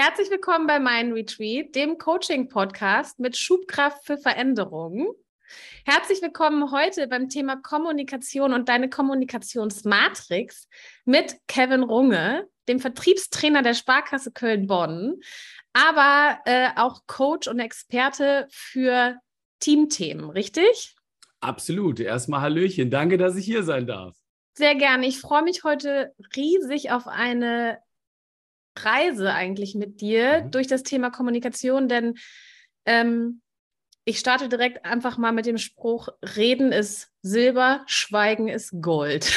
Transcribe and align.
Herzlich 0.00 0.30
willkommen 0.30 0.68
bei 0.68 0.78
Mein 0.78 1.12
Retreat, 1.12 1.74
dem 1.74 1.98
Coaching-Podcast 1.98 3.18
mit 3.18 3.36
Schubkraft 3.36 4.06
für 4.06 4.16
Veränderungen. 4.16 5.08
Herzlich 5.84 6.22
willkommen 6.22 6.70
heute 6.70 7.08
beim 7.08 7.28
Thema 7.28 7.56
Kommunikation 7.56 8.52
und 8.52 8.68
deine 8.68 8.90
Kommunikationsmatrix 8.90 10.68
mit 11.04 11.34
Kevin 11.48 11.82
Runge, 11.82 12.46
dem 12.68 12.78
Vertriebstrainer 12.78 13.62
der 13.62 13.74
Sparkasse 13.74 14.30
Köln-Bonn, 14.30 15.16
aber 15.72 16.38
äh, 16.44 16.68
auch 16.76 17.00
Coach 17.08 17.48
und 17.48 17.58
Experte 17.58 18.46
für 18.50 19.16
Teamthemen, 19.58 20.30
richtig? 20.30 20.94
Absolut. 21.40 21.98
Erstmal 21.98 22.42
Hallöchen. 22.42 22.88
Danke, 22.88 23.18
dass 23.18 23.34
ich 23.34 23.46
hier 23.46 23.64
sein 23.64 23.88
darf. 23.88 24.14
Sehr 24.54 24.76
gerne. 24.76 25.08
Ich 25.08 25.18
freue 25.18 25.42
mich 25.42 25.64
heute 25.64 26.14
riesig 26.36 26.92
auf 26.92 27.08
eine 27.08 27.78
Reise 28.84 29.32
eigentlich 29.32 29.74
mit 29.74 30.00
dir 30.00 30.44
mhm. 30.44 30.50
durch 30.50 30.66
das 30.66 30.82
Thema 30.82 31.10
Kommunikation, 31.10 31.88
denn 31.88 32.14
ähm, 32.84 33.40
ich 34.04 34.18
starte 34.18 34.48
direkt 34.48 34.84
einfach 34.84 35.18
mal 35.18 35.32
mit 35.32 35.46
dem 35.46 35.58
Spruch, 35.58 36.08
Reden 36.36 36.72
ist 36.72 37.10
Silber, 37.22 37.82
Schweigen 37.86 38.48
ist 38.48 38.80
Gold. 38.80 39.32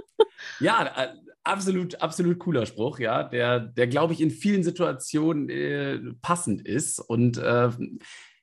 ja, 0.60 0.92
äh, 0.96 1.14
absolut, 1.44 2.00
absolut 2.02 2.38
cooler 2.38 2.66
Spruch, 2.66 2.98
ja, 2.98 3.22
der, 3.22 3.60
der 3.60 3.86
glaube 3.86 4.14
ich, 4.14 4.20
in 4.20 4.30
vielen 4.30 4.64
Situationen 4.64 5.48
äh, 5.48 6.00
passend 6.20 6.66
ist 6.66 6.98
und 6.98 7.38
äh, 7.38 7.70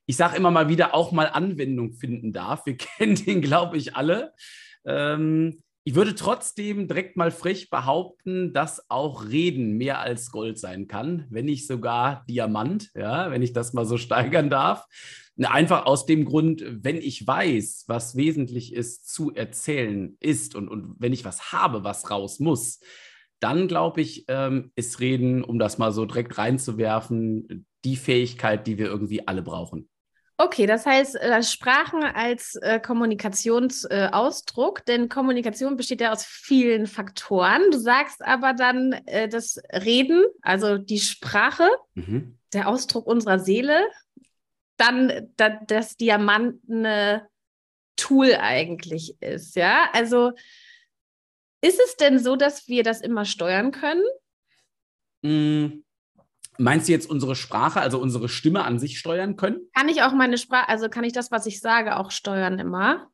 ich 0.05 0.18
sage 0.18 0.38
immer 0.38 0.52
mal 0.52 0.70
wieder 0.70 0.94
auch 0.94 1.12
mal 1.12 1.27
Anwendung 1.27 1.94
finden 1.94 2.32
darf. 2.32 2.66
Wir 2.66 2.77
kennen 2.77 3.16
den, 3.16 3.41
glaube 3.41 3.77
ich, 3.77 3.96
alle. 3.96 4.34
Ähm, 4.86 5.62
ich 5.88 5.94
würde 5.94 6.16
trotzdem 6.16 6.88
direkt 6.88 7.16
mal 7.16 7.30
frech 7.30 7.70
behaupten, 7.70 8.54
dass 8.54 8.90
auch 8.90 9.30
Reden 9.30 9.78
mehr 9.78 10.00
als 10.00 10.32
Gold 10.32 10.58
sein 10.58 10.88
kann, 10.88 11.28
wenn 11.30 11.46
nicht 11.46 11.68
sogar 11.68 12.26
Diamant, 12.28 12.90
ja, 12.96 13.30
wenn 13.30 13.44
ich 13.44 13.54
das 13.54 13.74
mal 13.74 13.86
so 13.86 13.98
steigern 14.00 14.50
darf. 14.50 14.86
Einfach 15.38 15.86
aus 15.86 16.08
dem 16.08 16.26
Grund, 16.26 16.64
wenn 16.66 16.98
ich 16.98 17.27
weiß, 17.27 17.84
was 17.88 18.16
wesentlich 18.16 18.74
ist 18.74 19.14
zu 19.14 19.32
erzählen 19.34 20.18
ist 20.20 20.55
und, 20.55 20.70
und 20.70 20.96
wenn 20.98 21.14
ich 21.14 21.24
was 21.24 21.52
habe, 21.52 21.84
was 21.84 22.10
raus 22.10 22.40
muss, 22.40 22.80
dann 23.40 23.68
glaube 23.68 24.02
ich, 24.02 24.26
ähm, 24.27 24.72
ist 24.76 24.99
Reden, 25.02 25.44
um 25.44 25.60
das 25.60 25.77
mal 25.77 25.92
so 25.92 26.05
direkt 26.05 26.38
reinzuwerfen, 26.40 27.68
die 27.84 27.96
Fähigkeit, 27.96 28.66
die 28.66 28.80
wir 28.80 28.88
irgendwie 28.88 29.27
alle 29.27 29.44
brauchen. 29.44 29.88
Okay, 30.38 30.66
das 30.66 30.86
heißt, 30.86 31.16
äh, 31.16 31.41
Sprachen 31.44 32.04
als 32.04 32.55
äh, 32.55 32.82
Kommunikationsausdruck, 32.82 34.80
äh, 34.80 34.84
denn 34.86 35.08
Kommunikation 35.08 35.77
besteht 35.77 36.02
ja 36.02 36.12
aus 36.12 36.26
vielen 36.26 36.88
Faktoren. 36.88 37.62
Du 37.72 37.77
sagst 37.77 38.22
aber 38.22 38.54
dann 38.54 38.92
äh, 39.05 39.30
das 39.30 39.62
Reden, 39.72 40.26
also 40.42 40.77
die 40.77 41.00
Sprache, 41.00 41.70
mhm. 41.94 42.38
der 42.52 42.68
Ausdruck 42.68 43.08
unserer 43.08 43.40
Seele, 43.40 43.88
dann 44.76 45.30
da, 45.38 45.50
das 45.68 45.96
diamantene 45.96 47.30
Tool 47.96 48.36
eigentlich 48.36 49.16
ist, 49.22 49.55
ja? 49.55 49.90
Also 49.94 50.34
ist 51.62 51.80
es 51.80 51.96
denn 51.96 52.20
so, 52.20 52.36
dass 52.36 52.68
wir 52.68 52.84
das 52.84 52.99
immer 52.99 53.24
steuern 53.24 53.72
können? 53.72 54.04
Mm. 55.22 55.84
Meinst 56.58 56.88
du 56.88 56.92
jetzt 56.92 57.10
unsere 57.10 57.36
Sprache, 57.36 57.82
also 57.82 58.00
unsere 58.00 58.30
Stimme 58.30 58.64
an 58.64 58.80
sich 58.80 59.00
steuern 59.00 59.36
können? 59.36 59.60
Kann 59.74 59.90
ich 59.90 60.02
auch 60.04 60.14
meine 60.14 60.38
Sprache, 60.38 60.70
also 60.70 60.90
kann 60.90 61.04
ich 61.04 61.14
das, 61.14 61.32
was 61.32 61.46
ich 61.46 61.60
sage, 61.60 61.98
auch 61.98 62.12
steuern 62.12 62.60
immer? 62.60 63.10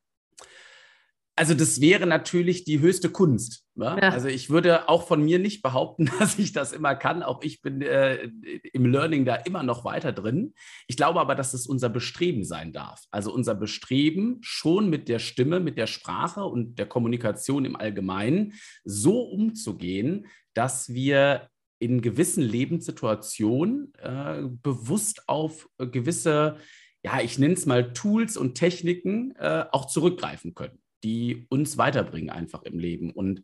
Also 1.36 1.54
das 1.54 1.80
wäre 1.80 2.06
natürlich 2.06 2.66
die 2.66 2.82
höchste 2.82 3.10
Kunst. 3.10 3.66
Ja? 3.76 3.96
Also 3.96 4.28
ich 4.28 4.50
würde 4.50 4.90
auch 4.90 5.08
von 5.08 5.24
mir 5.24 5.40
nicht 5.40 5.62
behaupten, 5.62 6.12
dass 6.20 6.38
ich 6.38 6.52
das 6.52 6.74
immer 6.74 6.96
kann. 6.96 7.24
Auch 7.24 7.42
ich 7.42 7.62
bin 7.62 7.82
äh, 7.82 8.30
im 8.74 8.86
Learning 8.86 9.26
da 9.26 9.36
immer 9.36 9.64
noch 9.64 9.86
weiter 9.86 10.12
drin. 10.12 10.54
Ich 10.88 10.98
glaube 10.98 11.20
aber, 11.20 11.34
dass 11.34 11.54
es 11.54 11.68
unser 11.68 11.90
Bestreben 11.90 12.44
sein 12.44 12.74
darf. 12.74 13.06
Also 13.12 13.34
unser 13.34 13.56
Bestreben 13.56 14.38
schon 14.42 14.90
mit 14.90 15.08
der 15.08 15.20
Stimme, 15.20 15.60
mit 15.60 15.78
der 15.78 15.88
Sprache 15.88 16.44
und 16.44 16.78
der 16.78 16.86
Kommunikation 16.86 17.66
im 17.66 17.76
Allgemeinen 17.76 18.54
so 18.84 19.22
umzugehen, 19.22 20.28
dass 20.54 20.94
wir 20.94 21.50
in 21.82 22.02
gewissen 22.02 22.44
Lebenssituationen 22.44 23.92
äh, 23.98 24.44
bewusst 24.62 25.28
auf 25.28 25.68
gewisse, 25.80 26.58
ja, 27.04 27.22
ich 27.22 27.40
nenne 27.40 27.56
es 27.56 27.66
mal 27.66 27.92
Tools 27.94 28.38
und 28.38 28.54
Techniken 28.54 29.34
äh, 29.38 29.66
auch 29.72 29.88
zurückgreifen 29.88 30.54
können, 30.54 30.80
die 31.04 31.48
uns 31.50 31.80
weiterbringen 31.80 32.30
einfach 32.30 32.62
im 32.64 32.78
Leben. 32.78 33.10
Und 33.12 33.42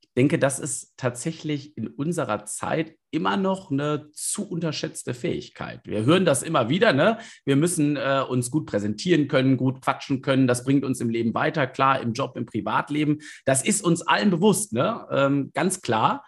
ich 0.00 0.08
denke, 0.16 0.40
das 0.40 0.58
ist 0.58 0.94
tatsächlich 0.96 1.76
in 1.76 1.86
unserer 1.86 2.44
Zeit 2.44 2.96
immer 3.12 3.36
noch 3.36 3.70
eine 3.70 4.10
zu 4.12 4.50
unterschätzte 4.50 5.14
Fähigkeit. 5.14 5.82
Wir 5.84 6.04
hören 6.04 6.24
das 6.24 6.42
immer 6.42 6.68
wieder, 6.68 6.92
ne? 6.92 7.18
Wir 7.44 7.54
müssen 7.54 7.96
äh, 7.96 8.24
uns 8.28 8.50
gut 8.50 8.66
präsentieren 8.66 9.28
können, 9.28 9.58
gut 9.58 9.80
quatschen 9.80 10.22
können. 10.22 10.48
Das 10.48 10.64
bringt 10.64 10.84
uns 10.84 11.00
im 11.00 11.10
Leben 11.10 11.34
weiter, 11.34 11.68
klar, 11.68 12.00
im 12.00 12.14
Job, 12.14 12.36
im 12.36 12.46
Privatleben. 12.46 13.18
Das 13.44 13.64
ist 13.64 13.84
uns 13.84 14.02
allen 14.02 14.30
bewusst, 14.30 14.72
ne? 14.72 15.06
Ähm, 15.12 15.52
ganz 15.54 15.82
klar. 15.82 16.24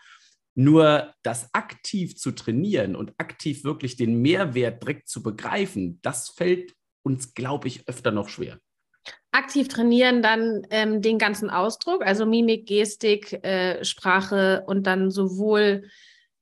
Nur 0.58 1.14
das 1.22 1.54
aktiv 1.54 2.16
zu 2.16 2.32
trainieren 2.32 2.96
und 2.96 3.12
aktiv 3.18 3.62
wirklich 3.62 3.94
den 3.94 4.20
Mehrwert 4.20 4.82
direkt 4.82 5.08
zu 5.08 5.22
begreifen, 5.22 6.00
das 6.02 6.30
fällt 6.30 6.74
uns, 7.04 7.34
glaube 7.34 7.68
ich, 7.68 7.86
öfter 7.88 8.10
noch 8.10 8.28
schwer. 8.28 8.58
Aktiv 9.30 9.68
trainieren 9.68 10.20
dann 10.20 10.66
ähm, 10.70 11.00
den 11.00 11.18
ganzen 11.18 11.48
Ausdruck, 11.48 12.04
also 12.04 12.26
Mimik, 12.26 12.66
Gestik, 12.66 13.32
äh, 13.44 13.84
Sprache 13.84 14.64
und 14.66 14.88
dann 14.88 15.12
sowohl 15.12 15.88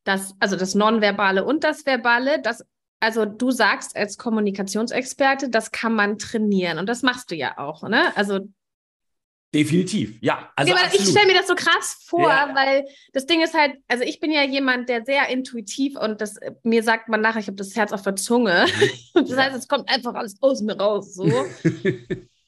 das, 0.04 0.34
also 0.40 0.56
das 0.56 0.74
Nonverbale 0.74 1.44
und 1.44 1.62
das 1.62 1.84
Verbale, 1.84 2.40
das 2.40 2.64
also 3.00 3.26
du 3.26 3.50
sagst 3.50 3.94
als 3.94 4.16
Kommunikationsexperte, 4.16 5.50
das 5.50 5.72
kann 5.72 5.94
man 5.94 6.16
trainieren 6.16 6.78
und 6.78 6.88
das 6.88 7.02
machst 7.02 7.30
du 7.30 7.34
ja 7.34 7.58
auch, 7.58 7.82
ne? 7.82 8.16
Also 8.16 8.48
Definitiv, 9.54 10.18
ja. 10.20 10.50
Also 10.56 10.74
ja, 10.74 10.80
ich 10.92 11.08
stelle 11.08 11.26
mir 11.26 11.34
das 11.34 11.46
so 11.46 11.54
krass 11.54 12.02
vor, 12.04 12.28
ja. 12.28 12.50
weil 12.54 12.84
das 13.12 13.26
Ding 13.26 13.40
ist 13.42 13.54
halt, 13.54 13.76
also 13.88 14.02
ich 14.02 14.20
bin 14.20 14.30
ja 14.30 14.42
jemand, 14.42 14.88
der 14.88 15.04
sehr 15.04 15.28
intuitiv 15.28 15.96
und 15.96 16.20
das 16.20 16.38
mir 16.62 16.82
sagt 16.82 17.08
man 17.08 17.20
nachher, 17.20 17.40
ich 17.40 17.46
habe 17.46 17.56
das 17.56 17.74
Herz 17.76 17.92
auf 17.92 18.02
der 18.02 18.16
Zunge. 18.16 18.66
Das 19.14 19.36
heißt, 19.36 19.56
es 19.56 19.68
kommt 19.68 19.88
einfach 19.88 20.14
alles 20.14 20.36
aus 20.42 20.60
mir 20.60 20.76
raus. 20.76 21.14
So. 21.14 21.24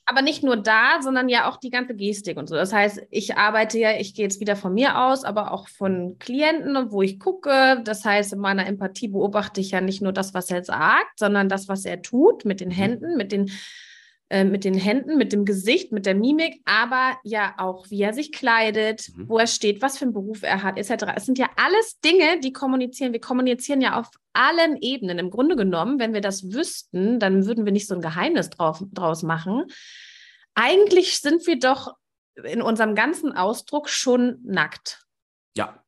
Aber 0.05 0.23
nicht 0.23 0.43
nur 0.43 0.57
da, 0.57 1.03
sondern 1.03 1.29
ja 1.29 1.51
auch 1.51 1.59
die 1.59 1.71
ganze 1.71 1.95
Gestik 1.95 2.37
und 2.39 2.49
so. 2.49 2.55
Das 2.55 2.73
heißt, 2.73 3.03
ich 3.11 3.37
arbeite 3.37 3.79
ja, 3.79 3.93
ich 3.99 4.15
gehe 4.15 4.25
jetzt 4.25 4.41
wieder 4.41 4.57
von 4.57 4.73
mir 4.73 4.99
aus, 4.99 5.25
aber 5.25 5.53
auch 5.53 5.69
von 5.69 6.19
Klienten 6.19 6.77
und 6.77 6.93
wo 6.93 7.03
ich 7.03 7.21
gucke. 7.21 7.83
Das 7.85 8.07
heißt, 8.07 8.33
in 8.33 8.39
meiner 8.39 8.67
Empathie 8.67 9.09
beobachte 9.09 9.61
ich 9.61 9.73
ja 9.73 9.83
nicht 9.83 10.01
nur 10.01 10.13
das, 10.13 10.33
was 10.33 10.51
er 10.51 10.65
sagt, 10.65 11.19
sondern 11.19 11.51
das, 11.51 11.69
was 11.69 11.85
er 11.85 12.01
tut 12.01 12.47
mit 12.47 12.61
den 12.61 12.71
mhm. 12.71 12.73
Händen, 12.73 13.17
mit 13.19 13.33
den 13.33 13.51
äh, 14.31 14.45
mit 14.45 14.65
den 14.65 14.75
Händen, 14.75 15.17
mit 15.17 15.33
dem 15.33 15.47
Gesicht, 15.47 15.91
mit 15.91 16.05
der 16.05 16.15
Mimik, 16.15 16.61
aber 16.67 17.17
ja 17.25 17.55
auch, 17.57 17.89
wie 17.91 18.03
er 18.03 18.13
sich 18.13 18.31
kleidet, 18.31 19.09
mhm. 19.15 19.29
wo 19.29 19.39
er 19.39 19.47
steht, 19.47 19.81
was 19.81 19.97
für 19.97 20.05
einen 20.05 20.13
Beruf 20.13 20.43
er 20.43 20.63
hat, 20.63 20.77
etc. 20.77 21.13
Es 21.17 21.25
sind 21.25 21.39
ja 21.39 21.49
alles 21.57 21.99
Dinge, 22.01 22.39
die 22.41 22.53
kommunizieren. 22.53 23.13
Wir 23.13 23.21
kommunizieren 23.21 23.81
ja 23.81 23.99
auf 23.99 24.11
allen 24.35 24.77
Ebenen. 24.83 25.19
Im 25.19 25.31
Grunde 25.31 25.57
genommen, 25.57 25.99
wenn 25.99 26.13
wir 26.13 26.21
das 26.21 26.53
wüssten, 26.53 27.19
dann 27.19 27.47
würden 27.47 27.65
wir 27.65 27.73
nicht 27.73 27.89
so 27.89 27.95
ein 27.95 28.03
Geheimnis 28.03 28.51
drauf, 28.51 28.83
draus 28.93 29.23
machen. 29.23 29.65
Eigentlich 30.55 31.21
sind 31.21 31.47
wir 31.47 31.59
doch 31.59 31.95
in 32.45 32.61
unserem 32.61 32.95
ganzen 32.95 33.33
Ausdruck 33.33 33.89
schon 33.89 34.41
nackt. 34.45 35.07
Ja, 35.57 35.83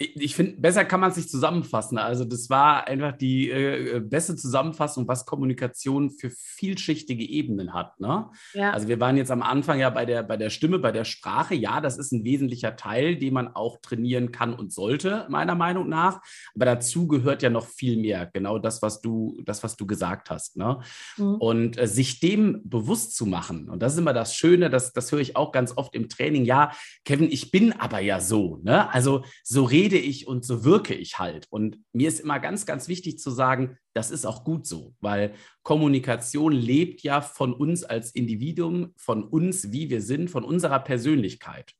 ich 0.00 0.36
finde, 0.36 0.60
besser 0.60 0.84
kann 0.84 1.00
man 1.00 1.10
es 1.10 1.16
nicht 1.16 1.28
zusammenfassen. 1.28 1.98
Also 1.98 2.24
das 2.24 2.48
war 2.48 2.86
einfach 2.86 3.16
die 3.16 3.50
äh, 3.50 3.98
beste 3.98 4.36
Zusammenfassung, 4.36 5.08
was 5.08 5.26
Kommunikation 5.26 6.10
für 6.10 6.30
vielschichtige 6.30 7.24
Ebenen 7.28 7.74
hat. 7.74 7.98
Ne? 7.98 8.30
Ja. 8.54 8.70
Also 8.70 8.86
wir 8.86 9.00
waren 9.00 9.16
jetzt 9.16 9.32
am 9.32 9.42
Anfang 9.42 9.80
ja 9.80 9.90
bei 9.90 10.06
der, 10.06 10.22
bei 10.22 10.36
der 10.36 10.50
Stimme, 10.50 10.78
bei 10.78 10.92
der 10.92 11.04
Sprache. 11.04 11.56
Ja, 11.56 11.80
das 11.80 11.98
ist 11.98 12.12
ein 12.12 12.22
wesentlicher 12.22 12.76
Teil, 12.76 13.16
den 13.16 13.34
man 13.34 13.56
auch 13.56 13.78
trainieren 13.80 14.30
kann 14.30 14.54
und 14.54 14.72
sollte, 14.72 15.26
meiner 15.30 15.56
Meinung 15.56 15.88
nach. 15.88 16.20
Aber 16.54 16.64
dazu 16.64 17.08
gehört 17.08 17.42
ja 17.42 17.50
noch 17.50 17.66
viel 17.66 17.96
mehr. 17.96 18.30
Genau 18.32 18.60
das, 18.60 18.82
was 18.82 19.00
du, 19.00 19.42
das, 19.44 19.64
was 19.64 19.76
du 19.76 19.84
gesagt 19.84 20.30
hast. 20.30 20.56
Ne? 20.56 20.78
Mhm. 21.16 21.34
Und 21.34 21.76
äh, 21.76 21.88
sich 21.88 22.20
dem 22.20 22.60
bewusst 22.62 23.16
zu 23.16 23.26
machen. 23.26 23.68
Und 23.68 23.82
das 23.82 23.94
ist 23.94 23.98
immer 23.98 24.12
das 24.12 24.36
Schöne, 24.36 24.70
das, 24.70 24.92
das 24.92 25.10
höre 25.10 25.18
ich 25.18 25.34
auch 25.34 25.50
ganz 25.50 25.76
oft 25.76 25.96
im 25.96 26.08
Training. 26.08 26.44
Ja, 26.44 26.70
Kevin, 27.04 27.32
ich 27.32 27.50
bin 27.50 27.72
aber 27.72 27.98
ja 27.98 28.20
so. 28.20 28.60
Ne? 28.62 28.88
Also 28.92 29.24
so 29.42 29.64
reden 29.64 29.87
rede 29.88 29.98
ich 29.98 30.26
und 30.26 30.44
so 30.44 30.64
wirke 30.64 30.94
ich 30.94 31.18
halt. 31.18 31.46
Und 31.50 31.78
mir 31.92 32.08
ist 32.08 32.20
immer 32.20 32.38
ganz, 32.38 32.66
ganz 32.66 32.88
wichtig 32.88 33.18
zu 33.18 33.30
sagen, 33.30 33.78
das 33.94 34.10
ist 34.10 34.26
auch 34.26 34.44
gut 34.44 34.66
so, 34.66 34.94
weil 35.00 35.34
Kommunikation 35.62 36.52
lebt 36.52 37.02
ja 37.02 37.22
von 37.22 37.54
uns 37.54 37.84
als 37.84 38.10
Individuum, 38.10 38.92
von 38.96 39.24
uns, 39.24 39.72
wie 39.72 39.88
wir 39.88 40.02
sind, 40.02 40.30
von 40.30 40.44
unserer 40.44 40.80
Persönlichkeit. 40.80 41.72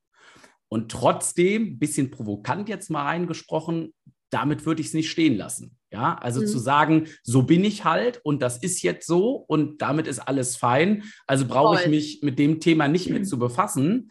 Und 0.68 0.90
trotzdem, 0.90 1.62
ein 1.64 1.78
bisschen 1.78 2.10
provokant 2.10 2.68
jetzt 2.68 2.90
mal 2.90 3.04
reingesprochen, 3.04 3.92
damit 4.30 4.64
würde 4.64 4.80
ich 4.80 4.88
es 4.88 4.94
nicht 4.94 5.10
stehen 5.10 5.36
lassen. 5.36 5.76
Ja, 5.90 6.16
also 6.16 6.42
mhm. 6.42 6.46
zu 6.46 6.58
sagen, 6.58 7.08
so 7.22 7.42
bin 7.42 7.64
ich 7.64 7.84
halt 7.84 8.20
und 8.22 8.42
das 8.42 8.58
ist 8.58 8.82
jetzt 8.82 9.06
so 9.06 9.36
und 9.48 9.80
damit 9.80 10.06
ist 10.06 10.18
alles 10.18 10.56
fein. 10.56 11.04
Also 11.26 11.46
brauche 11.46 11.80
ich 11.80 11.88
mich 11.88 12.20
mit 12.22 12.38
dem 12.38 12.60
Thema 12.60 12.88
nicht 12.88 13.08
mehr 13.08 13.22
zu 13.24 13.38
befassen. 13.38 14.10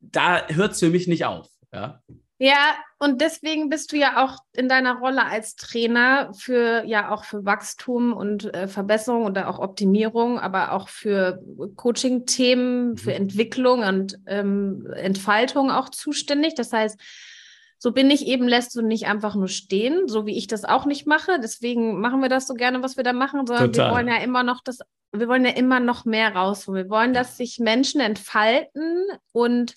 Da 0.00 0.48
hört 0.48 0.72
es 0.72 0.80
für 0.80 0.90
mich 0.90 1.06
nicht 1.06 1.24
auf. 1.24 1.48
Ja. 1.72 2.02
Ja, 2.38 2.76
und 2.98 3.22
deswegen 3.22 3.70
bist 3.70 3.92
du 3.92 3.96
ja 3.96 4.22
auch 4.22 4.38
in 4.52 4.68
deiner 4.68 4.98
Rolle 4.98 5.24
als 5.24 5.56
Trainer 5.56 6.32
für 6.34 6.84
ja 6.84 7.10
auch 7.10 7.24
für 7.24 7.46
Wachstum 7.46 8.12
und 8.12 8.52
äh, 8.54 8.68
Verbesserung 8.68 9.24
oder 9.24 9.48
auch 9.48 9.58
Optimierung, 9.58 10.38
aber 10.38 10.72
auch 10.72 10.90
für 10.90 11.42
Coaching-Themen, 11.76 12.90
mhm. 12.90 12.96
für 12.98 13.14
Entwicklung 13.14 13.80
und 13.80 14.18
ähm, 14.26 14.86
Entfaltung 14.94 15.70
auch 15.70 15.88
zuständig. 15.88 16.54
Das 16.54 16.72
heißt, 16.72 17.00
so 17.78 17.92
bin 17.92 18.10
ich 18.10 18.26
eben, 18.26 18.48
lässt 18.48 18.74
du 18.74 18.82
nicht 18.82 19.06
einfach 19.06 19.34
nur 19.34 19.48
stehen, 19.48 20.06
so 20.06 20.26
wie 20.26 20.36
ich 20.36 20.46
das 20.46 20.64
auch 20.64 20.84
nicht 20.84 21.06
mache. 21.06 21.38
Deswegen 21.42 22.00
machen 22.00 22.20
wir 22.20 22.28
das 22.28 22.46
so 22.46 22.54
gerne, 22.54 22.82
was 22.82 22.98
wir 22.98 23.04
da 23.04 23.14
machen, 23.14 23.46
sondern 23.46 23.72
Total. 23.72 23.90
wir 23.90 23.94
wollen 23.94 24.08
ja 24.08 24.18
immer 24.18 24.42
noch 24.42 24.62
das, 24.62 24.80
wir 25.12 25.28
wollen 25.28 25.44
ja 25.44 25.52
immer 25.52 25.80
noch 25.80 26.04
mehr 26.04 26.34
rausholen. 26.34 26.84
Wir 26.84 26.90
wollen, 26.90 27.14
dass 27.14 27.38
sich 27.38 27.58
Menschen 27.60 28.00
entfalten 28.00 29.06
und 29.32 29.74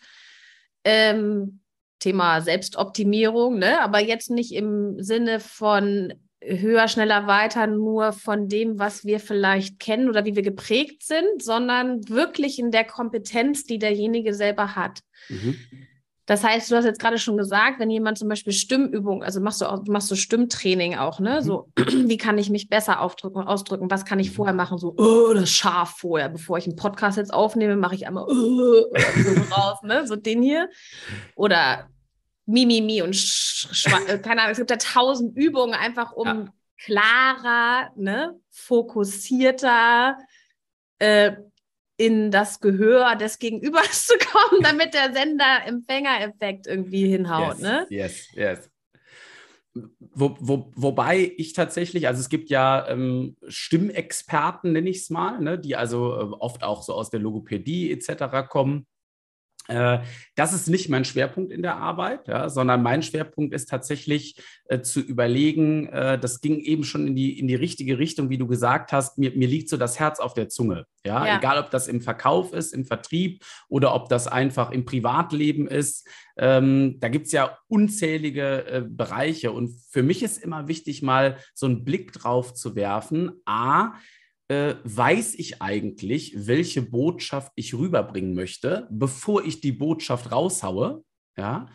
ähm, 0.83 1.62
Thema 2.00 2.42
Selbstoptimierung, 2.42 3.60
ne? 3.60 3.81
aber 3.81 4.00
jetzt 4.00 4.30
nicht 4.30 4.54
im 4.54 5.01
Sinne 5.01 5.40
von 5.40 6.13
höher, 6.42 6.88
schneller, 6.88 7.28
weiter, 7.28 7.68
nur 7.68 8.13
von 8.13 8.48
dem, 8.48 8.80
was 8.80 9.04
wir 9.06 9.19
vielleicht 9.19 9.80
kennen 9.80 10.10
oder 10.10 10.25
wie 10.25 10.36
wir 10.36 10.42
geprägt 10.42 11.04
sind, 11.04 11.44
sondern 11.44 12.07
wirklich 12.07 12.60
in 12.60 12.72
der 12.72 12.86
Kompetenz, 12.86 13.66
die 13.66 13.78
derjenige 13.78 14.34
selber 14.34 14.75
hat. 14.75 15.01
Mhm. 15.28 15.57
Das 16.29 16.43
heißt, 16.43 16.69
du 16.69 16.75
hast 16.75 16.85
jetzt 16.85 16.99
gerade 16.99 17.17
schon 17.17 17.37
gesagt, 17.37 17.79
wenn 17.79 17.89
jemand 17.89 18.19
zum 18.19 18.29
Beispiel 18.29 18.53
Stimmübung, 18.53 19.23
also 19.23 19.41
machst 19.41 19.61
du 19.61 19.65
auch, 19.65 19.83
machst 19.87 20.11
du 20.11 20.15
Stimmtraining 20.15 20.95
auch, 20.95 21.19
ne? 21.19 21.39
Mhm. 21.41 21.43
So, 21.43 21.71
wie 21.75 22.17
kann 22.17 22.37
ich 22.37 22.51
mich 22.51 22.69
besser 22.69 23.01
aufdrücken, 23.01 23.41
ausdrücken? 23.41 23.89
Was 23.89 24.05
kann 24.05 24.19
ich 24.19 24.29
mhm. 24.29 24.35
vorher 24.35 24.53
machen? 24.53 24.77
So, 24.77 24.93
oh, 24.95 25.33
das 25.33 25.49
scharf 25.49 25.95
vorher, 25.97 26.29
bevor 26.29 26.59
ich 26.59 26.67
einen 26.67 26.75
Podcast 26.75 27.17
jetzt 27.17 27.33
aufnehme, 27.33 27.75
mache 27.77 27.95
ich 27.95 28.05
einmal 28.05 28.25
oh, 28.27 28.31
so 28.31 29.41
raus, 29.55 29.79
ne? 29.81 30.05
So 30.05 30.15
den 30.17 30.43
hier. 30.43 30.69
Oder 31.33 31.89
Mimimi 32.45 32.81
mi, 32.81 32.93
mi 32.93 33.01
und 33.01 33.15
äh, 34.07 34.19
keine 34.19 34.41
Ahnung, 34.41 34.51
es 34.51 34.59
gibt 34.59 34.69
da 34.69 34.75
tausend 34.75 35.35
Übungen 35.35 35.73
einfach, 35.73 36.11
um 36.11 36.27
ja. 36.27 36.45
klarer, 36.77 37.89
ne, 37.95 38.39
fokussierter, 38.51 40.15
äh, 40.99 41.31
in 42.00 42.31
das 42.31 42.62
Gehör 42.62 43.16
des 43.16 43.40
Gegenübers 43.40 44.06
zu 44.07 44.13
kommen, 44.18 44.63
damit 44.63 44.94
der 44.94 45.13
Sender-Empfänger-Effekt 45.13 46.66
irgendwie 46.66 47.07
hinhaut. 47.07 47.57
Yes, 47.57 47.62
ne? 47.62 47.86
yes, 47.90 48.28
yes. 48.34 48.72
Wo, 50.00 50.36
wo, 50.40 50.72
wobei 50.75 51.34
ich 51.38 51.54
tatsächlich, 51.54 52.07
also 52.07 52.22
es 52.22 52.30
gibt 52.30 52.50
ja 52.50 52.88
ähm, 52.88 53.36
Stimmexperten, 53.48 54.72
nenne 54.72 54.90
ich 54.90 54.98
es 54.98 55.10
mal, 55.10 55.40
ne, 55.40 55.60
die 55.60 55.75
also 55.75 56.13
äh, 56.16 56.24
oft 56.40 56.63
auch 56.63 56.81
so 56.81 56.94
aus 56.94 57.10
der 57.10 57.19
Logopädie 57.19 57.92
etc. 57.92 58.48
kommen 58.50 58.88
das 60.36 60.54
ist 60.54 60.68
nicht 60.68 60.89
mein 60.89 61.06
Schwerpunkt 61.06 61.51
in 61.51 61.62
der 61.62 61.77
Arbeit, 61.77 62.27
ja, 62.27 62.50
sondern 62.50 62.81
mein 62.81 63.04
Schwerpunkt 63.04 63.54
ist 63.54 63.69
tatsächlich 63.69 64.42
äh, 64.66 64.81
zu 64.81 65.00
überlegen, 65.00 65.88
äh, 65.88 66.18
das 66.18 66.42
ging 66.42 66.60
eben 66.60 66.83
schon 66.83 67.07
in 67.07 67.16
die, 67.16 67.39
in 67.39 67.48
die 67.48 67.56
richtige 67.56 68.00
Richtung, 68.00 68.30
wie 68.30 68.38
du 68.38 68.48
gesagt 68.48 68.92
hast, 68.92 69.18
mir, 69.18 69.31
mir 69.31 69.48
liegt 69.48 69.69
so 69.69 69.77
das 69.77 70.00
Herz 70.00 70.19
auf 70.19 70.33
der 70.33 70.50
Zunge. 70.50 70.86
Ja? 71.06 71.25
ja. 71.25 71.38
egal 71.38 71.60
ob 71.60 71.69
das 71.71 71.88
im 71.88 72.01
Verkauf 72.01 72.54
ist, 72.54 72.74
im 72.74 72.86
Vertrieb 72.86 73.44
oder 73.68 73.94
ob 73.94 74.10
das 74.10 74.27
einfach 74.27 74.71
im 74.71 74.86
Privatleben 74.86 75.68
ist. 75.68 76.07
Ähm, 76.38 77.00
da 77.00 77.10
gibt 77.10 77.27
es 77.27 77.31
ja 77.31 77.57
unzählige 77.68 78.65
äh, 78.65 78.81
Bereiche. 78.88 79.51
Und 79.51 79.80
für 79.89 80.04
mich 80.04 80.24
ist 80.24 80.44
immer 80.44 80.68
wichtig, 80.68 81.01
mal 81.01 81.38
so 81.54 81.65
einen 81.65 81.83
Blick 81.83 82.13
drauf 82.13 82.54
zu 82.54 82.75
werfen. 82.75 83.31
A, 83.45 83.94
äh, 84.50 84.75
weiß 84.84 85.36
ich 85.36 85.62
eigentlich, 85.62 86.34
welche 86.36 86.81
Botschaft 86.81 87.51
ich 87.56 87.74
rüberbringen 87.75 88.34
möchte, 88.34 88.88
bevor 88.92 89.46
ich 89.46 89.62
die 89.62 89.72
Botschaft 89.72 90.31
raushaue. 90.31 91.04
Ja. 91.38 91.68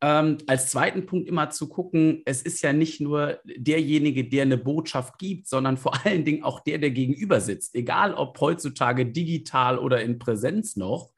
Ähm, 0.00 0.38
als 0.46 0.70
zweiten 0.70 1.06
Punkt 1.06 1.28
immer 1.28 1.50
zu 1.50 1.68
gucken, 1.68 2.22
es 2.24 2.42
ist 2.42 2.62
ja 2.62 2.72
nicht 2.72 3.00
nur 3.00 3.40
derjenige, 3.44 4.28
der 4.28 4.42
eine 4.42 4.58
Botschaft 4.58 5.18
gibt, 5.18 5.48
sondern 5.48 5.76
vor 5.76 5.94
allen 6.04 6.24
Dingen 6.24 6.42
auch 6.42 6.60
der, 6.60 6.78
der 6.78 6.90
gegenüber 6.90 7.40
sitzt. 7.40 7.74
Egal 7.74 8.14
ob 8.14 8.38
heutzutage 8.40 9.06
digital 9.06 9.78
oder 9.78 10.02
in 10.02 10.18
Präsenz 10.18 10.76
noch 10.76 11.12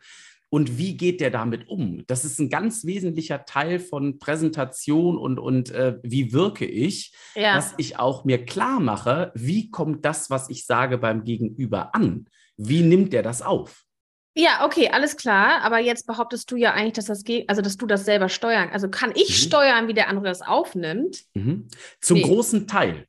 und 0.51 0.79
wie 0.79 0.97
geht 0.97 1.21
der 1.21 1.31
damit 1.31 1.69
um? 1.69 2.05
Das 2.07 2.25
ist 2.25 2.39
ein 2.41 2.51
ganz 2.51 2.85
wesentlicher 2.85 3.45
Teil 3.45 3.79
von 3.79 4.19
Präsentation 4.19 5.17
und, 5.17 5.39
und 5.39 5.71
äh, 5.71 5.99
wie 6.03 6.33
wirke 6.33 6.67
ich, 6.67 7.15
ja. 7.35 7.55
dass 7.55 7.75
ich 7.79 7.99
auch 7.99 8.25
mir 8.25 8.45
klar 8.45 8.81
mache, 8.81 9.31
wie 9.35 9.71
kommt 9.71 10.05
das, 10.05 10.29
was 10.29 10.51
ich 10.51 10.67
sage 10.67 10.99
beim 10.99 11.25
Gegenüber 11.25 11.95
an? 11.95 12.27
Wie 12.57 12.83
nimmt 12.83 13.13
der 13.13 13.23
das 13.23 13.43
auf? 13.43 13.85
Ja, 14.35 14.65
okay, 14.65 14.91
alles 14.91 15.17
klar. 15.17 15.63
Aber 15.63 15.79
jetzt 15.79 16.07
behauptest 16.07 16.51
du 16.51 16.57
ja 16.57 16.73
eigentlich, 16.73 16.95
dass 16.95 17.07
das 17.07 17.25
geht, 17.25 17.49
also 17.49 17.63
dass 17.63 17.77
du 17.77 17.87
das 17.87 18.05
selber 18.05 18.29
steuern. 18.29 18.71
Also 18.73 18.89
kann 18.89 19.13
ich 19.15 19.31
mhm. 19.31 19.47
steuern, 19.49 19.89
wie 19.89 19.95
der 19.95 20.09
andere 20.09 20.27
das 20.27 20.43
aufnimmt? 20.43 21.25
Mhm. 21.35 21.69
Zum 22.01 22.19
nee. 22.19 22.25
großen 22.25 22.67
Teil. 22.67 23.07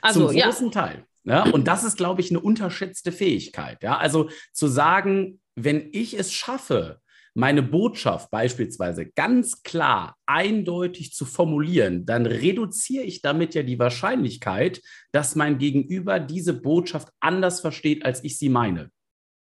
Also, 0.00 0.28
Zum 0.28 0.36
großen 0.36 0.66
ja. 0.66 0.72
Teil. 0.72 1.06
Ja, 1.24 1.42
und 1.42 1.66
das 1.66 1.82
ist, 1.82 1.96
glaube 1.96 2.20
ich, 2.20 2.30
eine 2.30 2.38
unterschätzte 2.38 3.10
Fähigkeit. 3.10 3.82
Ja, 3.82 3.96
also 3.96 4.30
zu 4.52 4.68
sagen, 4.68 5.40
wenn 5.56 5.88
ich 5.92 6.18
es 6.18 6.32
schaffe, 6.32 7.00
meine 7.34 7.62
Botschaft 7.62 8.30
beispielsweise 8.30 9.10
ganz 9.10 9.62
klar, 9.62 10.16
eindeutig 10.24 11.12
zu 11.12 11.26
formulieren, 11.26 12.06
dann 12.06 12.24
reduziere 12.24 13.04
ich 13.04 13.20
damit 13.20 13.54
ja 13.54 13.62
die 13.62 13.78
Wahrscheinlichkeit, 13.78 14.80
dass 15.12 15.36
mein 15.36 15.58
Gegenüber 15.58 16.18
diese 16.18 16.54
Botschaft 16.54 17.08
anders 17.20 17.60
versteht, 17.60 18.06
als 18.06 18.24
ich 18.24 18.38
sie 18.38 18.48
meine. 18.48 18.90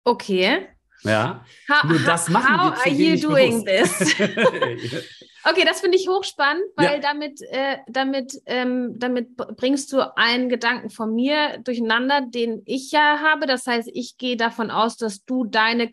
Okay. 0.05 0.67
Ja. 1.02 1.44
How, 1.69 1.84
Nur 1.84 1.98
das 2.00 2.28
machen 2.28 2.60
how 2.60 2.75
zu 2.75 2.88
are 2.88 2.90
you 2.90 3.20
doing 3.20 3.64
bewusst. 3.64 4.16
this? 4.16 5.16
Okay, 5.48 5.64
das 5.64 5.81
finde 5.81 5.96
ich 5.96 6.08
hochspannend, 6.08 6.64
weil 6.75 6.94
ja. 6.94 6.98
damit, 6.98 7.40
äh, 7.40 7.76
damit, 7.87 8.32
ähm, 8.46 8.98
damit 8.98 9.37
bringst 9.37 9.93
du 9.93 10.00
einen 10.16 10.48
Gedanken 10.48 10.90
von 10.90 11.14
mir 11.14 11.58
durcheinander, 11.58 12.20
den 12.20 12.62
ich 12.64 12.90
ja 12.90 13.20
habe. 13.20 13.46
Das 13.46 13.64
heißt, 13.64 13.88
ich 13.93 14.19
gehe 14.19 14.37
davon 14.37 14.72
aus, 14.72 14.96
dass 14.96 15.25
du 15.25 15.44
deine, 15.44 15.88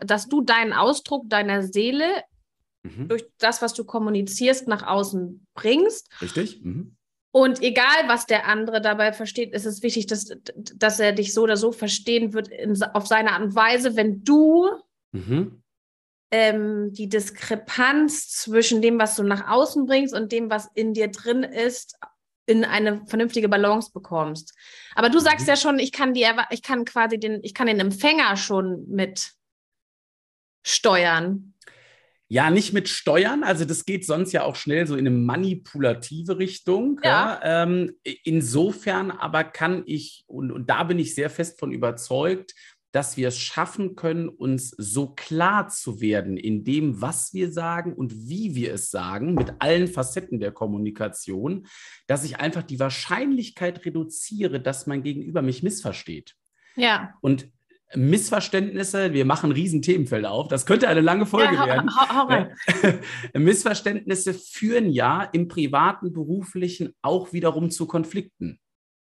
dass 0.00 0.28
du 0.28 0.40
deinen 0.40 0.72
Ausdruck 0.72 1.28
deiner 1.28 1.62
Seele 1.64 2.06
mhm. 2.82 3.08
durch 3.08 3.26
das, 3.36 3.60
was 3.60 3.74
du 3.74 3.84
kommunizierst, 3.84 4.68
nach 4.68 4.86
außen 4.86 5.46
bringst. 5.52 6.08
Richtig. 6.22 6.64
Mhm. 6.64 6.96
Und 7.34 7.62
egal, 7.62 8.06
was 8.06 8.26
der 8.26 8.46
andere 8.46 8.80
dabei 8.80 9.12
versteht, 9.12 9.52
ist 9.52 9.66
es 9.66 9.82
wichtig, 9.82 10.06
dass, 10.06 10.30
dass 10.54 11.00
er 11.00 11.12
dich 11.12 11.34
so 11.34 11.42
oder 11.42 11.56
so 11.56 11.72
verstehen 11.72 12.32
wird 12.32 12.46
in, 12.46 12.80
auf 12.94 13.08
seine 13.08 13.32
Art 13.32 13.42
und 13.42 13.54
Weise, 13.56 13.96
wenn 13.96 14.22
du 14.22 14.70
mhm 15.10 15.64
ähm, 16.34 16.92
die 16.92 17.08
Diskrepanz 17.08 18.28
zwischen 18.28 18.82
dem, 18.82 18.98
was 18.98 19.14
du 19.14 19.22
nach 19.22 19.48
außen 19.48 19.86
bringst 19.86 20.12
und 20.12 20.32
dem, 20.32 20.50
was 20.50 20.68
in 20.74 20.92
dir 20.92 21.06
drin 21.06 21.44
ist, 21.44 21.96
in 22.46 22.64
eine 22.64 23.06
vernünftige 23.06 23.48
Balance 23.48 23.92
bekommst. 23.92 24.52
Aber 24.96 25.10
du 25.10 25.20
sagst 25.20 25.42
mhm. 25.42 25.50
ja 25.50 25.56
schon, 25.56 25.78
ich 25.78 25.92
kann 25.92 26.12
die, 26.12 26.26
ich 26.50 26.62
kann 26.62 26.84
quasi 26.84 27.20
den, 27.20 27.38
ich 27.44 27.54
kann 27.54 27.68
den 27.68 27.78
Empfänger 27.78 28.36
schon 28.36 28.84
mit 28.88 29.32
steuern. 30.66 31.53
Ja, 32.28 32.50
nicht 32.50 32.72
mit 32.72 32.88
Steuern, 32.88 33.44
also 33.44 33.64
das 33.64 33.84
geht 33.84 34.06
sonst 34.06 34.32
ja 34.32 34.44
auch 34.44 34.56
schnell 34.56 34.86
so 34.86 34.94
in 34.94 35.06
eine 35.06 35.16
manipulative 35.16 36.38
Richtung. 36.38 36.98
Ja. 37.04 37.40
ja 37.42 37.62
ähm, 37.64 37.92
insofern 38.24 39.10
aber 39.10 39.44
kann 39.44 39.82
ich, 39.86 40.24
und, 40.26 40.50
und 40.50 40.70
da 40.70 40.84
bin 40.84 40.98
ich 40.98 41.14
sehr 41.14 41.28
fest 41.28 41.58
von 41.60 41.70
überzeugt, 41.70 42.54
dass 42.94 43.16
wir 43.16 43.26
es 43.26 43.38
schaffen 43.38 43.96
können, 43.96 44.28
uns 44.28 44.70
so 44.70 45.08
klar 45.08 45.66
zu 45.68 46.00
werden 46.00 46.36
in 46.36 46.62
dem, 46.62 47.00
was 47.00 47.34
wir 47.34 47.50
sagen 47.50 47.92
und 47.92 48.28
wie 48.28 48.54
wir 48.54 48.72
es 48.72 48.90
sagen, 48.90 49.34
mit 49.34 49.52
allen 49.58 49.88
Facetten 49.88 50.38
der 50.38 50.52
Kommunikation, 50.52 51.66
dass 52.06 52.24
ich 52.24 52.38
einfach 52.38 52.62
die 52.62 52.78
Wahrscheinlichkeit 52.78 53.84
reduziere, 53.84 54.60
dass 54.60 54.86
mein 54.86 55.02
Gegenüber 55.02 55.42
mich 55.42 55.64
missversteht. 55.64 56.36
Ja. 56.76 57.14
Und 57.20 57.48
Missverständnisse, 57.96 59.12
wir 59.12 59.24
machen 59.24 59.52
riesen 59.52 59.82
Themenfelder 59.82 60.30
auf, 60.30 60.48
das 60.48 60.66
könnte 60.66 60.88
eine 60.88 61.00
lange 61.00 61.26
Folge 61.26 61.54
ja, 61.54 61.66
werden. 61.66 61.90
Hau, 61.94 62.14
hau 62.14 62.26
rein. 62.26 62.54
Missverständnisse 63.34 64.34
führen 64.34 64.90
ja 64.90 65.22
im 65.22 65.48
privaten, 65.48 66.12
beruflichen 66.12 66.94
auch 67.02 67.32
wiederum 67.32 67.70
zu 67.70 67.86
Konflikten. 67.86 68.58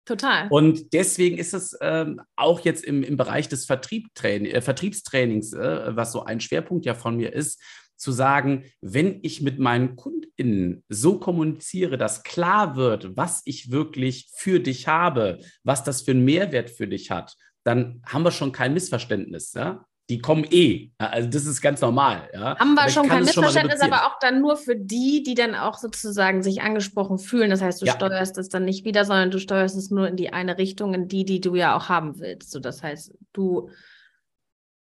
Total. 0.04 0.48
Und 0.50 0.92
deswegen 0.92 1.38
ist 1.38 1.54
es 1.54 1.76
ähm, 1.80 2.20
auch 2.36 2.60
jetzt 2.60 2.84
im, 2.84 3.02
im 3.02 3.16
Bereich 3.16 3.48
des 3.48 3.64
Vertriebstrain 3.64 4.44
äh, 4.44 4.60
Vertriebstrainings, 4.60 5.54
äh, 5.54 5.96
was 5.96 6.12
so 6.12 6.24
ein 6.24 6.40
Schwerpunkt 6.40 6.84
ja 6.84 6.94
von 6.94 7.16
mir 7.16 7.32
ist, 7.32 7.60
zu 7.96 8.12
sagen, 8.12 8.64
wenn 8.82 9.20
ich 9.22 9.40
mit 9.40 9.58
meinen 9.58 9.96
KundInnen 9.96 10.84
so 10.88 11.18
kommuniziere, 11.18 11.96
dass 11.96 12.22
klar 12.22 12.76
wird, 12.76 13.16
was 13.16 13.40
ich 13.46 13.70
wirklich 13.70 14.28
für 14.34 14.60
dich 14.60 14.88
habe, 14.88 15.38
was 15.62 15.84
das 15.84 16.02
für 16.02 16.10
einen 16.10 16.24
Mehrwert 16.24 16.70
für 16.70 16.88
dich 16.88 17.10
hat, 17.10 17.36
dann 17.64 18.02
haben 18.06 18.22
wir 18.22 18.30
schon 18.30 18.52
kein 18.52 18.74
Missverständnis. 18.74 19.52
Ja? 19.54 19.84
die 20.10 20.18
kommen 20.18 20.44
eh. 20.50 20.90
Also 20.98 21.30
das 21.30 21.46
ist 21.46 21.62
ganz 21.62 21.80
normal. 21.80 22.28
Ja. 22.34 22.58
Haben 22.58 22.74
wir 22.74 22.90
schon 22.90 23.08
kein 23.08 23.24
Missverständnis, 23.24 23.80
aber 23.80 24.06
auch 24.06 24.18
dann 24.18 24.40
nur 24.40 24.56
für 24.56 24.76
die, 24.76 25.22
die 25.22 25.34
dann 25.34 25.54
auch 25.54 25.78
sozusagen 25.78 26.42
sich 26.42 26.60
angesprochen 26.60 27.18
fühlen. 27.18 27.50
Das 27.50 27.62
heißt, 27.62 27.80
du 27.80 27.86
ja. 27.86 27.94
steuerst 27.94 28.36
es 28.36 28.50
dann 28.50 28.66
nicht 28.66 28.84
wieder, 28.84 29.04
sondern 29.06 29.30
du 29.30 29.38
steuerst 29.38 29.76
es 29.76 29.90
nur 29.90 30.06
in 30.08 30.16
die 30.16 30.32
eine 30.32 30.58
Richtung, 30.58 30.92
in 30.92 31.08
die, 31.08 31.24
die 31.24 31.40
du 31.40 31.54
ja 31.54 31.74
auch 31.74 31.88
haben 31.88 32.20
willst. 32.20 32.50
So, 32.50 32.60
das 32.60 32.82
heißt, 32.82 33.14
du 33.32 33.70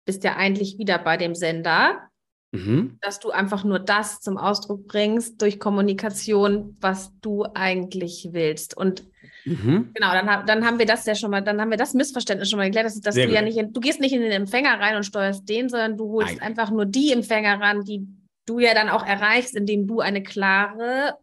bist 0.04 0.22
ja 0.22 0.36
eigentlich 0.36 0.78
wieder 0.78 0.98
bei 0.98 1.16
dem 1.16 1.34
Sender 1.34 2.10
Mhm. 2.52 2.98
Dass 3.00 3.20
du 3.20 3.30
einfach 3.30 3.64
nur 3.64 3.78
das 3.78 4.20
zum 4.20 4.38
Ausdruck 4.38 4.86
bringst 4.86 5.42
durch 5.42 5.58
Kommunikation, 5.58 6.76
was 6.80 7.12
du 7.20 7.44
eigentlich 7.54 8.28
willst. 8.32 8.76
Und 8.76 9.04
mhm. 9.46 9.90
genau, 9.94 10.12
dann, 10.12 10.46
dann 10.46 10.66
haben 10.66 10.78
wir 10.78 10.86
das 10.86 11.06
ja 11.06 11.14
schon 11.14 11.30
mal, 11.30 11.40
dann 11.40 11.60
haben 11.60 11.70
wir 11.70 11.78
das 11.78 11.94
Missverständnis 11.94 12.50
schon 12.50 12.58
mal 12.58 12.66
geklärt, 12.66 12.86
dass, 12.86 13.00
dass 13.00 13.14
du 13.14 13.24
gut. 13.24 13.32
ja 13.32 13.42
nicht 13.42 13.56
in, 13.56 13.72
du 13.72 13.80
gehst 13.80 14.00
nicht 14.00 14.12
in 14.12 14.20
den 14.20 14.32
Empfänger 14.32 14.78
rein 14.78 14.96
und 14.96 15.04
steuerst 15.04 15.48
den, 15.48 15.68
sondern 15.68 15.96
du 15.96 16.10
holst 16.12 16.38
Nein. 16.38 16.42
einfach 16.42 16.70
nur 16.70 16.86
die 16.86 17.12
Empfänger 17.12 17.60
ran, 17.60 17.84
die 17.84 18.06
du 18.46 18.58
ja 18.58 18.74
dann 18.74 18.88
auch 18.88 19.04
erreichst, 19.04 19.56
indem 19.56 19.86
du 19.86 20.00
eine 20.00 20.22
klare 20.22 21.14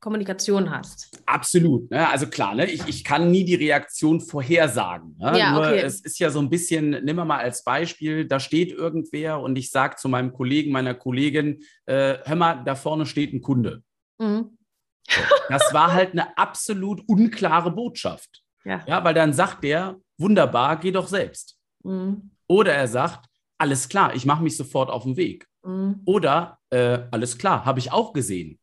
Kommunikation 0.00 0.70
hast. 0.70 1.10
Absolut. 1.26 1.90
Ne? 1.90 2.08
Also 2.08 2.26
klar, 2.26 2.54
ne? 2.54 2.70
ich, 2.70 2.86
ich 2.88 3.04
kann 3.04 3.30
nie 3.30 3.44
die 3.44 3.54
Reaktion 3.54 4.20
vorhersagen. 4.20 5.16
Ne? 5.18 5.38
Ja, 5.38 5.52
Nur 5.52 5.60
okay. 5.60 5.80
es 5.80 6.00
ist 6.00 6.18
ja 6.18 6.30
so 6.30 6.40
ein 6.40 6.48
bisschen, 6.48 6.90
nimm 7.04 7.16
mal 7.16 7.38
als 7.38 7.62
Beispiel, 7.64 8.26
da 8.26 8.40
steht 8.40 8.72
irgendwer 8.72 9.40
und 9.40 9.56
ich 9.56 9.70
sage 9.70 9.96
zu 9.96 10.08
meinem 10.08 10.32
Kollegen, 10.32 10.72
meiner 10.72 10.94
Kollegin, 10.94 11.62
äh, 11.84 12.16
hör 12.24 12.36
mal, 12.36 12.64
da 12.64 12.74
vorne 12.74 13.04
steht 13.04 13.34
ein 13.34 13.42
Kunde. 13.42 13.82
Mhm. 14.18 14.56
Das 15.48 15.74
war 15.74 15.92
halt 15.92 16.12
eine 16.12 16.36
absolut 16.38 17.02
unklare 17.08 17.70
Botschaft. 17.70 18.42
Ja. 18.64 18.82
ja 18.86 19.04
weil 19.04 19.14
dann 19.14 19.32
sagt 19.32 19.64
der, 19.64 19.96
wunderbar, 20.18 20.78
geh 20.78 20.92
doch 20.92 21.08
selbst. 21.08 21.56
Mhm. 21.82 22.30
Oder 22.46 22.74
er 22.74 22.88
sagt, 22.88 23.26
alles 23.58 23.88
klar, 23.88 24.14
ich 24.14 24.24
mache 24.26 24.42
mich 24.42 24.56
sofort 24.56 24.90
auf 24.90 25.04
den 25.04 25.16
Weg. 25.16 25.46
Mhm. 25.62 26.00
Oder 26.04 26.58
äh, 26.70 27.00
alles 27.10 27.38
klar, 27.38 27.64
habe 27.64 27.78
ich 27.78 27.92
auch 27.92 28.12
gesehen. 28.12 28.58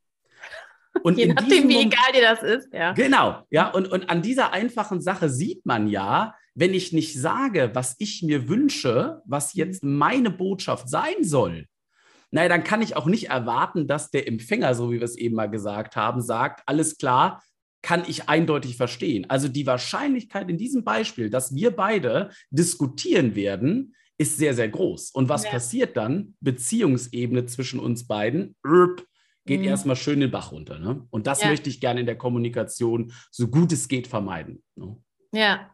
Und 1.03 1.17
Je 1.17 1.27
nachdem, 1.27 1.69
wie 1.69 1.81
egal 1.81 2.11
dir 2.13 2.21
das 2.21 2.41
ist. 2.41 2.73
Ja. 2.73 2.93
Genau, 2.93 3.43
ja. 3.49 3.69
Und, 3.69 3.87
und 3.87 4.09
an 4.09 4.21
dieser 4.21 4.53
einfachen 4.53 4.99
Sache 5.01 5.29
sieht 5.29 5.65
man 5.65 5.87
ja, 5.87 6.33
wenn 6.55 6.73
ich 6.73 6.91
nicht 6.91 7.19
sage, 7.19 7.71
was 7.73 7.95
ich 7.99 8.23
mir 8.23 8.49
wünsche, 8.49 9.21
was 9.25 9.53
mhm. 9.53 9.59
jetzt 9.59 9.83
meine 9.83 10.31
Botschaft 10.31 10.89
sein 10.89 11.23
soll, 11.23 11.67
naja, 12.31 12.49
dann 12.49 12.63
kann 12.63 12.81
ich 12.81 12.95
auch 12.95 13.05
nicht 13.05 13.29
erwarten, 13.29 13.87
dass 13.87 14.11
der 14.11 14.27
Empfänger, 14.27 14.75
so 14.75 14.91
wie 14.91 14.99
wir 14.99 15.03
es 15.03 15.17
eben 15.17 15.35
mal 15.35 15.49
gesagt 15.49 15.95
haben, 15.95 16.21
sagt, 16.21 16.61
alles 16.65 16.97
klar, 16.97 17.41
kann 17.81 18.03
ich 18.07 18.27
eindeutig 18.27 18.75
verstehen. 18.75 19.29
Also 19.29 19.47
die 19.47 19.65
Wahrscheinlichkeit 19.65 20.49
in 20.49 20.57
diesem 20.57 20.83
Beispiel, 20.83 21.29
dass 21.29 21.55
wir 21.55 21.71
beide 21.71 22.31
diskutieren 22.49 23.35
werden, 23.35 23.95
ist 24.17 24.37
sehr, 24.37 24.53
sehr 24.53 24.67
groß. 24.67 25.11
Und 25.11 25.29
was 25.29 25.43
ja. 25.43 25.51
passiert 25.51 25.95
dann? 25.95 26.35
Beziehungsebene 26.41 27.45
zwischen 27.45 27.79
uns 27.79 28.07
beiden 28.07 28.55
geht 29.45 29.61
mhm. 29.61 29.67
erstmal 29.67 29.95
schön 29.95 30.19
den 30.19 30.31
Bach 30.31 30.51
runter. 30.51 30.79
Ne? 30.79 31.05
Und 31.11 31.27
das 31.27 31.41
ja. 31.41 31.49
möchte 31.49 31.69
ich 31.69 31.79
gerne 31.79 32.01
in 32.01 32.05
der 32.05 32.17
Kommunikation 32.17 33.13
so 33.31 33.47
gut 33.47 33.71
es 33.71 33.87
geht 33.87 34.07
vermeiden. 34.07 34.63
Ne? 34.75 34.97
Ja. 35.31 35.71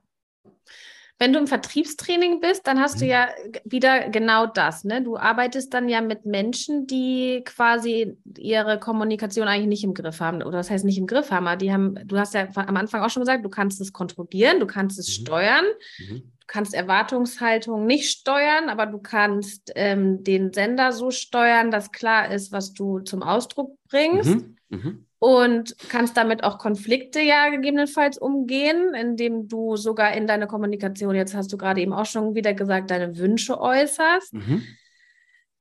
Wenn 1.24 1.32
du 1.32 1.40
im 1.40 1.48
Vertriebstraining 1.48 2.42
bist, 2.42 2.68
dann 2.68 2.82
hast 2.82 2.96
mhm. 2.96 3.00
du 3.00 3.06
ja 3.06 3.30
wieder 3.64 4.10
genau 4.10 4.46
das. 4.46 4.84
Ne? 4.84 5.02
Du 5.02 5.16
arbeitest 5.16 5.74
dann 5.74 5.88
ja 5.88 6.02
mit 6.02 6.26
Menschen, 6.26 6.86
die 6.86 7.44
quasi 7.46 8.18
ihre 8.38 8.78
Kommunikation 8.78 9.48
eigentlich 9.48 9.70
nicht 9.70 9.84
im 9.86 9.94
Griff 9.94 10.20
haben. 10.20 10.44
Oder 10.44 10.58
das 10.58 10.70
heißt 10.70 10.84
nicht 10.84 10.98
im 10.98 11.08
Griff 11.08 11.32
haben, 11.32 11.48
aber 11.48 11.56
die 11.56 11.72
haben, 11.72 11.96
du 12.04 12.20
hast 12.20 12.34
ja 12.34 12.50
am 12.54 12.76
Anfang 12.76 13.02
auch 13.04 13.10
schon 13.10 13.22
gesagt, 13.22 13.46
du 13.46 13.48
kannst 13.48 13.80
es 13.80 13.94
kontrollieren, 13.94 14.60
du 14.60 14.68
kannst 14.68 15.00
es 15.00 15.08
mhm. 15.08 15.22
steuern. 15.24 15.66
Mhm. 15.98 16.24
Du 16.42 16.48
kannst 16.48 16.74
Erwartungshaltung 16.74 17.86
nicht 17.86 18.12
steuern, 18.12 18.68
aber 18.68 18.86
du 18.86 18.98
kannst 18.98 19.72
ähm, 19.76 20.26
den 20.26 20.52
Sender 20.52 20.92
so 20.92 21.10
steuern, 21.10 21.72
dass 21.72 21.94
klar 21.94 22.34
ist, 22.34 22.52
was 22.52 22.74
du 22.74 23.00
zum 23.00 23.24
Ausdruck 23.24 23.78
bringst. 23.88 24.46
Mhm. 24.68 25.06
Und 25.24 25.78
kannst 25.88 26.18
damit 26.18 26.44
auch 26.44 26.58
Konflikte 26.58 27.22
ja 27.22 27.48
gegebenenfalls 27.48 28.18
umgehen, 28.18 28.94
indem 28.94 29.48
du 29.48 29.78
sogar 29.78 30.12
in 30.18 30.28
deiner 30.28 30.48
Kommunikation, 30.48 31.16
jetzt 31.16 31.34
hast 31.34 31.54
du 31.54 31.58
gerade 31.58 31.80
eben 31.80 31.94
auch 31.94 32.06
schon 32.06 32.36
wieder 32.36 32.54
gesagt, 32.54 32.92
deine 32.92 33.18
Wünsche 33.18 33.58
äußerst. 33.58 34.34
Mhm. 34.34 34.64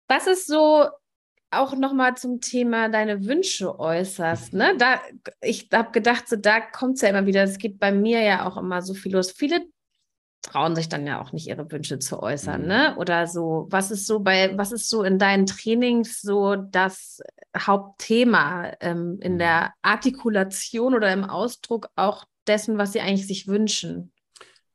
Was 0.09 0.26
ist 0.26 0.49
so 0.49 0.88
auch 1.52 1.76
nochmal 1.76 2.16
zum 2.16 2.40
Thema 2.40 2.88
deine 2.88 3.25
Wünsche 3.26 3.78
äußerst. 3.78 4.54
Ne? 4.54 4.75
Da, 4.78 5.00
ich 5.40 5.69
habe 5.73 5.92
gedacht, 5.92 6.28
so, 6.28 6.35
da 6.35 6.61
kommt 6.61 6.97
es 6.97 7.02
ja 7.02 7.11
immer 7.11 7.26
wieder. 7.26 7.45
Es 7.45 7.59
geht 7.59 7.78
bei 7.78 7.92
mir 7.92 8.21
ja 8.21 8.49
auch 8.49 8.57
immer 8.57 8.83
so 8.83 8.95
viel 8.95 9.12
los. 9.12 9.31
Viele 9.31 9.66
trauen 10.42 10.75
sich 10.75 10.88
dann 10.88 11.06
ja 11.06 11.20
auch 11.20 11.32
nicht 11.32 11.46
ihre 11.46 11.70
Wünsche 11.70 11.99
zu 11.99 12.20
äußern, 12.20 12.62
mhm. 12.62 12.68
ne? 12.68 12.96
Oder 12.96 13.26
so. 13.26 13.66
Was 13.70 13.90
ist 13.90 14.06
so 14.06 14.20
bei, 14.20 14.56
was 14.56 14.72
ist 14.72 14.88
so 14.88 15.02
in 15.04 15.18
deinen 15.18 15.46
Trainings 15.46 16.20
so 16.20 16.56
das 16.56 17.22
Hauptthema 17.56 18.72
ähm, 18.80 19.18
in 19.20 19.34
mhm. 19.34 19.38
der 19.38 19.72
Artikulation 19.82 20.94
oder 20.94 21.12
im 21.12 21.25
Ausdruck 21.25 21.88
auch 21.96 22.25
dessen, 22.46 22.76
was 22.76 22.92
sie 22.92 23.00
eigentlich 23.00 23.26
sich 23.26 23.46
wünschen? 23.46 24.12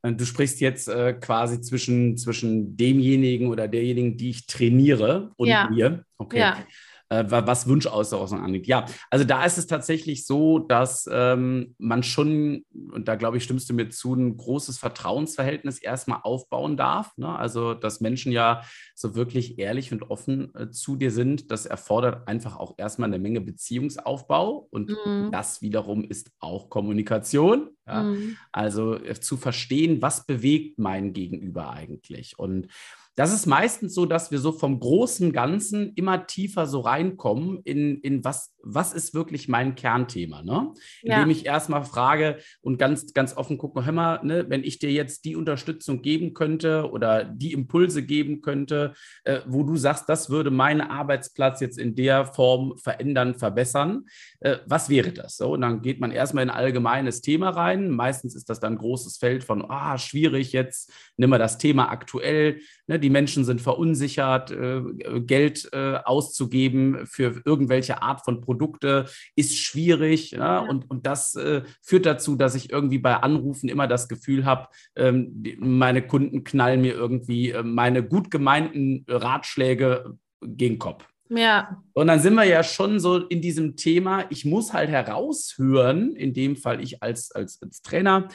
Äh, 0.04 0.14
du 0.14 0.26
sprichst 0.26 0.62
jetzt 0.62 0.88
äh, 0.88 1.14
quasi 1.14 1.60
zwischen, 1.62 2.18
zwischen 2.18 2.78
demjenigen 2.78 3.50
oder 3.50 3.68
derjenigen, 3.68 4.18
die 4.18 4.30
ich 4.30 4.48
trainiere 4.48 5.32
und 5.36 5.50
ja. 5.50 5.70
mir. 5.70 6.06
Okay. 6.18 6.40
Ja 6.40 6.58
äh, 7.10 7.26
was 7.28 7.68
Wunschausdruck 7.68 8.32
angeht. 8.34 8.68
Ja, 8.68 8.86
also 9.10 9.26
da 9.26 9.46
ist 9.46 9.58
es 9.58 9.68
tatsächlich 9.68 10.26
so, 10.26 10.60
dass 10.60 11.10
ähm, 11.12 11.76
man 11.78 12.04
schon, 12.04 12.66
und 12.92 13.08
da 13.08 13.16
glaube 13.16 13.38
ich, 13.38 13.44
stimmst 13.44 13.70
du 13.70 13.74
mir 13.74 13.90
zu, 13.90 14.14
ein 14.16 14.36
großes 14.38 14.78
Vertrauensverhältnis 14.78 15.80
erstmal 15.80 16.20
aufbauen 16.24 16.78
darf. 16.78 17.16
Ne? 17.18 17.28
Also, 17.28 17.74
dass 17.74 18.02
Menschen 18.02 18.32
ja 18.32 18.62
so 18.96 19.16
wirklich 19.16 19.60
ehrlich 19.60 19.92
und 19.92 20.10
offen 20.10 20.54
äh, 20.56 20.70
zu 20.70 20.96
dir 20.96 21.12
sind, 21.12 21.52
das 21.52 21.66
erfordert 21.66 22.28
einfach 22.28 22.58
auch 22.58 22.76
erstmal 22.78 23.10
eine 23.10 23.20
Menge 23.20 23.42
Beziehungsaufbau 23.42 24.68
und 24.72 24.90
mhm. 24.90 25.30
das 25.32 25.62
wiederum 25.62 26.04
ist 26.04 26.32
auch 26.40 26.70
Kommunikation. 26.70 27.70
Ja? 27.86 28.04
Mhm. 28.04 28.38
Also 28.52 28.96
äh, 28.96 29.20
zu 29.20 29.38
verstehen, 29.38 30.02
was 30.02 30.26
bewegt 30.26 30.80
mein 30.80 31.14
Gegenüber 31.14 31.72
eigentlich 31.72 32.38
und 32.38 32.68
das 33.18 33.34
ist 33.34 33.48
meistens 33.48 33.96
so, 33.96 34.06
dass 34.06 34.30
wir 34.30 34.38
so 34.38 34.52
vom 34.52 34.80
großen 34.80 35.34
Ganzen 35.34 35.92
immer 35.96 36.28
tiefer 36.28 36.68
so 36.68 36.82
reinkommen 36.82 37.62
in, 37.64 38.00
in 38.02 38.24
was, 38.24 38.54
was 38.62 38.94
ist 38.94 39.16
wirklich 39.16 39.48
mein 39.48 39.74
Kernthema, 39.74 40.44
ne? 40.44 40.72
Indem 41.02 41.20
ja. 41.20 41.28
ich 41.28 41.46
erstmal 41.48 41.84
frage 41.84 42.38
und 42.62 42.78
ganz, 42.78 43.14
ganz 43.14 43.36
offen 43.36 43.58
gucke, 43.58 43.84
hör 43.86 43.92
mal, 43.92 44.24
ne, 44.24 44.46
wenn 44.50 44.64
ich 44.64 44.78
dir 44.78 44.92
jetzt 44.92 45.26
die 45.26 45.36
Unterstützung 45.36 46.04
geben 46.04 46.36
könnte 46.36 46.92
oder 46.92 47.24
die 47.24 47.54
Impulse 47.54 48.06
geben 48.06 48.42
könnte, 48.42 48.94
äh, 49.24 49.40
wo 49.48 49.64
du 49.64 49.78
sagst, 49.78 50.08
das 50.08 50.30
würde 50.30 50.52
meinen 50.52 50.82
Arbeitsplatz 50.82 51.60
jetzt 51.60 51.80
in 51.80 51.96
der 51.96 52.28
Form 52.28 52.78
verändern, 52.78 53.34
verbessern, 53.34 54.06
äh, 54.42 54.58
was 54.68 54.90
wäre 54.90 55.12
das? 55.12 55.38
So, 55.38 55.54
und 55.54 55.62
dann 55.62 55.82
geht 55.82 56.00
man 56.00 56.12
erstmal 56.12 56.44
in 56.44 56.52
ein 56.52 56.56
allgemeines 56.56 57.22
Thema 57.22 57.50
rein. 57.50 57.90
Meistens 57.90 58.36
ist 58.36 58.48
das 58.48 58.60
dann 58.60 58.74
ein 58.74 58.78
großes 58.78 59.18
Feld 59.18 59.44
von, 59.44 59.66
ah, 59.72 59.98
schwierig, 59.98 60.52
jetzt 60.52 60.92
nimm 61.18 61.32
mal 61.32 61.40
das 61.40 61.58
Thema 61.58 61.90
aktuell. 61.90 62.60
Ne, 62.86 63.00
die 63.00 63.07
Menschen 63.10 63.46
sind 63.46 63.62
verunsichert, 63.62 64.52
äh, 64.52 64.82
Geld 65.22 65.70
äh, 65.74 66.00
auszugeben 66.04 67.06
für 67.06 67.42
irgendwelche 67.46 68.02
Art 68.02 68.24
von 68.24 68.42
Produkte 68.42 69.06
ist 69.36 69.58
schwierig. 69.58 70.32
Ja? 70.32 70.60
Und, 70.60 70.90
und 70.90 71.06
das 71.06 71.36
äh, 71.36 71.64
führt 71.82 72.06
dazu, 72.06 72.36
dass 72.36 72.56
ich 72.56 72.72
irgendwie 72.72 73.00
bei 73.00 73.16
Anrufen 73.16 73.70
immer 73.70 73.88
das 73.88 74.08
Gefühl 74.08 74.46
habe, 74.46 74.68
ähm, 74.96 75.28
die, 75.32 75.58
meine 75.60 76.06
Kunden 76.06 76.44
knallen 76.44 76.82
mir 76.82 76.94
irgendwie 76.94 77.54
meine 77.64 78.04
gut 78.04 78.32
gemeinten 78.32 79.06
Ratschläge 79.08 80.18
gegen 80.42 80.80
Kopf. 80.80 81.06
Ja. 81.30 81.84
Und 81.94 82.08
dann 82.08 82.20
sind 82.20 82.36
wir 82.36 82.46
ja 82.46 82.64
schon 82.64 83.00
so 83.00 83.18
in 83.18 83.42
diesem 83.42 83.76
Thema, 83.76 84.26
ich 84.30 84.46
muss 84.46 84.74
halt 84.74 84.90
heraushören, 84.90 86.16
in 86.16 86.34
dem 86.34 86.56
Fall 86.56 86.82
ich 86.82 87.04
als, 87.04 87.32
als, 87.32 87.62
als 87.62 87.82
Trainer, 87.82 88.30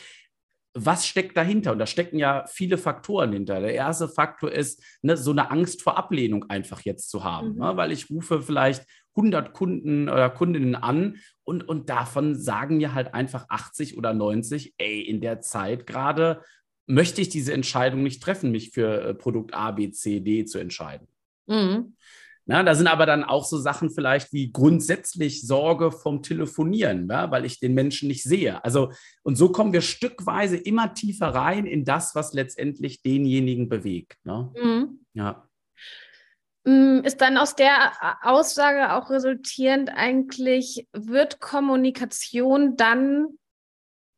was 0.75 1.07
steckt 1.07 1.37
dahinter? 1.37 1.73
Und 1.73 1.79
da 1.79 1.87
stecken 1.87 2.19
ja 2.19 2.45
viele 2.47 2.79
Faktoren 2.79 3.33
hinter. 3.33 3.61
Der 3.61 3.75
erste 3.75 4.09
Faktor 4.09 4.51
ist, 4.51 4.83
ne, 5.03 5.17
so 5.17 5.31
eine 5.31 5.51
Angst 5.51 5.83
vor 5.83 5.99
Ablehnung 5.99 6.49
einfach 6.49 6.81
jetzt 6.83 7.11
zu 7.11 7.25
haben, 7.25 7.55
mhm. 7.55 7.59
ne, 7.59 7.77
weil 7.77 7.93
ich 7.93 8.11
rufe 8.11 8.41
vielleicht 8.41 8.87
100 9.15 9.53
Kunden 9.53 10.09
oder 10.09 10.31
Kundinnen 10.31 10.75
an 10.75 11.19
und, 11.45 11.69
und 11.69 11.91
davon 11.91 12.35
sagen 12.35 12.79
mir 12.79 12.95
halt 12.95 13.13
einfach 13.13 13.47
80 13.49 13.99
oder 13.99 14.15
90, 14.15 14.75
ey, 14.79 15.03
in 15.03 15.21
der 15.21 15.41
Zeit 15.41 15.87
gerade 15.87 16.43
möchte 16.87 17.21
ich 17.21 17.29
diese 17.29 17.53
Entscheidung 17.53 18.03
nicht 18.03 18.23
treffen, 18.23 18.51
mich 18.51 18.71
für 18.71 19.03
äh, 19.03 19.15
Produkt 19.15 19.55
A, 19.55 19.71
B, 19.71 19.91
C, 19.91 20.21
D 20.21 20.45
zu 20.45 20.59
entscheiden. 20.59 21.07
Mhm. 21.47 21.97
Na, 22.45 22.63
da 22.63 22.75
sind 22.75 22.89
aber 22.89 23.07
dann 23.07 23.23
auch 23.23 23.45
so 23.45 23.57
Sachen 23.57 23.91
vielleicht 23.91 24.33
wie 24.33 24.51
grundsätzlich 24.51 25.47
Sorge 25.47 25.93
vom 25.93 26.23
Telefonieren, 26.23 27.09
ja, 27.09 27.31
weil 27.31 27.45
ich 27.45 27.61
den 27.61 27.75
Menschen 27.75 28.09
nicht 28.09 28.25
sehe. 28.25 28.65
Also, 28.65 28.93
und 29.23 29.37
so 29.37 29.51
kommen 29.51 29.73
wir 29.73 29.81
stückweise 29.81 30.57
immer 30.57 30.93
tiefer 30.95 31.29
rein 31.29 31.67
in 31.67 31.85
das, 31.85 32.15
was 32.15 32.33
letztendlich 32.33 33.03
denjenigen 33.03 33.69
bewegt. 33.69 34.19
Ne? 34.25 34.53
Mhm. 34.61 35.07
Ja. 35.15 35.49
Mm, 36.65 37.01
ist 37.05 37.21
dann 37.21 37.37
aus 37.37 37.55
der 37.55 37.93
Aussage 38.23 38.93
auch 38.93 39.11
resultierend 39.11 39.91
eigentlich, 39.95 40.89
wird 40.93 41.41
Kommunikation 41.41 42.77
dann 42.77 43.27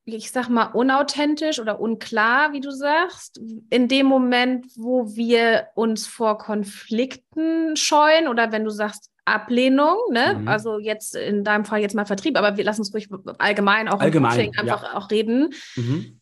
ich 0.05 0.31
sag 0.31 0.49
mal, 0.49 0.67
unauthentisch 0.67 1.59
oder 1.59 1.81
unklar, 1.81 2.53
wie 2.53 2.61
du 2.61 2.71
sagst, 2.71 3.41
in 3.71 3.89
dem 3.89 4.07
Moment, 4.07 4.67
wo 4.77 5.15
wir 5.17 5.69
uns 5.75 6.07
vor 6.07 6.39
Konflikten 6.39 7.77
scheuen 7.77 8.29
oder 8.29 8.53
wenn 8.53 8.65
du 8.65 8.71
sagst 8.71 9.11
Ablehnung, 9.25 9.97
ne? 10.11 10.39
Mhm. 10.41 10.49
Also 10.49 10.79
jetzt 10.79 11.17
in 11.17 11.45
deinem 11.45 11.65
Fall 11.65 11.81
jetzt 11.81 11.95
mal 11.95 12.05
Vertrieb, 12.05 12.37
aber 12.37 12.59
wir 12.59 12.65
lassen 12.65 12.83
uns 12.83 12.93
ruhig 12.93 13.09
allgemein 13.39 13.89
auch 13.89 14.01
allgemein, 14.01 14.53
einfach 14.59 14.83
ja. 14.83 14.95
auch 14.95 15.11
reden. 15.11 15.55
Mhm. 15.77 16.21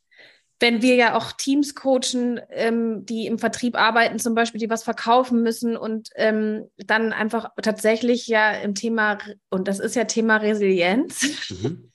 wenn 0.61 0.81
wir 0.81 0.95
ja 0.95 1.17
auch 1.17 1.33
Teams 1.33 1.75
coachen, 1.75 2.41
ähm, 2.51 3.05
die 3.05 3.27
im 3.27 3.41
Vertrieb 3.41 3.77
arbeiten, 3.77 4.21
zum 4.21 4.37
Beispiel, 4.37 4.61
die 4.61 4.71
was 4.71 4.85
verkaufen 4.85 5.43
müssen 5.43 5.77
und 5.77 6.11
ähm, 6.15 6.69
dann 6.77 7.13
einfach 7.13 7.51
tatsächlich 7.61 8.29
ja 8.29 8.53
im 8.53 8.77
Thema, 8.77 9.19
und 9.51 9.67
das 9.67 9.81
ist 9.81 9.97
ja 9.97 10.05
Thema 10.05 10.37
Resilienz, 10.37 11.51
mhm. 11.51 11.92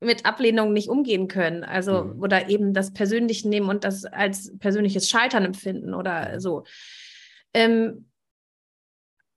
Mit 0.00 0.26
Ablehnung 0.26 0.72
nicht 0.72 0.88
umgehen 0.88 1.28
können. 1.28 1.64
Also, 1.64 2.04
mhm. 2.04 2.22
oder 2.22 2.48
eben 2.48 2.74
das 2.74 2.92
persönlich 2.92 3.44
nehmen 3.44 3.68
und 3.68 3.84
das 3.84 4.04
als 4.04 4.56
persönliches 4.58 5.08
Scheitern 5.08 5.44
empfinden 5.44 5.94
oder 5.94 6.40
so. 6.40 6.64
Ähm, 7.54 8.06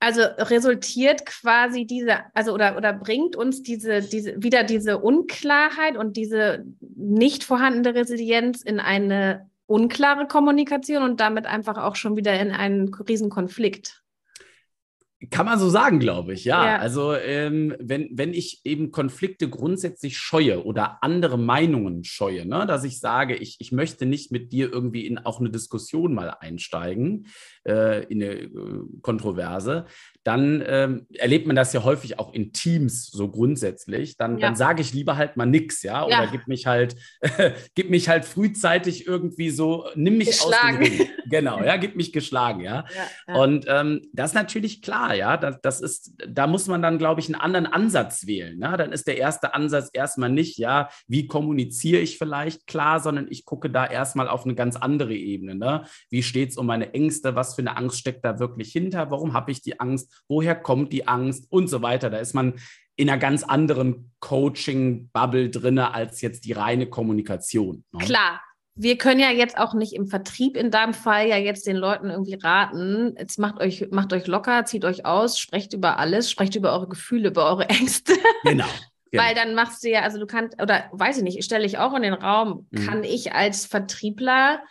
also 0.02 0.22
resultiert 0.38 1.26
quasi 1.26 1.86
diese, 1.86 2.20
also 2.34 2.54
oder, 2.54 2.78
oder 2.78 2.94
bringt 2.94 3.36
uns 3.36 3.64
diese, 3.64 4.02
diese, 4.02 4.42
wieder 4.42 4.64
diese 4.64 5.00
Unklarheit 5.00 5.98
und 5.98 6.16
diese 6.16 6.66
nicht 6.80 7.44
vorhandene 7.44 7.96
Resilienz 7.96 8.62
in 8.62 8.80
eine 8.80 9.50
unklare 9.66 10.26
Kommunikation 10.26 11.04
und 11.04 11.20
damit 11.20 11.46
einfach 11.46 11.78
auch 11.78 11.96
schon 11.96 12.16
wieder 12.16 12.40
in 12.40 12.52
einen 12.52 12.94
Riesenkonflikt. 12.94 14.02
Kann 15.32 15.46
man 15.46 15.60
so 15.60 15.70
sagen, 15.70 16.00
glaube 16.00 16.34
ich, 16.34 16.46
ja. 16.46 16.66
ja. 16.66 16.78
Also 16.78 17.14
ähm, 17.14 17.76
wenn, 17.78 18.10
wenn 18.14 18.34
ich 18.34 18.62
eben 18.64 18.92
Konflikte 18.92 19.50
grundsätzlich 19.50 20.18
scheue 20.18 20.64
oder 20.64 21.04
andere 21.04 21.38
Meinungen 21.38 22.06
scheue, 22.06 22.46
ne, 22.46 22.66
dass 22.66 22.86
ich 22.86 23.02
sage, 23.02 23.36
ich, 23.36 23.58
ich 23.60 23.74
möchte 23.74 24.06
nicht 24.06 24.32
mit 24.32 24.54
dir 24.54 24.72
irgendwie 24.72 25.06
in 25.06 25.18
auch 25.18 25.42
eine 25.42 25.50
Diskussion 25.50 26.14
mal 26.14 26.30
einsteigen, 26.40 27.28
äh, 27.68 28.06
in 28.06 28.24
eine 28.24 28.34
äh, 28.34 28.50
Kontroverse, 29.02 29.88
dann 30.30 30.64
ähm, 30.68 31.08
erlebt 31.16 31.48
man 31.48 31.56
das 31.56 31.74
ja 31.74 31.84
häufig 31.84 32.20
auch 32.20 32.32
in 32.36 32.54
Teams 32.54 33.08
so 33.08 33.32
grundsätzlich. 33.32 34.16
Dann, 34.16 34.38
ja. 34.38 34.46
dann 34.46 34.56
sage 34.56 34.80
ich 34.84 34.94
lieber 34.94 35.18
halt 35.18 35.38
mal 35.38 35.48
nichts, 35.48 35.82
ja, 35.82 36.06
oder 36.06 36.26
ja. 36.26 36.26
gib 36.28 36.48
mich 36.48 36.68
halt, 36.68 36.96
gib 37.74 37.90
mich 37.90 38.10
halt 38.10 38.26
frühzeitig 38.26 39.08
irgendwie 39.08 39.50
so, 39.50 39.88
nimm 39.96 40.20
mich 40.20 40.28
geschlagen. 40.28 40.84
aus 40.84 40.88
dem 40.88 40.98
Ring. 41.00 41.10
Genau, 41.30 41.64
ja, 41.64 41.78
gib 41.78 41.96
mich 41.96 42.14
geschlagen, 42.14 42.62
ja. 42.62 42.86
ja 43.28 43.36
Und 43.36 43.66
ähm, 43.68 44.02
das 44.14 44.32
ist 44.32 44.36
natürlich 44.36 44.84
klar, 44.84 45.16
ja. 45.16 45.36
Das, 45.36 45.62
das 45.62 45.82
ist, 45.82 46.14
da 46.28 46.46
muss 46.46 46.68
man 46.68 46.84
dann, 46.84 47.00
glaube 47.00 47.22
ich, 47.22 47.28
einen 47.28 47.42
anderen 47.42 47.66
Ansatz 47.66 48.28
wählen. 48.28 48.60
Ne? 48.60 48.76
Dann 48.78 48.92
ist 48.92 49.08
der 49.08 49.18
erste 49.18 49.56
Ansatz 49.56 49.90
erstmal 49.94 50.30
nicht, 50.30 50.60
ja, 50.60 50.90
wie 51.08 51.26
kommuniziere 51.26 52.02
ich 52.02 52.20
vielleicht 52.20 52.68
klar, 52.68 53.00
sondern 53.00 53.28
ich 53.32 53.46
gucke 53.46 53.72
da 53.72 53.86
erstmal 53.86 54.28
auf 54.28 54.46
eine 54.46 54.54
ganz 54.54 54.76
andere 54.76 55.16
Ebene. 55.16 55.56
Ne? 55.56 55.86
Wie 56.10 56.22
steht 56.22 56.50
es 56.50 56.58
um 56.58 56.68
meine 56.68 56.94
Ängste? 56.94 57.36
Was 57.36 57.56
für 57.56 57.62
eine 57.62 57.78
Angst 57.78 57.98
steckt 57.98 58.24
da 58.24 58.38
wirklich 58.38 58.72
hinter? 58.72 59.10
Warum 59.10 59.34
habe 59.34 59.52
ich 59.52 59.62
die 59.62 59.80
Angst? 59.80 60.19
Woher 60.28 60.56
kommt 60.56 60.94
die 60.94 61.08
Angst 61.08 61.46
und 61.50 61.68
so 61.68 61.82
weiter. 61.82 62.10
Da 62.10 62.18
ist 62.18 62.34
man 62.34 62.56
in 62.96 63.10
einer 63.10 63.20
ganz 63.20 63.44
anderen 63.44 64.12
Coaching-Bubble 64.20 65.50
drin 65.50 65.80
als 65.80 66.22
jetzt 66.22 66.44
die 66.46 66.52
reine 66.52 66.88
Kommunikation. 66.88 67.84
Ne? 67.92 68.06
Klar. 68.06 68.42
Wir 68.76 68.98
können 68.98 69.20
ja 69.20 69.30
jetzt 69.30 69.58
auch 69.58 69.74
nicht 69.74 69.94
im 69.94 70.08
Vertrieb 70.08 70.56
in 70.56 70.72
deinem 70.72 70.94
Fall 70.94 71.28
ja 71.28 71.36
jetzt 71.36 71.68
den 71.68 71.76
Leuten 71.76 72.10
irgendwie 72.10 72.38
raten. 72.42 73.14
Jetzt 73.18 73.38
macht 73.38 73.60
euch, 73.60 73.88
macht 73.92 74.14
euch 74.14 74.26
locker, 74.28 74.64
zieht 74.64 74.86
euch 74.86 75.06
aus, 75.06 75.38
sprecht 75.38 75.74
über 75.74 76.00
alles, 76.00 76.32
sprecht 76.32 76.56
über 76.56 76.72
eure 76.72 76.88
Gefühle, 76.88 77.30
über 77.30 77.46
eure 77.50 77.68
Ängste. 77.70 78.14
Genau. 78.44 78.66
Genau. 79.12 79.24
Weil 79.24 79.36
dann 79.36 79.56
machst 79.56 79.84
du 79.84 79.90
ja, 79.90 80.02
also 80.02 80.20
du 80.20 80.28
kannst, 80.28 80.62
oder 80.62 80.86
weiß 80.92 81.18
ich 81.18 81.24
nicht, 81.24 81.44
stelle 81.44 81.66
ich 81.66 81.78
auch 81.78 81.94
in 81.96 82.04
den 82.04 82.14
Raum, 82.14 82.68
mhm. 82.70 82.86
kann 82.86 83.04
ich 83.04 83.34
als 83.34 83.66
Vertriebler 83.66 84.62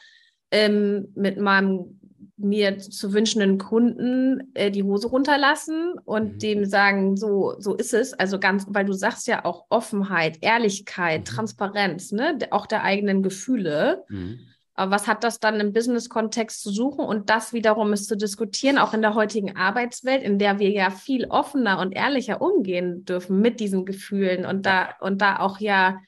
ähm, 0.50 1.12
mit 1.16 1.38
meinem 1.38 1.98
mir 2.38 2.78
zu 2.78 3.12
wünschenden 3.12 3.58
Kunden 3.58 4.50
äh, 4.54 4.70
die 4.70 4.82
Hose 4.82 5.08
runterlassen 5.08 5.94
und 6.04 6.34
mhm. 6.34 6.38
dem 6.38 6.64
sagen, 6.64 7.16
so, 7.16 7.54
so 7.58 7.74
ist 7.74 7.94
es. 7.94 8.14
Also 8.14 8.38
ganz, 8.38 8.66
weil 8.68 8.84
du 8.84 8.92
sagst 8.92 9.26
ja 9.26 9.44
auch 9.44 9.66
Offenheit, 9.68 10.38
Ehrlichkeit, 10.40 11.20
mhm. 11.20 11.24
Transparenz, 11.24 12.12
ne, 12.12 12.38
auch 12.50 12.66
der 12.66 12.84
eigenen 12.84 13.22
Gefühle. 13.22 14.04
Mhm. 14.08 14.40
Aber 14.74 14.92
was 14.92 15.08
hat 15.08 15.24
das 15.24 15.40
dann 15.40 15.58
im 15.58 15.72
Business-Kontext 15.72 16.62
zu 16.62 16.70
suchen? 16.70 17.04
Und 17.04 17.30
das 17.30 17.52
wiederum 17.52 17.92
ist 17.92 18.06
zu 18.06 18.16
diskutieren, 18.16 18.78
auch 18.78 18.94
in 18.94 19.02
der 19.02 19.14
heutigen 19.14 19.56
Arbeitswelt, 19.56 20.22
in 20.22 20.38
der 20.38 20.60
wir 20.60 20.70
ja 20.70 20.90
viel 20.90 21.26
offener 21.26 21.80
und 21.80 21.90
ehrlicher 21.90 22.40
umgehen 22.40 23.04
dürfen 23.04 23.40
mit 23.40 23.58
diesen 23.58 23.84
Gefühlen 23.84 24.46
und 24.46 24.66
da, 24.66 24.94
und 25.00 25.20
da 25.20 25.40
auch 25.40 25.58
ja 25.58 25.98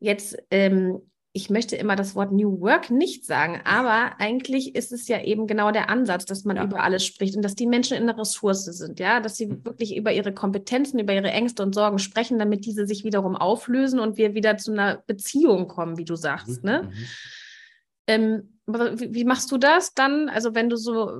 jetzt 0.00 0.36
ähm, 0.50 1.00
ich 1.36 1.50
möchte 1.50 1.74
immer 1.74 1.96
das 1.96 2.14
Wort 2.14 2.30
New 2.30 2.60
Work 2.60 2.90
nicht 2.90 3.26
sagen, 3.26 3.60
aber 3.64 4.20
eigentlich 4.20 4.76
ist 4.76 4.92
es 4.92 5.08
ja 5.08 5.20
eben 5.20 5.48
genau 5.48 5.72
der 5.72 5.90
Ansatz, 5.90 6.24
dass 6.26 6.44
man 6.44 6.56
ja. 6.56 6.62
über 6.64 6.84
alles 6.84 7.04
spricht 7.04 7.34
und 7.34 7.42
dass 7.42 7.56
die 7.56 7.66
Menschen 7.66 7.96
in 7.96 8.06
der 8.06 8.16
Ressource 8.16 8.64
sind, 8.66 9.00
ja, 9.00 9.18
dass 9.18 9.36
sie 9.36 9.46
mhm. 9.46 9.64
wirklich 9.64 9.96
über 9.96 10.12
ihre 10.12 10.32
Kompetenzen, 10.32 11.00
über 11.00 11.12
ihre 11.12 11.32
Ängste 11.32 11.64
und 11.64 11.74
Sorgen 11.74 11.98
sprechen, 11.98 12.38
damit 12.38 12.64
diese 12.64 12.86
sich 12.86 13.02
wiederum 13.02 13.34
auflösen 13.34 13.98
und 13.98 14.16
wir 14.16 14.34
wieder 14.34 14.58
zu 14.58 14.70
einer 14.70 15.02
Beziehung 15.08 15.66
kommen, 15.66 15.98
wie 15.98 16.04
du 16.04 16.14
sagst, 16.14 16.62
mhm. 16.62 16.70
ne? 16.70 16.82
Mhm. 16.82 17.06
Ähm, 18.06 18.48
wie 18.66 19.24
machst 19.24 19.50
du 19.50 19.58
das 19.58 19.92
dann? 19.92 20.28
Also 20.28 20.54
wenn 20.54 20.70
du 20.70 20.76
so 20.76 21.10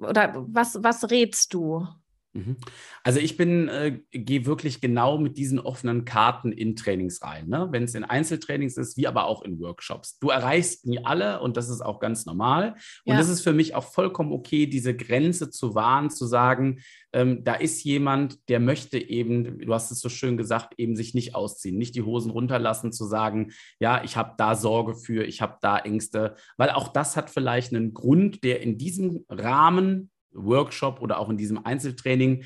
oder 0.00 0.34
was 0.48 0.78
was 0.82 1.10
rätst 1.10 1.54
du? 1.54 1.86
Mhm. 2.32 2.56
Also 3.02 3.18
ich 3.18 3.36
bin, 3.36 3.68
äh, 3.68 4.00
gehe 4.12 4.46
wirklich 4.46 4.80
genau 4.80 5.18
mit 5.18 5.36
diesen 5.36 5.58
offenen 5.58 6.04
Karten 6.04 6.52
in 6.52 6.76
Trainings 6.76 7.22
rein. 7.22 7.48
Ne? 7.48 7.68
Wenn 7.70 7.84
es 7.84 7.94
in 7.94 8.04
Einzeltrainings 8.04 8.76
ist, 8.76 8.96
wie 8.96 9.08
aber 9.08 9.24
auch 9.24 9.42
in 9.42 9.58
Workshops. 9.58 10.18
Du 10.20 10.30
erreichst 10.30 10.86
nie 10.86 11.04
alle 11.04 11.40
und 11.40 11.56
das 11.56 11.68
ist 11.68 11.80
auch 11.80 11.98
ganz 11.98 12.26
normal. 12.26 12.76
Und 13.04 13.16
es 13.16 13.26
ja. 13.26 13.32
ist 13.32 13.42
für 13.42 13.52
mich 13.52 13.74
auch 13.74 13.84
vollkommen 13.84 14.32
okay, 14.32 14.66
diese 14.66 14.94
Grenze 14.94 15.50
zu 15.50 15.74
wahren, 15.74 16.10
zu 16.10 16.26
sagen, 16.26 16.80
ähm, 17.12 17.42
da 17.42 17.54
ist 17.54 17.82
jemand, 17.82 18.48
der 18.48 18.60
möchte 18.60 18.98
eben, 18.98 19.58
du 19.58 19.74
hast 19.74 19.90
es 19.90 20.00
so 20.00 20.08
schön 20.08 20.36
gesagt, 20.36 20.74
eben 20.78 20.94
sich 20.94 21.14
nicht 21.14 21.34
ausziehen, 21.34 21.76
nicht 21.76 21.96
die 21.96 22.02
Hosen 22.02 22.30
runterlassen, 22.30 22.92
zu 22.92 23.06
sagen, 23.06 23.50
ja, 23.80 24.04
ich 24.04 24.16
habe 24.16 24.34
da 24.38 24.54
Sorge 24.54 24.94
für, 24.94 25.24
ich 25.24 25.42
habe 25.42 25.56
da 25.60 25.78
Ängste, 25.78 26.36
weil 26.56 26.70
auch 26.70 26.88
das 26.88 27.16
hat 27.16 27.30
vielleicht 27.30 27.74
einen 27.74 27.92
Grund, 27.92 28.44
der 28.44 28.62
in 28.62 28.78
diesem 28.78 29.24
Rahmen 29.28 30.10
Workshop 30.32 31.00
oder 31.00 31.18
auch 31.18 31.28
in 31.28 31.36
diesem 31.36 31.64
Einzeltraining 31.64 32.44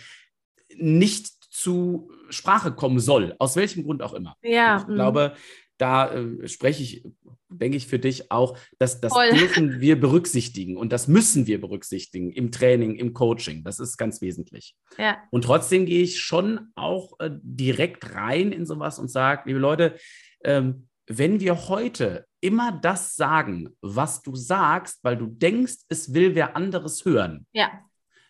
nicht 0.76 1.28
zu 1.50 2.10
Sprache 2.30 2.72
kommen 2.72 2.98
soll, 2.98 3.34
aus 3.38 3.56
welchem 3.56 3.84
Grund 3.84 4.02
auch 4.02 4.12
immer. 4.12 4.36
Ja. 4.42 4.78
Ich 4.78 4.88
mm. 4.88 4.94
glaube, 4.94 5.34
da 5.78 6.12
äh, 6.12 6.48
spreche 6.48 6.82
ich, 6.82 7.04
denke 7.48 7.76
ich, 7.76 7.86
für 7.86 7.98
dich 7.98 8.30
auch, 8.30 8.58
dass 8.78 9.00
das 9.00 9.12
Voll. 9.12 9.30
dürfen 9.30 9.80
wir 9.80 9.98
berücksichtigen 10.00 10.76
und 10.76 10.92
das 10.92 11.08
müssen 11.08 11.46
wir 11.46 11.60
berücksichtigen 11.60 12.30
im 12.30 12.50
Training, 12.50 12.96
im 12.96 13.12
Coaching. 13.12 13.64
Das 13.64 13.80
ist 13.80 13.96
ganz 13.96 14.20
wesentlich. 14.20 14.76
Ja. 14.98 15.18
Und 15.30 15.44
trotzdem 15.44 15.86
gehe 15.86 16.02
ich 16.02 16.20
schon 16.20 16.68
auch 16.74 17.18
äh, 17.20 17.30
direkt 17.42 18.14
rein 18.14 18.52
in 18.52 18.66
sowas 18.66 18.98
und 18.98 19.08
sage, 19.08 19.42
liebe 19.46 19.58
Leute, 19.58 19.96
ähm, 20.44 20.88
wenn 21.06 21.40
wir 21.40 21.68
heute 21.68 22.26
immer 22.44 22.72
das 22.72 23.16
sagen, 23.16 23.70
was 23.80 24.22
du 24.22 24.36
sagst, 24.36 25.02
weil 25.02 25.16
du 25.16 25.26
denkst, 25.26 25.78
es 25.88 26.12
will 26.12 26.34
wer 26.34 26.56
anderes 26.56 27.04
hören, 27.04 27.46
ja. 27.52 27.70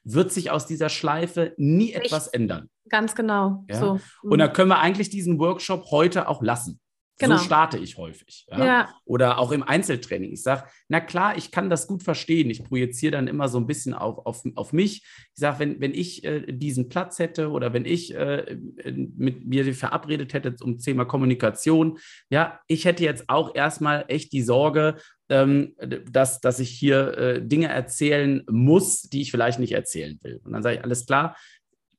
wird 0.05 0.33
sich 0.33 0.53
aus 0.53 0.66
dieser 0.66 0.88
Schleife 0.88 1.53
nie 1.57 1.87
Nicht. 1.87 1.96
etwas 1.96 2.29
ändern. 2.29 2.70
Ganz 2.88 3.16
genau. 3.16 3.64
Ja? 3.68 3.81
So. 3.81 4.00
Und 4.22 4.38
da 4.38 4.46
können 4.46 4.68
wir 4.68 4.79
eigentlich 4.79 5.11
diesen 5.11 5.38
Workshop 5.40 5.90
heute 5.90 6.29
auch 6.29 6.42
lassen. 6.42 6.81
Genau. 7.18 7.37
So 7.37 7.44
starte 7.44 7.79
ich 7.79 7.96
häufig. 7.96 8.46
Ja? 8.50 8.64
ja? 8.64 8.94
Oder 9.05 9.38
auch 9.38 9.53
im 9.53 9.62
Einzeltraining. 9.62 10.33
Ich 10.33 10.42
sage, 10.42 10.64
na 10.88 11.00
klar, 11.00 11.37
ich 11.37 11.53
kann 11.53 11.70
das 11.70 11.87
gut 11.87 12.03
verstehen. 12.03 12.50
Ich 12.50 12.64
projiziere 12.64 13.12
dann 13.12 13.29
immer 13.29 13.48
so 13.48 13.59
ein 13.59 13.66
bisschen 13.66 13.94
auf, 13.94 14.27
auf, 14.27 14.42
auf 14.57 14.72
mich. 14.72 15.05
Ich 15.35 15.40
sage, 15.40 15.61
wenn, 15.61 15.81
wenn 15.81 15.94
ich 15.94 16.24
äh, 16.24 16.53
diesen 16.53 16.88
Platz 16.88 17.20
hätte 17.20 17.50
oder 17.50 17.72
wenn 17.72 17.85
ich 17.85 18.14
äh, 18.14 18.57
mit 18.85 19.46
mir 19.46 19.74
verabredet 19.74 20.35
hätte 20.35 20.57
zum 20.57 20.79
Thema 20.79 21.05
Kommunikation, 21.05 21.98
ja, 22.31 22.61
ich 22.66 22.85
hätte 22.85 23.05
jetzt 23.05 23.29
auch 23.29 23.55
erstmal 23.55 24.07
echt 24.09 24.33
die 24.33 24.42
Sorge, 24.42 24.96
ähm, 25.29 25.74
dass, 26.11 26.40
dass 26.40 26.59
ich 26.59 26.70
hier 26.70 27.16
äh, 27.16 27.46
Dinge 27.46 27.68
erzählen 27.68 28.44
muss, 28.50 29.03
die 29.03 29.22
ich 29.22 29.31
vielleicht 29.31 29.59
nicht 29.59 29.72
erzählen 29.72 30.18
will. 30.22 30.40
Und 30.44 30.53
dann 30.53 30.62
sage 30.62 30.77
ich, 30.77 30.85
alles 30.85 31.07
klar, 31.07 31.37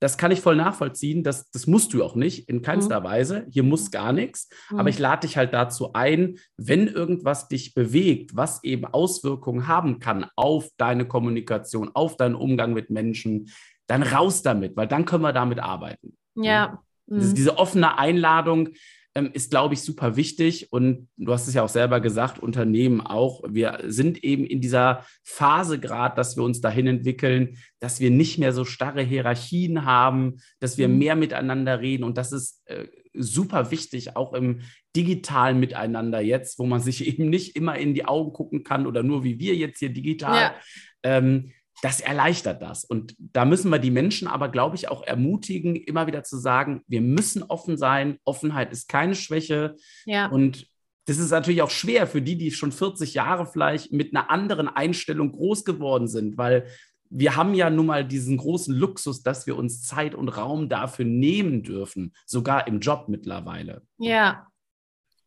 das 0.05 0.19
kann 0.19 0.29
ich 0.29 0.39
voll 0.39 0.55
nachvollziehen. 0.55 1.23
Das, 1.23 1.49
das 1.49 1.65
musst 1.65 1.91
du 1.91 2.03
auch 2.03 2.13
nicht, 2.13 2.47
in 2.47 2.61
keinster 2.61 2.99
mhm. 2.99 3.05
Weise. 3.05 3.47
Hier 3.49 3.63
muss 3.63 3.89
gar 3.89 4.13
nichts. 4.13 4.49
Mhm. 4.69 4.79
Aber 4.79 4.89
ich 4.89 4.99
lade 4.99 5.25
dich 5.25 5.35
halt 5.35 5.51
dazu 5.51 5.93
ein, 5.93 6.37
wenn 6.57 6.85
irgendwas 6.85 7.47
dich 7.47 7.73
bewegt, 7.73 8.35
was 8.35 8.63
eben 8.63 8.85
Auswirkungen 8.85 9.67
haben 9.67 9.97
kann 9.97 10.27
auf 10.35 10.69
deine 10.77 11.07
Kommunikation, 11.07 11.89
auf 11.95 12.17
deinen 12.17 12.35
Umgang 12.35 12.73
mit 12.73 12.91
Menschen, 12.91 13.49
dann 13.87 14.03
raus 14.03 14.43
damit, 14.43 14.77
weil 14.77 14.87
dann 14.87 15.05
können 15.05 15.23
wir 15.23 15.33
damit 15.33 15.59
arbeiten. 15.59 16.15
Ja. 16.35 16.83
Mhm. 17.07 17.33
Diese 17.33 17.57
offene 17.57 17.97
Einladung, 17.97 18.69
ist, 19.15 19.49
glaube 19.49 19.73
ich, 19.73 19.81
super 19.81 20.17
wichtig. 20.17 20.73
Und 20.73 21.07
du 21.15 21.31
hast 21.31 21.47
es 21.47 21.53
ja 21.53 21.63
auch 21.63 21.69
selber 21.69 22.01
gesagt, 22.01 22.39
Unternehmen 22.39 22.99
auch. 22.99 23.43
Wir 23.47 23.79
sind 23.85 24.23
eben 24.23 24.45
in 24.45 24.59
dieser 24.59 25.05
Phase 25.23 25.79
gerade, 25.79 26.15
dass 26.15 26.35
wir 26.35 26.43
uns 26.43 26.59
dahin 26.59 26.87
entwickeln, 26.87 27.57
dass 27.79 28.01
wir 28.01 28.11
nicht 28.11 28.39
mehr 28.39 28.51
so 28.51 28.65
starre 28.65 29.01
Hierarchien 29.01 29.85
haben, 29.85 30.37
dass 30.59 30.77
wir 30.77 30.89
mhm. 30.89 30.97
mehr 30.97 31.15
miteinander 31.15 31.79
reden. 31.79 32.03
Und 32.03 32.17
das 32.17 32.33
ist 32.33 32.61
äh, 32.65 32.87
super 33.13 33.71
wichtig, 33.71 34.17
auch 34.17 34.33
im 34.33 34.61
digitalen 34.97 35.61
Miteinander 35.61 36.19
jetzt, 36.19 36.59
wo 36.59 36.65
man 36.65 36.81
sich 36.81 37.07
eben 37.07 37.29
nicht 37.29 37.55
immer 37.55 37.77
in 37.77 37.93
die 37.93 38.05
Augen 38.05 38.33
gucken 38.33 38.63
kann 38.63 38.85
oder 38.85 39.01
nur 39.01 39.23
wie 39.23 39.39
wir 39.39 39.55
jetzt 39.55 39.79
hier 39.79 39.93
digital. 39.93 40.41
Ja. 40.41 40.55
Ähm, 41.03 41.53
das 41.81 41.99
erleichtert 41.99 42.61
das. 42.61 42.85
Und 42.85 43.15
da 43.17 43.45
müssen 43.45 43.69
wir 43.69 43.79
die 43.79 43.91
Menschen 43.91 44.27
aber, 44.27 44.49
glaube 44.49 44.75
ich, 44.75 44.87
auch 44.89 45.03
ermutigen, 45.03 45.75
immer 45.75 46.07
wieder 46.07 46.23
zu 46.23 46.37
sagen, 46.37 46.81
wir 46.87 47.01
müssen 47.01 47.43
offen 47.43 47.77
sein. 47.77 48.17
Offenheit 48.23 48.71
ist 48.71 48.87
keine 48.87 49.15
Schwäche. 49.15 49.75
Ja. 50.05 50.27
Und 50.27 50.67
das 51.05 51.17
ist 51.17 51.31
natürlich 51.31 51.61
auch 51.61 51.69
schwer 51.69 52.07
für 52.07 52.21
die, 52.21 52.37
die 52.37 52.51
schon 52.51 52.71
40 52.71 53.13
Jahre 53.13 53.45
vielleicht 53.45 53.91
mit 53.91 54.15
einer 54.15 54.31
anderen 54.31 54.67
Einstellung 54.67 55.31
groß 55.31 55.65
geworden 55.65 56.07
sind, 56.07 56.37
weil 56.37 56.65
wir 57.09 57.35
haben 57.35 57.53
ja 57.53 57.69
nun 57.69 57.85
mal 57.85 58.05
diesen 58.05 58.37
großen 58.37 58.73
Luxus, 58.73 59.21
dass 59.21 59.45
wir 59.45 59.55
uns 59.55 59.83
Zeit 59.83 60.15
und 60.15 60.29
Raum 60.29 60.69
dafür 60.69 61.05
nehmen 61.05 61.61
dürfen, 61.61 62.13
sogar 62.25 62.67
im 62.67 62.79
Job 62.79 63.05
mittlerweile. 63.07 63.83
Ja, 63.97 64.47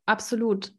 absolut. 0.05 0.73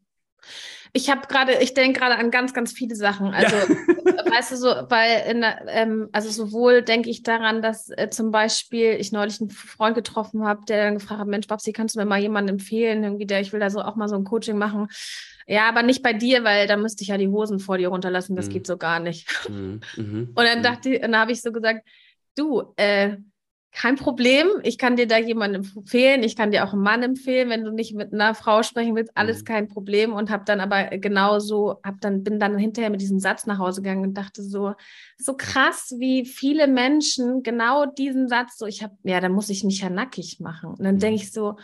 Ich 0.92 1.10
habe 1.10 1.28
gerade, 1.28 1.62
ich 1.62 1.74
denke 1.74 2.00
gerade 2.00 2.16
an 2.16 2.32
ganz, 2.32 2.54
ganz 2.54 2.74
viele 2.74 2.96
Sachen. 2.96 3.34
Also, 3.34 3.56
ja. 3.56 3.66
weißt 4.32 4.52
du, 4.52 4.58
so, 4.58 4.68
weil, 4.90 5.30
in, 5.30 5.46
ähm, 5.68 6.10
also 6.12 6.30
sowohl 6.30 6.82
denke 6.82 7.10
ich 7.10 7.22
daran, 7.22 7.62
dass 7.62 7.90
äh, 7.90 8.10
zum 8.10 8.32
Beispiel 8.32 8.94
ich 9.00 9.12
neulich 9.12 9.40
einen 9.40 9.52
Freund 9.52 9.96
getroffen 9.96 10.46
habe, 10.46 10.66
der 10.68 10.86
dann 10.86 10.96
gefragt 10.96 11.22
hat, 11.22 11.28
Mensch, 11.28 11.48
Babsi, 11.48 11.74
kannst 11.74 11.96
du 11.96 12.00
mir 12.00 12.06
mal 12.06 12.20
jemanden 12.20 12.50
empfehlen, 12.50 13.04
irgendwie, 13.04 13.28
der, 13.28 13.42
ich 13.42 13.54
will 13.54 13.60
da 13.60 13.70
so 13.70 13.82
auch 13.82 13.96
mal 13.96 14.10
so 14.10 14.16
ein 14.16 14.24
Coaching 14.24 14.58
machen. 14.58 14.88
Ja, 15.46 15.68
aber 15.68 15.84
nicht 15.84 16.04
bei 16.04 16.14
dir, 16.14 16.44
weil 16.44 16.68
da 16.68 16.78
müsste 16.78 17.04
ich 17.04 17.10
ja 17.10 17.18
die 17.18 17.28
Hosen 17.28 17.60
vor 17.60 17.78
dir 17.78 17.90
runterlassen, 17.90 18.36
das 18.36 18.48
mhm. 18.48 18.52
geht 18.52 18.68
so 18.68 18.78
gar 18.78 19.00
nicht. 19.00 19.28
Mhm. 19.50 19.82
Mhm. 19.96 20.32
Und 20.36 20.44
dann 20.44 20.60
mhm. 20.60 20.64
dachte 20.64 20.90
ich, 20.90 21.02
dann 21.02 21.16
habe 21.16 21.32
ich 21.32 21.42
so 21.42 21.52
gesagt, 21.52 21.88
du, 22.36 22.74
äh, 22.78 23.18
kein 23.72 23.96
Problem. 23.96 24.48
Ich 24.64 24.78
kann 24.78 24.96
dir 24.96 25.08
da 25.08 25.18
jemanden 25.18 25.64
empfehlen. 25.76 26.24
Ich 26.24 26.36
kann 26.36 26.52
dir 26.52 26.66
auch 26.66 26.74
einen 26.74 26.82
Mann 26.82 27.04
empfehlen, 27.04 27.50
wenn 27.50 27.64
du 27.64 27.72
nicht 27.72 27.94
mit 27.94 28.14
einer 28.14 28.34
Frau 28.34 28.64
sprechen 28.64 28.96
willst. 28.96 29.12
Alles 29.16 29.42
mhm. 29.42 29.46
kein 29.46 29.68
Problem. 29.68 30.14
Und 30.14 30.30
habe 30.30 30.44
dann 30.46 30.60
aber 30.60 30.98
genauso, 30.98 31.80
hab 31.84 32.02
dann, 32.02 32.24
bin 32.24 32.40
dann 32.40 32.58
hinterher 32.58 32.90
mit 32.90 33.02
diesem 33.02 33.20
Satz 33.20 33.46
nach 33.46 33.60
Hause 33.60 33.82
gegangen 33.82 34.04
und 34.04 34.16
dachte 34.16 34.42
so, 34.42 34.74
so 35.18 35.36
krass, 35.36 35.96
wie 36.00 36.26
viele 36.26 36.68
Menschen 36.68 37.44
genau 37.44 37.86
diesen 37.86 38.28
Satz 38.28 38.58
so, 38.58 38.66
ich 38.66 38.82
habe, 38.82 38.96
ja, 39.04 39.20
da 39.22 39.30
muss 39.30 39.50
ich 39.50 39.64
mich 39.64 39.82
ja 39.82 39.90
nackig 39.90 40.40
machen. 40.40 40.72
Und 40.72 40.84
dann 40.84 40.98
denke 40.98 41.20
mhm. 41.20 41.24
ich 41.24 41.32
so, 41.32 41.56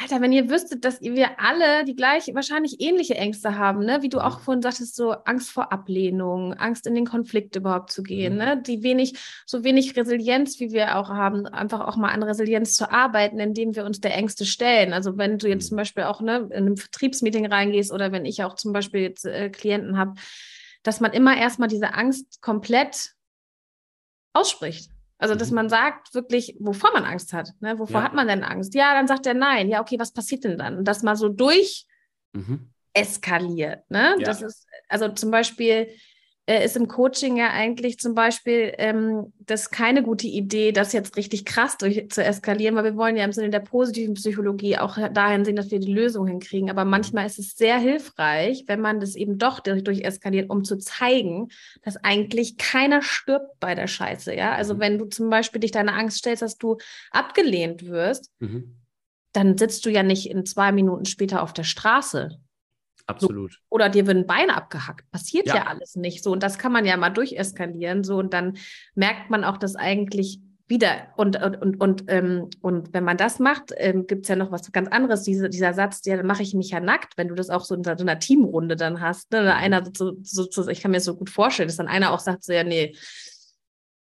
Alter, 0.00 0.20
wenn 0.20 0.32
ihr 0.32 0.48
wüsstet, 0.48 0.84
dass 0.84 1.00
wir 1.00 1.40
alle 1.40 1.84
die 1.84 1.96
gleiche, 1.96 2.34
wahrscheinlich 2.34 2.80
ähnliche 2.80 3.16
Ängste 3.16 3.58
haben, 3.58 3.84
ne? 3.84 4.00
Wie 4.02 4.08
du 4.08 4.20
auch 4.20 4.40
vorhin 4.40 4.62
sagtest, 4.62 4.94
so 4.94 5.10
Angst 5.10 5.50
vor 5.50 5.72
Ablehnung, 5.72 6.54
Angst 6.54 6.86
in 6.86 6.94
den 6.94 7.04
Konflikt 7.04 7.56
überhaupt 7.56 7.90
zu 7.90 8.02
gehen, 8.02 8.34
mhm. 8.34 8.38
ne? 8.38 8.62
Die 8.62 8.82
wenig, 8.82 9.18
so 9.44 9.64
wenig 9.64 9.96
Resilienz, 9.96 10.60
wie 10.60 10.70
wir 10.70 10.96
auch 10.96 11.08
haben, 11.08 11.46
einfach 11.46 11.80
auch 11.80 11.96
mal 11.96 12.10
an 12.10 12.22
Resilienz 12.22 12.74
zu 12.74 12.92
arbeiten, 12.92 13.40
indem 13.40 13.74
wir 13.74 13.84
uns 13.84 14.00
der 14.00 14.14
Ängste 14.14 14.46
stellen. 14.46 14.92
Also 14.92 15.18
wenn 15.18 15.38
du 15.38 15.48
jetzt 15.48 15.64
mhm. 15.64 15.68
zum 15.68 15.76
Beispiel 15.78 16.04
auch 16.04 16.20
ne, 16.20 16.48
in 16.50 16.52
einem 16.52 16.76
Vertriebsmeeting 16.76 17.46
reingehst 17.46 17.92
oder 17.92 18.12
wenn 18.12 18.24
ich 18.24 18.44
auch 18.44 18.54
zum 18.54 18.72
Beispiel 18.72 19.00
jetzt 19.00 19.24
äh, 19.24 19.50
Klienten 19.50 19.98
habe, 19.98 20.14
dass 20.84 21.00
man 21.00 21.12
immer 21.12 21.36
erstmal 21.36 21.68
diese 21.68 21.94
Angst 21.94 22.40
komplett 22.40 23.14
ausspricht. 24.32 24.90
Also, 25.18 25.34
dass 25.34 25.50
mhm. 25.50 25.56
man 25.56 25.68
sagt 25.68 26.14
wirklich, 26.14 26.56
wovor 26.60 26.92
man 26.92 27.04
Angst 27.04 27.32
hat. 27.32 27.52
Ne? 27.60 27.78
Wovor 27.78 28.00
ja. 28.00 28.06
hat 28.06 28.14
man 28.14 28.28
denn 28.28 28.44
Angst? 28.44 28.74
Ja, 28.74 28.94
dann 28.94 29.08
sagt 29.08 29.26
er 29.26 29.34
nein. 29.34 29.68
Ja, 29.68 29.80
okay, 29.80 29.98
was 29.98 30.12
passiert 30.12 30.44
denn 30.44 30.58
dann? 30.58 30.78
Und 30.78 30.84
das 30.84 31.02
mal 31.02 31.16
so 31.16 31.28
durch 31.28 31.86
mhm. 32.32 32.70
eskaliert. 32.92 33.90
Ne? 33.90 34.14
Ja. 34.18 34.24
Das 34.24 34.42
ist, 34.42 34.66
also 34.88 35.08
zum 35.08 35.30
Beispiel, 35.30 35.88
äh, 36.48 36.64
ist 36.64 36.76
im 36.76 36.88
Coaching 36.88 37.36
ja 37.36 37.50
eigentlich 37.50 37.98
zum 37.98 38.14
Beispiel 38.14 38.72
ähm, 38.78 39.34
das 39.38 39.70
keine 39.70 40.02
gute 40.02 40.26
Idee, 40.26 40.72
das 40.72 40.94
jetzt 40.94 41.18
richtig 41.18 41.44
krass 41.44 41.76
durch, 41.76 42.08
zu 42.08 42.24
eskalieren, 42.24 42.74
weil 42.74 42.84
wir 42.84 42.96
wollen 42.96 43.18
ja 43.18 43.24
im 43.24 43.32
Sinne 43.32 43.50
der 43.50 43.60
positiven 43.60 44.14
Psychologie 44.14 44.78
auch 44.78 44.96
dahin 45.12 45.44
sehen, 45.44 45.56
dass 45.56 45.70
wir 45.70 45.78
die 45.78 45.92
Lösung 45.92 46.26
hinkriegen. 46.26 46.70
Aber 46.70 46.86
manchmal 46.86 47.26
ist 47.26 47.38
es 47.38 47.54
sehr 47.54 47.78
hilfreich, 47.78 48.64
wenn 48.66 48.80
man 48.80 48.98
das 48.98 49.14
eben 49.14 49.36
doch 49.36 49.60
durch 49.60 50.00
eskaliert, 50.00 50.48
um 50.48 50.64
zu 50.64 50.78
zeigen, 50.78 51.48
dass 51.82 52.02
eigentlich 52.02 52.56
keiner 52.56 53.02
stirbt 53.02 53.60
bei 53.60 53.74
der 53.74 53.86
Scheiße. 53.86 54.34
Ja, 54.34 54.52
also 54.52 54.76
mhm. 54.76 54.80
wenn 54.80 54.98
du 54.98 55.04
zum 55.04 55.28
Beispiel 55.28 55.60
dich 55.60 55.72
deine 55.72 55.92
Angst 55.92 56.16
stellst, 56.16 56.40
dass 56.40 56.56
du 56.56 56.78
abgelehnt 57.10 57.86
wirst, 57.86 58.32
mhm. 58.38 58.74
dann 59.32 59.58
sitzt 59.58 59.84
du 59.84 59.90
ja 59.90 60.02
nicht 60.02 60.30
in 60.30 60.46
zwei 60.46 60.72
Minuten 60.72 61.04
später 61.04 61.42
auf 61.42 61.52
der 61.52 61.64
Straße 61.64 62.38
Absolut. 63.08 63.52
So, 63.52 63.58
oder 63.70 63.88
dir 63.88 64.06
wird 64.06 64.18
ein 64.18 64.26
Bein 64.26 64.50
abgehackt. 64.50 65.10
Passiert 65.10 65.46
ja. 65.46 65.56
ja. 65.56 65.66
alles 65.66 65.96
nicht 65.96 66.22
so. 66.22 66.30
Und 66.30 66.42
das 66.42 66.58
kann 66.58 66.72
man 66.72 66.84
ja 66.84 66.96
mal 66.96 67.10
durcheskalieren. 67.10 68.04
So, 68.04 68.18
und 68.18 68.34
dann 68.34 68.58
merkt 68.94 69.30
man 69.30 69.44
auch, 69.44 69.56
dass 69.56 69.76
eigentlich 69.76 70.40
wieder 70.68 71.08
und 71.16 71.42
und 71.42 71.56
und 71.56 71.80
und, 71.80 72.04
ähm, 72.08 72.50
und 72.60 72.92
wenn 72.92 73.02
man 73.02 73.16
das 73.16 73.38
macht, 73.38 73.72
ähm, 73.78 74.06
gibt 74.06 74.24
es 74.24 74.28
ja 74.28 74.36
noch 74.36 74.52
was 74.52 74.70
ganz 74.70 74.88
anderes. 74.88 75.22
Diese, 75.22 75.48
dieser 75.48 75.72
Satz, 75.72 76.02
ja, 76.04 76.18
dann 76.18 76.26
mache 76.26 76.42
ich 76.42 76.52
mich 76.52 76.70
ja 76.70 76.80
nackt, 76.80 77.16
wenn 77.16 77.28
du 77.28 77.34
das 77.34 77.48
auch 77.48 77.64
so 77.64 77.74
in 77.74 77.82
so 77.82 77.90
einer 77.90 78.18
Teamrunde 78.18 78.76
dann 78.76 79.00
hast. 79.00 79.32
Ne? 79.32 79.40
Mhm. 79.40 79.48
Einer 79.48 79.82
so, 79.96 80.12
so, 80.22 80.46
so, 80.50 80.68
ich 80.68 80.82
kann 80.82 80.90
mir 80.90 80.98
das 80.98 81.04
so 81.04 81.16
gut 81.16 81.30
vorstellen, 81.30 81.68
dass 81.68 81.78
dann 81.78 81.88
einer 81.88 82.12
auch 82.12 82.20
sagt 82.20 82.44
so, 82.44 82.52
ja, 82.52 82.64
nee, 82.64 82.94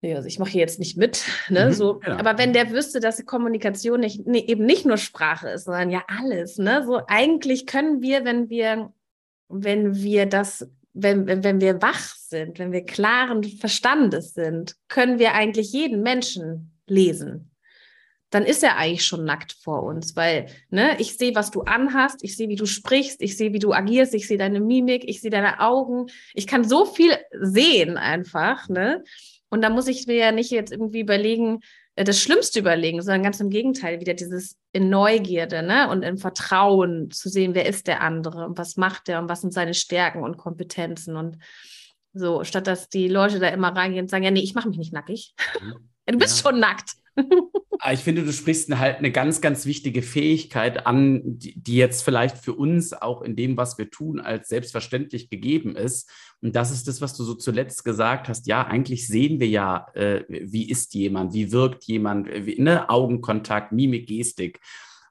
also 0.02 0.28
ich 0.28 0.38
mache 0.38 0.50
hier 0.50 0.60
jetzt 0.60 0.78
nicht 0.78 0.96
mit. 0.96 1.24
Ne? 1.48 1.66
Mhm, 1.66 1.72
so, 1.72 1.98
genau. 1.98 2.16
Aber 2.16 2.38
wenn 2.38 2.52
der 2.52 2.70
wüsste, 2.70 3.00
dass 3.00 3.16
die 3.16 3.24
Kommunikation 3.24 4.00
nicht, 4.00 4.26
nee, 4.26 4.44
eben 4.46 4.66
nicht 4.66 4.84
nur 4.84 4.96
Sprache 4.96 5.48
ist, 5.48 5.64
sondern 5.64 5.90
ja 5.90 6.02
alles. 6.08 6.58
Ne? 6.58 6.84
So 6.84 7.00
eigentlich 7.06 7.66
können 7.66 8.02
wir, 8.02 8.24
wenn 8.24 8.50
wir, 8.50 8.92
wenn 9.48 9.94
wir 9.94 10.26
das, 10.26 10.68
wenn, 10.92 11.26
wenn, 11.26 11.44
wenn 11.44 11.60
wir 11.60 11.80
wach 11.82 12.14
sind, 12.16 12.58
wenn 12.58 12.72
wir 12.72 12.84
klaren 12.84 13.44
Verstandes 13.44 14.34
sind, 14.34 14.76
können 14.88 15.18
wir 15.18 15.34
eigentlich 15.34 15.72
jeden 15.72 16.02
Menschen 16.02 16.72
lesen. 16.88 17.52
Dann 18.30 18.44
ist 18.44 18.64
er 18.64 18.76
eigentlich 18.76 19.04
schon 19.04 19.24
nackt 19.24 19.52
vor 19.52 19.84
uns, 19.84 20.16
weil 20.16 20.46
ne, 20.68 20.96
ich 20.98 21.16
sehe, 21.16 21.34
was 21.36 21.52
du 21.52 21.62
anhast, 21.62 22.24
ich 22.24 22.36
sehe, 22.36 22.48
wie 22.48 22.56
du 22.56 22.66
sprichst, 22.66 23.22
ich 23.22 23.36
sehe, 23.36 23.52
wie 23.52 23.60
du 23.60 23.72
agierst, 23.72 24.14
ich 24.14 24.26
sehe 24.26 24.36
deine 24.36 24.60
Mimik, 24.60 25.04
ich 25.08 25.20
sehe 25.20 25.30
deine 25.30 25.60
Augen. 25.60 26.06
Ich 26.34 26.48
kann 26.48 26.64
so 26.64 26.86
viel 26.86 27.12
sehen 27.40 27.96
einfach, 27.96 28.68
ne? 28.68 29.04
Und 29.48 29.62
da 29.62 29.70
muss 29.70 29.86
ich 29.86 30.06
mir 30.06 30.16
ja 30.16 30.32
nicht 30.32 30.50
jetzt 30.50 30.72
irgendwie 30.72 31.00
überlegen, 31.00 31.60
äh, 31.94 32.04
das 32.04 32.20
Schlimmste 32.20 32.60
überlegen, 32.60 33.02
sondern 33.02 33.22
ganz 33.22 33.40
im 33.40 33.50
Gegenteil, 33.50 34.00
wieder 34.00 34.14
dieses 34.14 34.56
in 34.72 34.90
Neugierde 34.90 35.62
ne? 35.62 35.88
und 35.88 36.02
in 36.02 36.18
Vertrauen 36.18 37.10
zu 37.10 37.28
sehen, 37.28 37.54
wer 37.54 37.66
ist 37.66 37.86
der 37.86 38.02
andere 38.02 38.44
und 38.46 38.58
was 38.58 38.76
macht 38.76 39.08
der 39.08 39.20
und 39.20 39.28
was 39.28 39.40
sind 39.40 39.52
seine 39.52 39.74
Stärken 39.74 40.22
und 40.22 40.36
Kompetenzen 40.36 41.16
und 41.16 41.38
so, 42.12 42.44
statt 42.44 42.66
dass 42.66 42.88
die 42.88 43.08
Leute 43.08 43.38
da 43.38 43.48
immer 43.48 43.74
reingehen 43.74 44.04
und 44.04 44.08
sagen, 44.08 44.24
ja, 44.24 44.30
nee, 44.30 44.40
ich 44.40 44.54
mache 44.54 44.68
mich 44.68 44.78
nicht 44.78 44.92
nackig. 44.92 45.34
Mhm. 45.60 45.88
du 46.06 46.18
bist 46.18 46.42
ja. 46.42 46.50
schon 46.50 46.60
nackt. 46.60 46.92
Ah, 47.78 47.92
ich 47.92 48.00
finde, 48.00 48.24
du 48.24 48.32
sprichst 48.32 48.74
halt 48.76 48.98
eine 48.98 49.12
ganz, 49.12 49.40
ganz 49.40 49.66
wichtige 49.66 50.02
Fähigkeit 50.02 50.86
an, 50.86 51.20
die, 51.24 51.76
jetzt 51.76 52.02
vielleicht 52.02 52.38
für 52.38 52.54
uns 52.54 52.92
auch 52.94 53.22
in 53.22 53.36
dem, 53.36 53.56
was 53.56 53.76
wir 53.76 53.90
tun, 53.90 54.18
als 54.18 54.48
selbstverständlich 54.48 55.28
gegeben 55.28 55.76
ist. 55.76 56.10
Und 56.40 56.56
das 56.56 56.70
ist 56.70 56.88
das, 56.88 57.00
was 57.00 57.16
du 57.16 57.22
so 57.22 57.34
zuletzt 57.34 57.84
gesagt 57.84 58.28
hast. 58.28 58.46
Ja, 58.46 58.66
eigentlich 58.66 59.06
sehen 59.06 59.40
wir 59.40 59.48
ja, 59.48 59.88
äh, 59.94 60.24
wie 60.28 60.68
ist 60.70 60.94
jemand, 60.94 61.34
wie 61.34 61.52
wirkt 61.52 61.84
jemand, 61.84 62.28
wie, 62.28 62.60
ne? 62.60 62.88
Augenkontakt, 62.88 63.72
Mimik, 63.72 64.08
Gestik. 64.08 64.58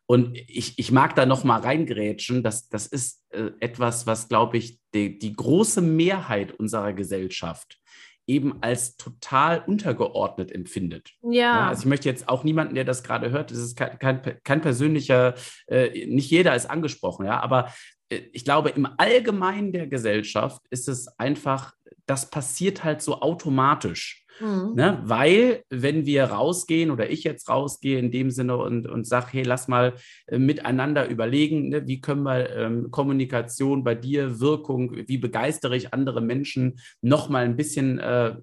Und 0.08 0.38
ich, 0.48 0.78
ich 0.78 0.92
mag 0.92 1.16
da 1.16 1.26
noch 1.26 1.44
mal 1.44 1.62
reingrätschen. 1.62 2.44
Das, 2.44 2.68
das 2.70 2.88
ist 2.88 3.24
äh, 3.30 3.52
etwas, 3.60 4.08
was, 4.08 4.28
glaube 4.28 4.58
ich, 4.58 4.80
die, 4.94 5.18
die 5.18 5.34
große 5.34 5.82
Mehrheit 5.82 6.52
unserer 6.52 6.94
Gesellschaft 6.94 7.80
eben 8.28 8.62
als 8.62 8.98
total 8.98 9.64
untergeordnet 9.66 10.52
empfindet. 10.52 11.12
Ja. 11.22 11.32
ja. 11.32 11.68
Also 11.70 11.82
ich 11.82 11.86
möchte 11.88 12.10
jetzt 12.10 12.28
auch 12.28 12.44
niemanden, 12.44 12.76
der 12.76 12.84
das 12.84 13.04
gerade 13.04 13.32
hört, 13.32 13.52
das 13.52 13.60
ist 13.60 13.78
kein, 13.78 14.00
kein, 14.00 14.22
kein 14.44 14.62
persönlicher, 14.62 15.36
äh, 15.68 16.06
nicht 16.08 16.30
jeder 16.30 16.56
ist 16.56 16.70
angesprochen, 16.70 17.26
ja, 17.26 17.40
aber 17.40 17.72
äh, 18.10 18.22
ich 18.34 18.44
glaube, 18.44 18.70
im 18.70 18.88
Allgemeinen 18.98 19.72
der 19.72 19.88
Gesellschaft 19.88 20.62
ist 20.70 20.88
es 20.88 21.08
einfach, 21.20 21.74
das 22.06 22.30
passiert 22.30 22.84
halt 22.84 23.02
so 23.02 23.22
automatisch. 23.22 24.25
Mhm. 24.40 24.74
Ne? 24.76 25.00
Weil, 25.04 25.64
wenn 25.70 26.06
wir 26.06 26.26
rausgehen 26.26 26.92
oder 26.92 27.10
ich 27.10 27.24
jetzt 27.24 27.50
rausgehe 27.50 28.00
in 28.00 28.12
dem 28.12 28.32
Sinne 28.32 28.58
und, 28.58 28.88
und 28.88 29.08
sage, 29.08 29.28
hey, 29.32 29.44
lass 29.44 29.68
mal 29.68 29.94
äh, 30.28 30.38
miteinander 30.38 31.08
überlegen, 31.08 31.70
ne? 31.70 31.88
wie 31.88 32.02
können 32.02 32.24
wir 32.24 32.50
ähm, 32.56 32.92
Kommunikation 32.92 33.84
bei 33.84 33.96
dir, 33.96 34.40
Wirkung, 34.40 34.96
wie 35.08 35.18
begeistere 35.18 35.76
ich 35.76 35.94
andere 35.94 36.22
Menschen 36.22 36.80
noch 37.02 37.30
mal 37.30 37.46
ein 37.46 37.56
bisschen 37.56 38.00
äh, 38.00 38.36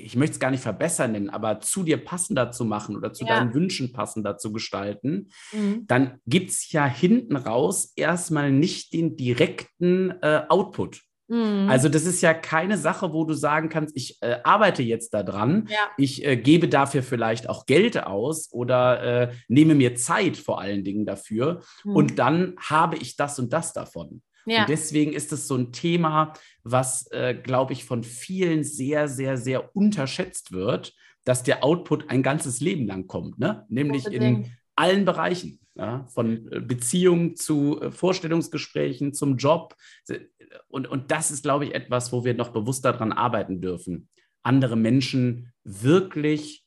ich 0.00 0.16
möchte 0.16 0.34
es 0.34 0.40
gar 0.40 0.50
nicht 0.50 0.62
verbessern 0.62 1.12
nennen, 1.12 1.30
aber 1.30 1.60
zu 1.60 1.82
dir 1.82 1.96
passender 1.96 2.52
zu 2.52 2.64
machen 2.64 2.96
oder 2.96 3.12
zu 3.12 3.24
ja. 3.24 3.36
deinen 3.36 3.54
Wünschen 3.54 3.92
passender 3.92 4.36
zu 4.36 4.52
gestalten, 4.52 5.30
mhm. 5.52 5.86
dann 5.86 6.20
gibt 6.26 6.50
es 6.50 6.70
ja 6.72 6.86
hinten 6.86 7.36
raus 7.36 7.92
erstmal 7.96 8.52
nicht 8.52 8.92
den 8.92 9.16
direkten 9.16 10.12
äh, 10.22 10.42
Output. 10.48 11.02
Mhm. 11.28 11.68
Also 11.68 11.88
das 11.88 12.04
ist 12.04 12.22
ja 12.22 12.34
keine 12.34 12.78
Sache, 12.78 13.12
wo 13.12 13.24
du 13.24 13.34
sagen 13.34 13.68
kannst, 13.68 13.96
ich 13.96 14.20
äh, 14.22 14.38
arbeite 14.44 14.82
jetzt 14.82 15.14
daran, 15.14 15.68
ja. 15.70 15.76
ich 15.96 16.24
äh, 16.24 16.36
gebe 16.36 16.68
dafür 16.68 17.02
vielleicht 17.02 17.48
auch 17.48 17.66
Geld 17.66 18.02
aus 18.02 18.52
oder 18.52 19.02
äh, 19.02 19.32
nehme 19.46 19.74
mir 19.74 19.94
Zeit 19.94 20.36
vor 20.36 20.60
allen 20.60 20.84
Dingen 20.84 21.04
dafür 21.04 21.62
mhm. 21.84 21.96
und 21.96 22.18
dann 22.18 22.54
habe 22.58 22.96
ich 22.96 23.16
das 23.16 23.38
und 23.38 23.52
das 23.52 23.72
davon. 23.72 24.22
Ja. 24.46 24.62
Und 24.62 24.70
deswegen 24.70 25.12
ist 25.12 25.30
es 25.32 25.46
so 25.46 25.56
ein 25.56 25.72
Thema, 25.72 26.32
was, 26.62 27.06
äh, 27.10 27.34
glaube 27.34 27.74
ich, 27.74 27.84
von 27.84 28.02
vielen 28.02 28.64
sehr, 28.64 29.06
sehr, 29.06 29.36
sehr 29.36 29.76
unterschätzt 29.76 30.52
wird, 30.52 30.94
dass 31.24 31.42
der 31.42 31.62
Output 31.62 32.08
ein 32.08 32.22
ganzes 32.22 32.60
Leben 32.60 32.86
lang 32.86 33.06
kommt, 33.06 33.38
ne? 33.38 33.66
nämlich 33.68 34.06
in 34.06 34.50
allen 34.74 35.04
Bereichen. 35.04 35.60
Ja? 35.78 36.06
Von 36.08 36.50
äh, 36.52 36.60
Beziehungen 36.60 37.36
zu 37.36 37.80
äh, 37.80 37.90
Vorstellungsgesprächen, 37.90 39.14
zum 39.14 39.36
Job, 39.36 39.76
und, 40.68 40.86
und 40.88 41.10
das 41.10 41.30
ist, 41.30 41.42
glaube 41.42 41.66
ich, 41.66 41.74
etwas, 41.74 42.12
wo 42.12 42.24
wir 42.24 42.34
noch 42.34 42.50
bewusster 42.50 42.92
daran 42.92 43.12
arbeiten 43.12 43.60
dürfen, 43.60 44.08
andere 44.42 44.76
Menschen 44.76 45.52
wirklich 45.64 46.64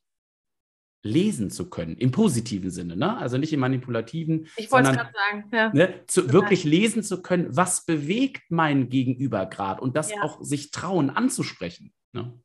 lesen 1.03 1.49
zu 1.49 1.69
können, 1.69 1.97
im 1.97 2.11
positiven 2.11 2.69
Sinne, 2.69 2.95
ne? 2.95 3.17
also 3.17 3.37
nicht 3.37 3.53
im 3.53 3.59
manipulativen. 3.59 4.47
Ich 4.55 4.71
wollte 4.71 4.91
es 4.91 4.95
gerade 4.95 5.11
sagen. 5.13 5.49
Ja. 5.51 5.73
Ne, 5.73 6.03
zu, 6.05 6.31
wirklich 6.31 6.63
lesen 6.63 7.01
zu 7.01 7.23
können, 7.23 7.47
was 7.49 7.85
bewegt 7.85 8.43
mein 8.49 8.89
Gegenüber 8.89 9.47
gerade 9.47 9.81
und 9.81 9.97
das 9.97 10.11
ja. 10.11 10.21
auch 10.21 10.43
sich 10.43 10.69
trauen 10.69 11.09
anzusprechen. 11.09 11.91
Ne? 12.13 12.39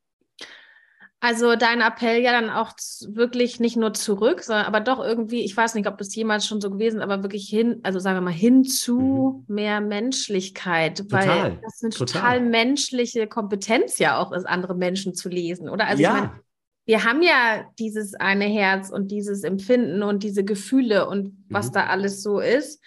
Also 1.26 1.56
dein 1.56 1.80
Appell 1.80 2.22
ja 2.22 2.30
dann 2.30 2.50
auch 2.50 2.70
wirklich 3.08 3.58
nicht 3.58 3.76
nur 3.76 3.92
zurück, 3.92 4.44
sondern 4.44 4.64
aber 4.64 4.78
doch 4.78 5.00
irgendwie, 5.00 5.44
ich 5.44 5.56
weiß 5.56 5.74
nicht, 5.74 5.88
ob 5.88 5.98
das 5.98 6.14
jemals 6.14 6.46
schon 6.46 6.60
so 6.60 6.70
gewesen, 6.70 7.00
aber 7.00 7.24
wirklich 7.24 7.48
hin, 7.48 7.80
also 7.82 7.98
sagen 7.98 8.18
wir 8.18 8.20
mal 8.20 8.30
hin 8.32 8.62
zu 8.62 9.44
mhm. 9.48 9.52
mehr 9.52 9.80
Menschlichkeit, 9.80 10.98
total, 10.98 11.26
weil 11.26 11.58
das 11.64 11.82
eine 11.82 11.90
total. 11.90 12.20
total 12.22 12.40
menschliche 12.42 13.26
Kompetenz 13.26 13.98
ja 13.98 14.18
auch 14.18 14.30
ist, 14.30 14.44
andere 14.44 14.76
Menschen 14.76 15.14
zu 15.14 15.28
lesen, 15.28 15.68
oder? 15.68 15.88
Also 15.88 16.00
ja. 16.04 16.14
ich 16.14 16.20
meine, 16.20 16.40
wir 16.84 17.02
haben 17.02 17.22
ja 17.22 17.64
dieses 17.80 18.14
eine 18.14 18.44
Herz 18.44 18.90
und 18.90 19.10
dieses 19.10 19.42
Empfinden 19.42 20.04
und 20.04 20.22
diese 20.22 20.44
Gefühle 20.44 21.08
und 21.08 21.44
was 21.48 21.70
mhm. 21.70 21.72
da 21.72 21.86
alles 21.86 22.22
so 22.22 22.38
ist. 22.38 22.80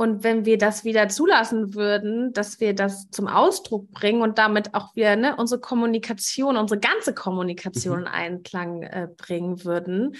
Und 0.00 0.22
wenn 0.22 0.44
wir 0.44 0.58
das 0.58 0.84
wieder 0.84 1.08
zulassen 1.08 1.74
würden, 1.74 2.32
dass 2.32 2.60
wir 2.60 2.72
das 2.72 3.10
zum 3.10 3.26
Ausdruck 3.26 3.90
bringen 3.90 4.22
und 4.22 4.38
damit 4.38 4.72
auch 4.74 4.94
wir 4.94 5.16
ne, 5.16 5.34
unsere 5.34 5.60
Kommunikation, 5.60 6.56
unsere 6.56 6.78
ganze 6.78 7.12
Kommunikation 7.12 8.02
mhm. 8.02 8.06
in 8.06 8.12
Einklang 8.12 8.82
äh, 8.84 9.08
bringen 9.16 9.64
würden, 9.64 10.14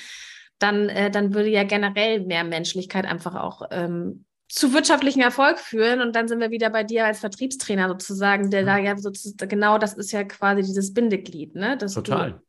dann, 0.58 0.88
äh, 0.88 1.12
dann 1.12 1.32
würde 1.32 1.50
ja 1.50 1.62
generell 1.62 2.26
mehr 2.26 2.42
Menschlichkeit 2.42 3.06
einfach 3.06 3.36
auch 3.36 3.62
ähm, 3.70 4.24
zu 4.48 4.72
wirtschaftlichen 4.72 5.20
Erfolg 5.20 5.60
führen. 5.60 6.00
Und 6.00 6.16
dann 6.16 6.26
sind 6.26 6.40
wir 6.40 6.50
wieder 6.50 6.70
bei 6.70 6.82
dir 6.82 7.06
als 7.06 7.20
Vertriebstrainer 7.20 7.88
sozusagen, 7.88 8.50
der 8.50 8.62
mhm. 8.62 8.66
da 8.66 8.78
ja 8.78 8.98
sozusagen, 8.98 9.48
genau 9.48 9.78
das 9.78 9.94
ist 9.94 10.10
ja 10.10 10.24
quasi 10.24 10.62
dieses 10.62 10.92
Bindeglied, 10.92 11.54
ne? 11.54 11.76
Dass 11.76 11.94
Total. 11.94 12.32
du 12.32 12.42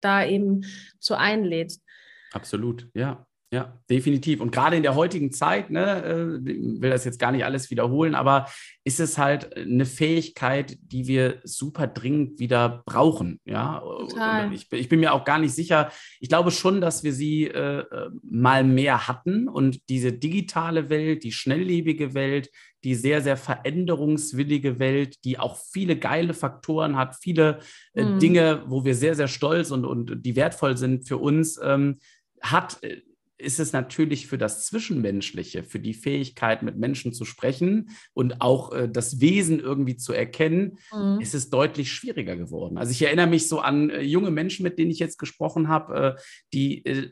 da 0.00 0.24
eben 0.24 0.64
zu 1.00 1.16
einlädst. 1.16 1.82
Absolut, 2.30 2.88
ja. 2.94 3.26
Ja, 3.50 3.80
definitiv. 3.88 4.42
Und 4.42 4.52
gerade 4.52 4.76
in 4.76 4.82
der 4.82 4.94
heutigen 4.94 5.32
Zeit, 5.32 5.70
ne, 5.70 6.04
äh, 6.04 6.44
will 6.44 6.90
das 6.90 7.06
jetzt 7.06 7.18
gar 7.18 7.32
nicht 7.32 7.46
alles 7.46 7.70
wiederholen, 7.70 8.14
aber 8.14 8.46
ist 8.84 9.00
es 9.00 9.16
halt 9.16 9.56
eine 9.56 9.86
Fähigkeit, 9.86 10.76
die 10.82 11.06
wir 11.06 11.40
super 11.44 11.86
dringend 11.86 12.40
wieder 12.40 12.82
brauchen. 12.84 13.40
Ja, 13.46 13.80
Total. 13.80 14.52
Ich, 14.52 14.70
ich, 14.70 14.90
bin 14.90 15.00
mir 15.00 15.14
auch 15.14 15.24
gar 15.24 15.38
nicht 15.38 15.54
sicher. 15.54 15.90
Ich 16.20 16.28
glaube 16.28 16.50
schon, 16.50 16.82
dass 16.82 17.04
wir 17.04 17.14
sie 17.14 17.46
äh, 17.46 17.84
mal 18.22 18.64
mehr 18.64 19.08
hatten 19.08 19.48
und 19.48 19.88
diese 19.88 20.12
digitale 20.12 20.90
Welt, 20.90 21.24
die 21.24 21.32
schnelllebige 21.32 22.12
Welt, 22.12 22.50
die 22.84 22.94
sehr, 22.94 23.22
sehr 23.22 23.38
veränderungswillige 23.38 24.78
Welt, 24.78 25.24
die 25.24 25.38
auch 25.38 25.56
viele 25.56 25.96
geile 25.96 26.34
Faktoren 26.34 26.96
hat, 26.96 27.16
viele 27.16 27.60
äh, 27.94 28.04
mhm. 28.04 28.18
Dinge, 28.18 28.62
wo 28.66 28.84
wir 28.84 28.94
sehr, 28.94 29.14
sehr 29.14 29.28
stolz 29.28 29.70
und, 29.70 29.86
und 29.86 30.26
die 30.26 30.36
wertvoll 30.36 30.76
sind 30.76 31.08
für 31.08 31.16
uns, 31.16 31.58
ähm, 31.62 31.98
hat 32.40 32.82
äh, 32.82 33.00
ist 33.38 33.60
es 33.60 33.72
natürlich 33.72 34.26
für 34.26 34.36
das 34.36 34.66
Zwischenmenschliche, 34.66 35.62
für 35.62 35.78
die 35.78 35.94
Fähigkeit, 35.94 36.62
mit 36.62 36.76
Menschen 36.76 37.12
zu 37.12 37.24
sprechen 37.24 37.90
und 38.12 38.40
auch 38.40 38.72
äh, 38.72 38.88
das 38.88 39.20
Wesen 39.20 39.60
irgendwie 39.60 39.96
zu 39.96 40.12
erkennen, 40.12 40.78
mhm. 40.92 41.20
ist 41.20 41.34
es 41.34 41.48
deutlich 41.48 41.92
schwieriger 41.92 42.36
geworden. 42.36 42.78
Also 42.78 42.90
ich 42.90 43.02
erinnere 43.02 43.28
mich 43.28 43.48
so 43.48 43.60
an 43.60 43.90
äh, 43.90 44.02
junge 44.02 44.30
Menschen, 44.30 44.64
mit 44.64 44.78
denen 44.78 44.90
ich 44.90 44.98
jetzt 44.98 45.18
gesprochen 45.18 45.68
habe, 45.68 46.16
äh, 46.16 46.20
die 46.52 46.84
äh, 46.84 47.10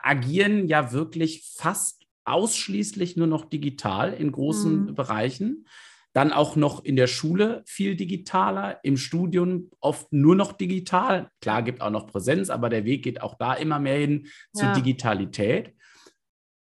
agieren 0.00 0.66
ja 0.66 0.92
wirklich 0.92 1.52
fast 1.56 2.02
ausschließlich 2.24 3.16
nur 3.16 3.26
noch 3.26 3.44
digital 3.44 4.12
in 4.12 4.32
großen 4.32 4.86
mhm. 4.86 4.94
Bereichen. 4.94 5.66
Dann 6.14 6.32
auch 6.32 6.56
noch 6.56 6.84
in 6.84 6.96
der 6.96 7.06
Schule 7.06 7.62
viel 7.66 7.96
digitaler, 7.96 8.80
im 8.82 8.96
Studium 8.96 9.70
oft 9.80 10.12
nur 10.12 10.34
noch 10.34 10.52
digital. 10.52 11.28
Klar, 11.40 11.62
gibt 11.62 11.82
auch 11.82 11.90
noch 11.90 12.06
Präsenz, 12.06 12.50
aber 12.50 12.68
der 12.70 12.84
Weg 12.84 13.02
geht 13.02 13.20
auch 13.20 13.36
da 13.36 13.54
immer 13.54 13.78
mehr 13.78 13.98
hin 13.98 14.28
zur 14.54 14.68
ja. 14.68 14.74
Digitalität. 14.74 15.74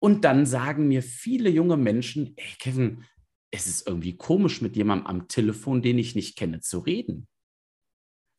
Und 0.01 0.25
dann 0.25 0.47
sagen 0.47 0.87
mir 0.87 1.03
viele 1.03 1.51
junge 1.51 1.77
Menschen, 1.77 2.35
ey 2.37 2.55
Kevin, 2.61 3.05
es 3.51 3.67
ist 3.67 3.89
irgendwie 3.89 4.17
komisch, 4.17 4.61
mit 4.61 4.77
jemandem 4.77 5.07
am 5.07 5.29
Telefon, 5.29 5.83
den 5.83 5.99
ich 5.99 6.15
nicht 6.15 6.37
kenne, 6.37 6.61
zu 6.61 6.79
reden 6.81 7.27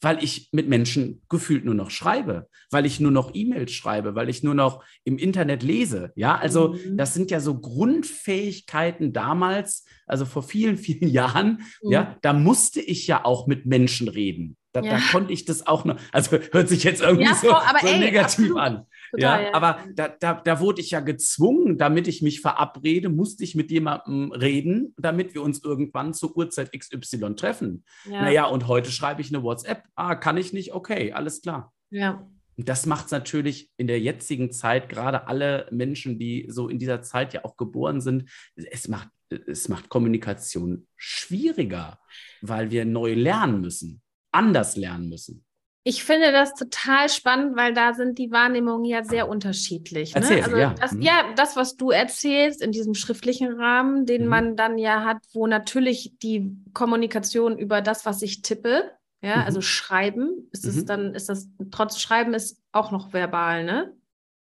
weil 0.02 0.24
ich 0.24 0.50
mit 0.52 0.70
Menschen 0.70 1.22
gefühlt 1.30 1.66
nur 1.66 1.76
noch 1.76 1.90
schreibe, 1.90 2.48
weil 2.72 2.86
ich 2.86 3.00
nur 3.00 3.12
noch 3.12 3.32
E-Mails 3.34 3.72
schreibe, 3.72 4.16
weil 4.16 4.30
ich 4.30 4.44
nur 4.44 4.56
noch 4.56 4.84
im 5.04 5.18
Internet 5.18 5.64
lese. 5.64 6.12
Ja, 6.16 6.36
also 6.36 6.74
mhm. 6.74 6.98
das 6.98 7.14
sind 7.14 7.32
ja 7.32 7.40
so 7.40 7.60
Grundfähigkeiten 7.60 9.14
damals, 9.14 9.86
also 10.08 10.26
vor 10.26 10.44
vielen, 10.44 10.78
vielen 10.78 11.10
Jahren. 11.10 11.64
Mhm. 11.82 11.92
Ja, 11.92 12.18
da 12.22 12.34
musste 12.34 12.82
ich 12.82 13.08
ja 13.08 13.26
auch 13.26 13.48
mit 13.48 13.66
Menschen 13.66 14.08
reden. 14.08 14.56
Da, 14.72 14.82
ja. 14.82 14.98
da, 14.98 15.00
konnte 15.12 15.34
ich 15.34 15.46
das 15.46 15.66
auch 15.66 15.84
noch, 15.84 16.00
also 16.12 16.38
hört 16.52 16.70
sich 16.70 16.84
jetzt 16.84 17.02
irgendwie 17.02 17.26
ja, 17.26 17.34
so, 17.34 17.50
so 17.50 17.88
ey, 17.88 18.00
negativ 18.00 18.46
absolut. 18.46 18.58
an. 18.58 18.86
Total, 19.12 19.42
ja, 19.42 19.48
ja, 19.50 19.54
aber 19.54 19.80
da, 19.94 20.08
da, 20.08 20.34
da 20.34 20.60
wurde 20.60 20.82
ich 20.82 20.92
ja 20.92 21.00
gezwungen, 21.00 21.78
damit 21.78 22.08
ich 22.08 22.22
mich 22.22 22.42
verabrede, 22.42 23.10
musste 23.10 23.44
ich 23.44 23.56
mit 23.56 23.72
jemandem 23.72 24.32
reden, 24.32 24.94
damit 24.98 25.34
wir 25.34 25.42
uns 25.42 25.64
irgendwann 25.64 26.14
zur 26.14 26.36
Uhrzeit 26.36 26.72
XY 26.72 27.36
treffen. 27.36 27.84
Ja. 28.06 28.24
Naja, 28.24 28.46
und 28.46 28.68
heute 28.68 28.92
schreibe 28.92 29.22
ich 29.22 29.34
eine 29.34 29.44
WhatsApp. 29.44 29.84
Ah, 29.96 30.16
kann 30.16 30.38
ich 30.38 30.54
nicht? 30.54 30.74
Okay, 30.74 31.12
alles 31.12 31.42
klar. 31.42 31.74
Ja. 31.90 32.28
Und 32.60 32.68
das 32.68 32.86
macht 32.86 33.06
es 33.06 33.12
natürlich 33.12 33.72
in 33.78 33.88
der 33.88 34.02
jetzigen 34.02 34.52
Zeit, 34.52 34.90
gerade 34.90 35.28
alle 35.28 35.68
Menschen, 35.72 36.20
die 36.20 36.46
so 36.50 36.68
in 36.68 36.78
dieser 36.78 37.02
Zeit 37.02 37.34
ja 37.34 37.46
auch 37.46 37.56
geboren 37.56 38.02
sind, 38.02 38.30
es 38.56 38.90
macht, 38.90 39.08
es 39.30 39.70
macht 39.70 39.88
Kommunikation 39.88 40.86
schwieriger, 40.98 42.00
weil 42.42 42.70
wir 42.70 42.84
neu 42.84 43.14
lernen 43.14 43.62
müssen, 43.62 44.02
anders 44.32 44.76
lernen 44.76 45.08
müssen. 45.08 45.46
Ich 45.84 46.04
finde 46.04 46.32
das 46.32 46.54
total 46.56 47.10
spannend, 47.10 47.56
weil 47.56 47.74
da 47.74 47.94
sind 47.94 48.18
die 48.18 48.32
Wahrnehmungen 48.32 48.86
ja 48.86 49.04
sehr 49.04 49.30
unterschiedlich. 49.30 50.14
Ne? 50.14 50.22
Erzähl, 50.22 50.44
also 50.44 50.58
ja. 50.58 50.76
Das, 50.80 50.92
mhm. 50.92 51.02
ja, 51.02 51.24
das, 51.36 51.56
was 51.56 51.78
du 51.78 51.90
erzählst 51.90 52.62
in 52.62 52.72
diesem 52.72 52.94
schriftlichen 52.94 53.54
Rahmen, 53.54 54.06
den 54.06 54.24
mhm. 54.24 54.30
man 54.30 54.56
dann 54.56 54.78
ja 54.78 55.06
hat, 55.06 55.18
wo 55.34 55.48
natürlich 55.48 56.14
die 56.22 56.52
Kommunikation 56.74 57.58
über 57.58 57.82
das, 57.82 58.06
was 58.06 58.22
ich 58.22 58.42
tippe, 58.42 58.92
ja, 59.22 59.38
mhm. 59.38 59.44
also 59.44 59.62
Schreiben, 59.62 60.50
ist 60.52 60.66
es 60.66 60.78
mhm. 60.78 60.86
dann, 60.86 61.16
ist 61.16 61.30
das, 61.30 61.48
trotz 61.72 62.00
Schreiben 62.00 62.34
ist 62.34 62.62
auch 62.72 62.92
noch 62.92 63.14
verbal, 63.14 63.64
ne? 63.64 63.94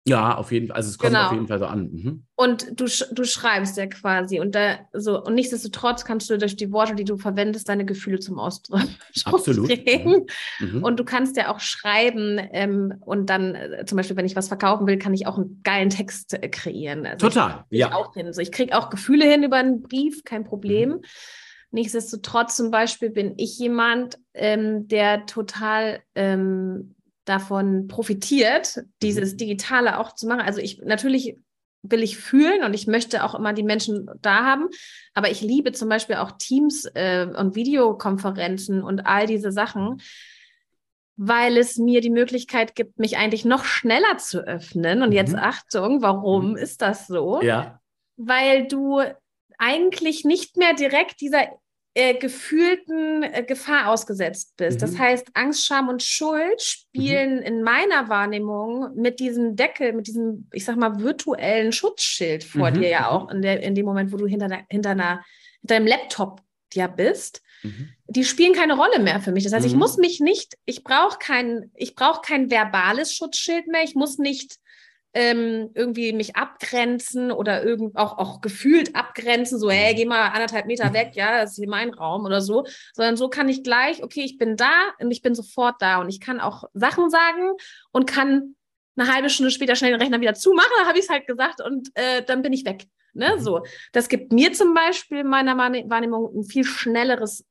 Ja, 0.08 0.36
auf 0.36 0.52
jeden 0.52 0.68
Fall. 0.68 0.78
Also 0.78 0.90
es 0.90 0.98
kommt 0.98 1.14
genau. 1.14 1.28
auf 1.28 1.32
jeden 1.32 1.48
Fall 1.48 1.60
so 1.60 1.66
an. 1.66 1.92
Mhm. 1.92 2.24
Und 2.36 2.80
du, 2.80 2.86
du 3.12 3.24
schreibst 3.24 3.78
ja 3.78 3.86
quasi 3.86 4.40
und 4.40 4.56
da 4.56 4.80
so 4.94 5.22
und 5.24 5.36
nichtsdestotrotz 5.36 6.06
kannst 6.06 6.28
du 6.30 6.40
durch 6.40 6.56
die 6.56 6.72
Worte, 6.72 6.96
die 6.96 7.04
du 7.04 7.18
verwendest, 7.18 7.70
deine 7.70 7.86
Gefühle 7.86 8.20
zum 8.20 8.40
Ausdruck 8.40 8.82
bringen. 9.46 10.26
Mhm. 10.60 10.84
Und 10.84 11.00
du 11.00 11.04
kannst 11.04 11.38
ja 11.38 11.54
auch 11.54 11.60
schreiben 11.60 12.40
ähm, 12.52 12.96
und 13.02 13.30
dann 13.30 13.54
äh, 13.54 13.86
zum 13.86 13.96
Beispiel, 13.96 14.18
wenn 14.18 14.26
ich 14.26 14.36
was 14.36 14.48
verkaufen 14.48 14.88
will, 14.88 14.98
kann 14.98 15.14
ich 15.14 15.28
auch 15.28 15.38
einen 15.38 15.62
geilen 15.64 15.92
Text 15.92 16.34
äh, 16.34 16.50
kreieren. 16.50 17.06
Also 17.06 17.28
Total, 17.28 17.66
ich, 17.70 17.80
ja. 17.80 17.94
Auch 17.94 18.16
hin. 18.16 18.34
So, 18.34 18.42
ich 18.42 18.52
kriege 18.52 18.76
auch 18.76 18.90
Gefühle 18.90 19.26
hin 19.26 19.44
über 19.44 19.58
einen 19.58 19.84
Brief, 19.84 20.24
kein 20.24 20.46
Problem. 20.46 20.90
Mhm. 20.90 21.02
Nichtsdestotrotz 21.70 22.58
zum 22.58 22.72
Beispiel 22.72 23.12
bin 23.12 23.36
ich 23.38 23.58
jemand, 23.60 24.18
ähm, 24.34 24.88
der 24.88 25.26
total 25.26 26.02
ähm, 26.16 26.96
davon 27.26 27.88
profitiert, 27.88 28.80
dieses 29.02 29.34
mhm. 29.34 29.38
Digitale 29.38 30.00
auch 30.00 30.16
zu 30.16 30.28
machen. 30.28 30.42
Also 30.42 30.60
ich 30.60 30.82
natürlich 30.84 31.38
will 31.84 32.04
ich 32.04 32.18
fühlen 32.18 32.64
und 32.64 32.74
ich 32.74 32.88
möchte 32.88 33.24
auch 33.24 33.36
immer 33.36 33.54
die 33.54 33.64
Menschen 33.64 34.10
da 34.22 34.46
haben. 34.46 34.70
Aber 35.14 35.32
ich 35.32 35.42
liebe 35.42 35.72
zum 35.72 35.90
Beispiel 35.90 36.18
auch 36.18 36.34
Teams 36.38 36.86
äh, 36.94 37.26
und 37.26 37.56
Videokonferenzen 37.56 38.84
und 38.84 39.06
all 39.08 39.26
diese 39.26 39.52
Sachen, 39.52 40.02
weil 41.18 41.58
es 41.58 41.78
mir 41.78 42.02
die 42.02 42.10
Möglichkeit 42.10 42.76
gibt, 42.76 43.00
mich 43.00 43.18
eigentlich 43.18 43.46
noch 43.46 43.66
schneller 43.66 44.18
zu 44.18 44.46
öffnen. 44.46 45.02
Und 45.02 45.10
mhm. 45.10 45.16
jetzt 45.16 45.36
Achtung, 45.36 46.02
warum 46.02 46.52
mhm. 46.52 46.58
ist 46.58 46.82
das 46.82 47.08
so? 47.08 47.42
Ja. 47.42 47.80
Weil 48.18 48.68
du 48.68 49.02
eigentlich 49.58 50.24
nicht 50.24 50.58
mehr 50.58 50.74
direkt 50.74 51.22
dieser 51.22 51.48
äh, 51.94 52.14
gefühlten 52.16 53.24
äh, 53.24 53.44
Gefahr 53.44 53.90
ausgesetzt 53.90 54.54
bist. 54.56 54.78
Mhm. 54.78 54.82
Das 54.82 54.98
heißt, 54.98 55.28
Angst, 55.34 55.66
Scham 55.66 55.90
und 55.90 56.02
Schuld 56.02 56.62
spielen 56.62 57.38
mhm. 57.38 57.44
in 57.44 57.64
meiner 57.64 58.08
Wahrnehmung 58.08 58.96
mit 58.96 59.20
diesem 59.20 59.56
Deckel, 59.56 59.94
mit 59.94 60.08
diesem, 60.08 60.48
ich 60.54 60.64
sag 60.64 60.78
mal, 60.78 61.00
virtuellen 61.00 61.74
Schutzschild 61.74 62.44
vor 62.44 62.72
mhm. 62.72 62.76
dir 62.76 62.90
ja 62.90 63.10
auch, 63.10 63.30
in, 63.30 63.42
der, 63.42 63.62
in 63.62 63.76
dem 63.76 63.86
Moment, 63.86 64.14
wo 64.14 64.18
du 64.18 64.26
hinter, 64.26 64.64
hinter, 64.70 64.92
einer, 64.92 65.24
hinter 65.60 65.76
einem 65.76 65.88
Laptop 65.88 66.42
ja 66.74 66.88
bist. 66.88 67.42
Mhm. 67.64 67.90
Die 68.08 68.24
spielen 68.24 68.54
keine 68.54 68.78
Rolle 68.78 69.00
mehr 69.00 69.20
für 69.20 69.34
mich. 69.34 69.44
Das 69.44 69.52
heißt, 69.52 69.66
ich 69.66 69.74
mhm. 69.74 69.80
muss 69.80 69.98
mich 69.98 70.22
nicht, 70.22 70.58
ich 70.66 70.86
brauche 70.86 71.18
kein, 71.20 71.72
ich 71.76 71.96
brauche 71.96 72.22
kein 72.22 72.50
verbales 72.50 73.14
Schutzschild 73.14 73.68
mehr. 73.68 73.84
Ich 73.84 73.96
muss 73.96 74.18
nicht 74.18 74.61
ähm, 75.14 75.72
irgendwie 75.74 76.14
mich 76.14 76.36
abgrenzen 76.36 77.32
oder 77.32 77.64
irgend 77.64 77.98
auch, 77.98 78.18
auch 78.18 78.42
gefühlt 78.42 78.96
abgrenzen, 78.96 79.60
so, 79.60 79.70
hey, 79.70 79.94
geh 79.94 80.06
mal 80.06 80.30
anderthalb 80.30 80.66
Meter 80.68 80.94
weg, 80.94 81.12
ja, 81.14 81.42
das 81.42 81.52
ist 81.52 81.58
hier 81.58 81.70
mein 81.70 81.94
Raum 81.94 82.26
oder 82.26 82.42
so, 82.42 82.66
sondern 82.94 83.18
so 83.18 83.30
kann 83.30 83.50
ich 83.50 83.64
gleich, 83.64 84.04
okay, 84.04 84.24
ich 84.24 84.38
bin 84.38 84.56
da 84.56 84.72
und 85.00 85.12
ich 85.12 85.22
bin 85.22 85.36
sofort 85.36 85.76
da 85.80 86.00
und 86.00 86.10
ich 86.10 86.20
kann 86.20 86.40
auch 86.40 86.64
Sachen 86.74 87.10
sagen 87.10 87.52
und 87.92 88.08
kann 88.08 88.56
eine 88.96 89.14
halbe 89.14 89.30
Stunde 89.30 89.52
später 89.52 89.76
schnell 89.76 89.92
den 89.92 90.02
Rechner 90.02 90.22
wieder 90.22 90.34
zumachen, 90.34 90.72
da 90.80 90.88
habe 90.88 90.98
ich 90.98 91.06
es 91.06 91.10
halt 91.10 91.28
gesagt 91.28 91.62
und 91.62 91.90
äh, 91.96 92.24
dann 92.24 92.42
bin 92.42 92.54
ich 92.54 92.66
weg. 92.66 92.86
Ne, 93.14 93.36
mhm. 93.36 93.42
so. 93.42 93.66
Das 93.92 94.08
gibt 94.08 94.32
mir 94.32 94.54
zum 94.54 94.74
Beispiel 94.74 95.26
meiner 95.26 95.58
Wahrnehmung 95.58 96.34
ein 96.34 96.44
viel 96.46 96.64
schnelleres 96.64 97.44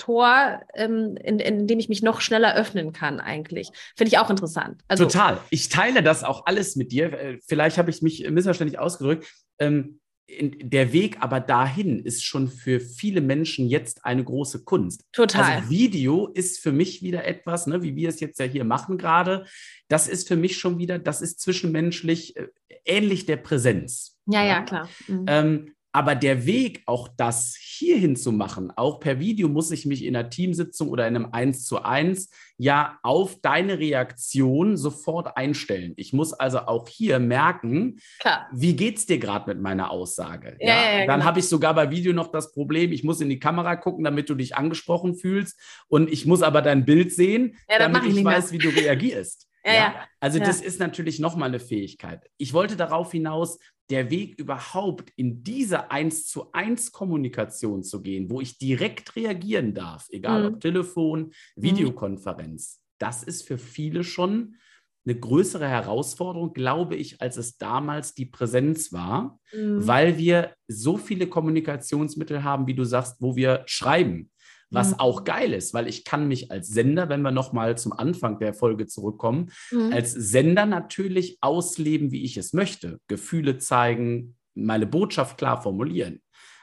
Tor, 0.00 0.62
ähm, 0.74 1.16
in, 1.22 1.38
in, 1.38 1.66
dem 1.66 1.78
ich 1.78 1.90
mich 1.90 2.02
noch 2.02 2.22
schneller 2.22 2.54
öffnen 2.54 2.94
kann, 2.94 3.20
eigentlich. 3.20 3.70
Finde 3.96 4.08
ich 4.08 4.18
auch 4.18 4.30
interessant. 4.30 4.80
Also, 4.88 5.04
Total. 5.04 5.38
Ich 5.50 5.68
teile 5.68 6.02
das 6.02 6.24
auch 6.24 6.46
alles 6.46 6.74
mit 6.74 6.90
dir. 6.90 7.12
Äh, 7.12 7.38
vielleicht 7.46 7.76
habe 7.76 7.90
ich 7.90 8.00
mich 8.00 8.28
missverständlich 8.30 8.78
ausgedrückt. 8.78 9.30
Ähm, 9.58 10.00
der 10.40 10.92
Weg 10.92 11.18
aber 11.20 11.40
dahin 11.40 11.98
ist 11.98 12.24
schon 12.24 12.48
für 12.48 12.80
viele 12.80 13.20
Menschen 13.20 13.68
jetzt 13.68 14.04
eine 14.04 14.24
große 14.24 14.64
Kunst. 14.64 15.04
Total. 15.12 15.56
Also 15.56 15.70
Video 15.70 16.28
ist 16.28 16.60
für 16.60 16.72
mich 16.72 17.02
wieder 17.02 17.26
etwas, 17.26 17.66
ne, 17.66 17.82
wie 17.82 17.96
wir 17.96 18.08
es 18.08 18.20
jetzt 18.20 18.38
ja 18.38 18.46
hier 18.46 18.64
machen 18.64 18.96
gerade. 18.96 19.44
Das 19.88 20.08
ist 20.08 20.28
für 20.28 20.36
mich 20.36 20.58
schon 20.58 20.78
wieder, 20.78 20.98
das 20.98 21.20
ist 21.20 21.40
zwischenmenschlich 21.40 22.36
äh, 22.36 22.48
ähnlich 22.84 23.26
der 23.26 23.36
Präsenz. 23.36 24.18
Ja, 24.26 24.42
ja, 24.42 24.48
ja 24.48 24.62
klar. 24.62 24.88
Mhm. 25.08 25.24
Ähm, 25.26 25.74
aber 25.92 26.14
der 26.14 26.46
Weg, 26.46 26.82
auch 26.86 27.08
das 27.16 27.56
hierhin 27.58 28.14
zu 28.14 28.30
machen, 28.30 28.72
auch 28.76 29.00
per 29.00 29.18
Video, 29.18 29.48
muss 29.48 29.70
ich 29.70 29.86
mich 29.86 30.04
in 30.04 30.14
einer 30.14 30.30
Teamsitzung 30.30 30.88
oder 30.88 31.08
in 31.08 31.16
einem 31.16 31.32
Eins 31.32 31.64
zu 31.64 31.82
eins 31.82 32.30
ja 32.58 32.98
auf 33.02 33.40
deine 33.40 33.78
Reaktion 33.78 34.76
sofort 34.76 35.36
einstellen. 35.36 35.94
Ich 35.96 36.12
muss 36.12 36.32
also 36.32 36.60
auch 36.60 36.88
hier 36.88 37.18
merken, 37.18 38.00
Klar. 38.20 38.48
wie 38.52 38.76
es 38.94 39.06
dir 39.06 39.18
gerade 39.18 39.48
mit 39.48 39.60
meiner 39.60 39.90
Aussage? 39.90 40.56
Ja, 40.60 40.68
ja, 40.68 40.74
ja 40.74 41.06
Dann 41.06 41.20
genau. 41.20 41.24
habe 41.24 41.40
ich 41.40 41.48
sogar 41.48 41.74
bei 41.74 41.90
Video 41.90 42.12
noch 42.12 42.30
das 42.30 42.52
Problem, 42.52 42.92
ich 42.92 43.02
muss 43.02 43.20
in 43.20 43.28
die 43.28 43.40
Kamera 43.40 43.76
gucken, 43.76 44.04
damit 44.04 44.28
du 44.28 44.34
dich 44.34 44.56
angesprochen 44.56 45.16
fühlst. 45.16 45.58
Und 45.88 46.12
ich 46.12 46.26
muss 46.26 46.42
aber 46.42 46.62
dein 46.62 46.84
Bild 46.84 47.12
sehen, 47.12 47.56
damit 47.66 48.04
ich, 48.04 48.18
ich 48.18 48.24
weiß, 48.24 48.52
wie 48.52 48.58
du 48.58 48.68
reagierst. 48.68 49.49
Ja, 49.64 49.74
ja. 49.74 50.08
Also 50.20 50.38
ja. 50.38 50.44
das 50.44 50.60
ist 50.60 50.80
natürlich 50.80 51.18
nochmal 51.18 51.48
eine 51.48 51.60
Fähigkeit. 51.60 52.28
Ich 52.38 52.52
wollte 52.52 52.76
darauf 52.76 53.12
hinaus, 53.12 53.58
der 53.90 54.10
Weg 54.10 54.38
überhaupt 54.38 55.12
in 55.16 55.42
diese 55.42 55.90
eins 55.90 56.26
zu 56.26 56.52
eins 56.52 56.92
Kommunikation 56.92 57.82
zu 57.82 58.02
gehen, 58.02 58.30
wo 58.30 58.40
ich 58.40 58.56
direkt 58.56 59.16
reagieren 59.16 59.74
darf, 59.74 60.06
egal 60.10 60.42
mhm. 60.42 60.54
ob 60.54 60.60
Telefon. 60.60 61.32
Videokonferenz, 61.56 62.78
mhm. 62.78 62.94
das 62.98 63.22
ist 63.22 63.46
für 63.46 63.58
viele 63.58 64.04
schon 64.04 64.56
eine 65.04 65.18
größere 65.18 65.66
Herausforderung, 65.66 66.52
glaube 66.52 66.94
ich, 66.94 67.20
als 67.20 67.36
es 67.36 67.56
damals 67.56 68.14
die 68.14 68.26
Präsenz 68.26 68.92
war, 68.92 69.40
mhm. 69.52 69.86
weil 69.86 70.18
wir 70.18 70.54
so 70.68 70.96
viele 70.96 71.26
Kommunikationsmittel 71.26 72.44
haben, 72.44 72.66
wie 72.66 72.74
du 72.74 72.84
sagst, 72.84 73.16
wo 73.20 73.34
wir 73.34 73.62
schreiben, 73.66 74.30
was 74.70 74.92
mhm. 74.92 75.00
auch 75.00 75.24
geil 75.24 75.52
ist, 75.52 75.74
weil 75.74 75.88
ich 75.88 76.04
kann 76.04 76.28
mich 76.28 76.50
als 76.50 76.68
Sender, 76.68 77.08
wenn 77.08 77.22
wir 77.22 77.32
nochmal 77.32 77.76
zum 77.76 77.92
Anfang 77.92 78.38
der 78.38 78.54
Folge 78.54 78.86
zurückkommen, 78.86 79.50
mhm. 79.70 79.92
als 79.92 80.12
Sender 80.12 80.66
natürlich 80.66 81.38
ausleben, 81.40 82.12
wie 82.12 82.24
ich 82.24 82.36
es 82.36 82.52
möchte. 82.52 82.98
Gefühle 83.08 83.58
zeigen, 83.58 84.36
meine 84.54 84.86
Botschaft 84.86 85.38
klar 85.38 85.62
formulieren. 85.62 86.22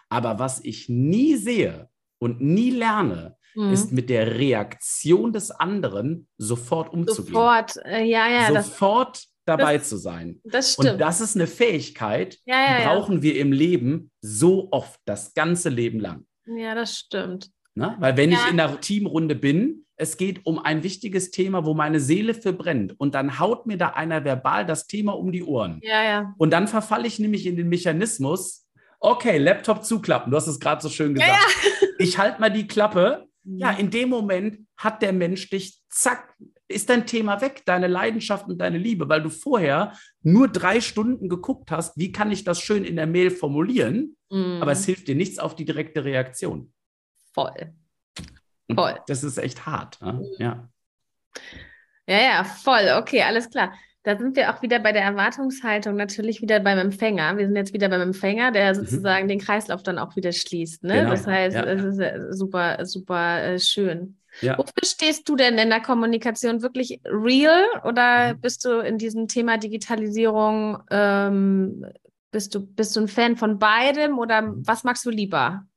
Aber 0.10 0.40
was 0.40 0.64
ich 0.64 0.88
nie 0.88 1.36
sehe 1.36 1.90
und 2.20 2.42
nie 2.42 2.72
lerne, 2.72 3.36
mhm. 3.56 3.74
ist 3.74 3.92
mit 3.92 4.10
der 4.10 4.38
Reaktion 4.38 5.34
des 5.34 5.52
anderen 5.52 6.28
sofort 6.38 6.94
umzugehen. 6.94 7.34
Sofort, 7.34 7.76
äh, 7.86 8.04
ja, 8.04 8.30
ja. 8.30 8.64
Sofort 8.64 9.26
dabei 9.46 9.78
das, 9.78 9.90
zu 9.90 9.98
sein. 9.98 10.40
Das 10.44 10.74
stimmt. 10.74 10.94
Und 10.94 11.00
das 11.00 11.22
ist 11.22 11.36
eine 11.36 11.48
Fähigkeit, 11.48 12.38
ja, 12.46 12.56
ja, 12.56 12.78
die 12.78 12.86
brauchen 12.86 13.16
ja. 13.18 13.22
wir 13.24 13.40
im 13.40 13.52
Leben 13.52 14.12
so 14.22 14.70
oft, 14.72 15.00
das 15.06 15.34
ganze 15.34 15.70
Leben 15.70 16.00
lang. 16.00 16.26
Ja, 16.46 16.76
das 16.76 16.98
stimmt. 16.98 17.50
Ne? 17.78 17.96
Weil 18.00 18.18
wenn 18.18 18.32
ja. 18.32 18.40
ich 18.40 18.50
in 18.50 18.58
der 18.58 18.82
Teamrunde 18.82 19.36
bin, 19.36 19.86
es 19.98 20.18
geht 20.18 20.46
um 20.48 20.58
ein 20.58 20.82
wichtiges 20.82 21.30
Thema, 21.30 21.64
wo 21.64 21.76
meine 21.76 22.00
Seele 22.00 22.34
für 22.34 22.52
brennt. 22.52 23.00
Und 23.00 23.14
dann 23.14 23.40
haut 23.40 23.68
mir 23.68 23.78
da 23.78 23.90
einer 23.90 24.26
verbal 24.26 24.66
das 24.66 24.88
Thema 24.88 25.16
um 25.16 25.32
die 25.32 25.44
Ohren. 25.44 25.80
Ja, 25.84 26.04
ja. 26.04 26.34
Und 26.40 26.52
dann 26.52 26.68
verfalle 26.68 27.06
ich 27.06 27.20
nämlich 27.20 27.46
in 27.46 27.56
den 27.56 27.70
Mechanismus, 27.70 28.68
okay, 29.00 29.38
Laptop 29.38 29.86
zuklappen, 29.86 30.32
du 30.32 30.38
hast 30.38 30.48
es 30.48 30.60
gerade 30.60 30.82
so 30.82 30.90
schön 30.90 31.14
gesagt. 31.14 31.32
Ja, 31.32 31.70
ja. 31.70 31.88
Ich 32.00 32.18
halte 32.20 32.40
mal 32.40 32.50
die 32.52 32.68
Klappe. 32.68 33.28
Ja, 33.44 33.72
in 33.72 33.90
dem 33.90 34.10
Moment 34.10 34.60
hat 34.76 35.02
der 35.02 35.14
Mensch 35.14 35.50
dich, 35.50 35.80
zack, 35.90 36.36
ist 36.68 36.90
dein 36.90 37.08
Thema 37.08 37.42
weg, 37.42 37.62
deine 37.66 37.88
Leidenschaft 37.88 38.48
und 38.48 38.60
deine 38.60 38.78
Liebe, 38.78 39.08
weil 39.08 39.22
du 39.22 39.30
vorher 39.30 39.94
nur 40.22 40.48
drei 40.48 40.82
Stunden 40.82 41.30
geguckt 41.30 41.72
hast, 41.72 41.98
wie 41.98 42.12
kann 42.12 42.30
ich 42.30 42.44
das 42.44 42.60
schön 42.60 42.84
in 42.84 42.98
der 42.98 43.08
Mail 43.08 43.32
formulieren, 43.32 44.18
mhm. 44.30 44.60
aber 44.62 44.74
es 44.74 44.86
hilft 44.86 45.08
dir 45.08 45.16
nichts 45.16 45.40
auf 45.40 45.56
die 45.56 45.66
direkte 45.66 46.04
Reaktion. 46.04 46.74
Voll. 47.38 47.72
Voll. 48.74 49.00
Das 49.06 49.24
ist 49.24 49.38
echt 49.38 49.68
hart. 49.68 50.02
Ne? 50.02 50.28
Ja. 50.40 50.70
Ja, 52.08 52.20
ja, 52.20 52.44
voll. 52.44 52.96
Okay, 52.98 53.22
alles 53.22 53.52
klar. 53.52 53.74
Da 54.02 54.18
sind 54.18 54.36
wir 54.36 54.52
auch 54.52 54.64
wieder 54.64 54.80
bei 54.80 54.92
der 54.92 55.04
Erwartungshaltung, 55.04 55.96
natürlich 55.96 56.42
wieder 56.42 56.60
beim 56.60 56.80
Empfänger. 56.80 57.38
Wir 57.38 57.46
sind 57.46 57.56
jetzt 57.56 57.74
wieder 57.74 57.90
beim 57.90 58.02
Empfänger, 58.02 58.52
der 58.52 58.74
mhm. 58.74 58.76
sozusagen 58.76 59.26
mhm. 59.26 59.30
den 59.30 59.40
Kreislauf 59.40 59.84
dann 59.84 60.00
auch 60.00 60.16
wieder 60.16 60.32
schließt. 60.32 60.84
Ne? 60.84 60.96
Genau. 60.96 61.12
Das 61.12 61.28
heißt, 61.28 61.56
ja. 61.56 61.64
es 61.64 61.84
ist 61.84 62.38
super, 62.40 62.84
super 62.86 63.44
äh, 63.44 63.60
schön. 63.60 64.18
Ja. 64.42 64.58
Wofür 64.58 64.84
stehst 64.84 65.30
du 65.30 65.36
denn 65.36 65.60
in 65.60 65.70
der 65.70 65.82
Kommunikation? 65.82 66.64
Wirklich 66.64 67.02
real 67.06 67.66
oder 67.84 68.34
mhm. 68.34 68.42
bist 68.42 68.66
du 68.66 68.80
in 68.80 68.98
diesem 68.98 69.28
Thema 69.28 69.58
Digitalisierung, 69.58 70.80
ähm, 70.90 71.86
bist, 72.32 72.56
du, 72.56 72.66
bist 72.66 72.96
du 72.96 73.02
ein 73.02 73.08
Fan 73.08 73.38
von 73.38 73.60
beidem 73.60 74.18
oder 74.18 74.42
mhm. 74.42 74.66
was 74.66 74.84
magst 74.84 75.06
du 75.06 75.12
lieber? 75.12 75.68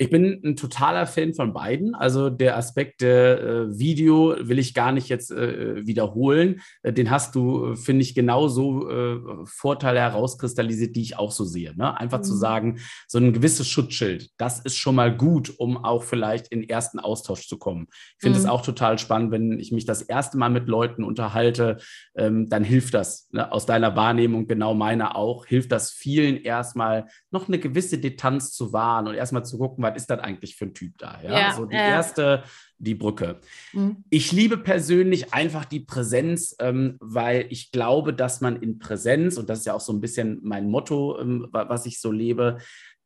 Ich 0.00 0.08
bin 0.08 0.40
ein 0.42 0.56
totaler 0.56 1.06
Fan 1.06 1.34
von 1.34 1.52
beiden. 1.52 1.94
Also 1.94 2.30
der 2.30 2.56
Aspekt 2.56 3.02
der 3.02 3.38
äh, 3.38 3.78
Video 3.78 4.34
will 4.40 4.58
ich 4.58 4.72
gar 4.72 4.92
nicht 4.92 5.10
jetzt 5.10 5.30
äh, 5.30 5.86
wiederholen. 5.86 6.62
Äh, 6.82 6.94
den 6.94 7.10
hast 7.10 7.34
du, 7.34 7.74
finde 7.74 8.00
ich, 8.00 8.14
genauso 8.14 8.88
äh, 8.88 9.20
Vorteile 9.44 10.00
herauskristallisiert, 10.00 10.96
die 10.96 11.02
ich 11.02 11.18
auch 11.18 11.30
so 11.32 11.44
sehe. 11.44 11.76
Ne? 11.76 11.94
Einfach 12.00 12.20
mhm. 12.20 12.24
zu 12.24 12.34
sagen, 12.34 12.78
so 13.08 13.18
ein 13.18 13.34
gewisses 13.34 13.68
Schutzschild, 13.68 14.30
das 14.38 14.60
ist 14.60 14.78
schon 14.78 14.94
mal 14.94 15.14
gut, 15.14 15.52
um 15.58 15.76
auch 15.76 16.02
vielleicht 16.02 16.48
in 16.48 16.66
ersten 16.66 16.98
Austausch 16.98 17.46
zu 17.46 17.58
kommen. 17.58 17.88
Ich 17.90 18.22
finde 18.22 18.38
es 18.38 18.44
mhm. 18.44 18.50
auch 18.52 18.62
total 18.62 18.98
spannend, 18.98 19.32
wenn 19.32 19.60
ich 19.60 19.70
mich 19.70 19.84
das 19.84 20.00
erste 20.00 20.38
Mal 20.38 20.48
mit 20.48 20.66
Leuten 20.66 21.04
unterhalte, 21.04 21.76
ähm, 22.16 22.48
dann 22.48 22.64
hilft 22.64 22.94
das 22.94 23.28
ne? 23.32 23.52
aus 23.52 23.66
deiner 23.66 23.96
Wahrnehmung, 23.96 24.46
genau 24.46 24.72
meiner 24.72 25.14
auch, 25.14 25.44
hilft 25.44 25.72
das 25.72 25.90
vielen 25.90 26.38
erstmal 26.38 27.04
noch 27.30 27.48
eine 27.48 27.58
gewisse 27.58 27.98
Distanz 27.98 28.52
zu 28.52 28.72
wahren 28.72 29.06
und 29.06 29.14
erstmal 29.14 29.44
zu 29.44 29.58
gucken, 29.58 29.89
was 29.90 30.02
ist 30.02 30.10
das 30.10 30.20
eigentlich 30.20 30.56
für 30.56 30.66
ein 30.66 30.74
Typ 30.74 30.96
da? 30.98 31.20
Ja, 31.22 31.38
ja 31.38 31.52
so 31.52 31.66
die 31.66 31.76
ja. 31.76 31.88
erste, 31.88 32.42
die 32.78 32.94
Brücke. 32.94 33.40
Mhm. 33.72 34.04
Ich 34.10 34.32
liebe 34.32 34.56
persönlich 34.56 35.34
einfach 35.34 35.64
die 35.64 35.80
Präsenz, 35.80 36.56
ähm, 36.60 36.96
weil 37.00 37.46
ich 37.50 37.72
glaube, 37.72 38.14
dass 38.14 38.40
man 38.40 38.56
in 38.56 38.78
Präsenz, 38.78 39.36
und 39.36 39.48
das 39.50 39.60
ist 39.60 39.66
ja 39.66 39.74
auch 39.74 39.80
so 39.80 39.92
ein 39.92 40.00
bisschen 40.00 40.38
mein 40.42 40.70
Motto, 40.70 41.18
ähm, 41.20 41.48
was 41.50 41.86
ich 41.86 42.00
so 42.00 42.10
lebe, 42.10 42.58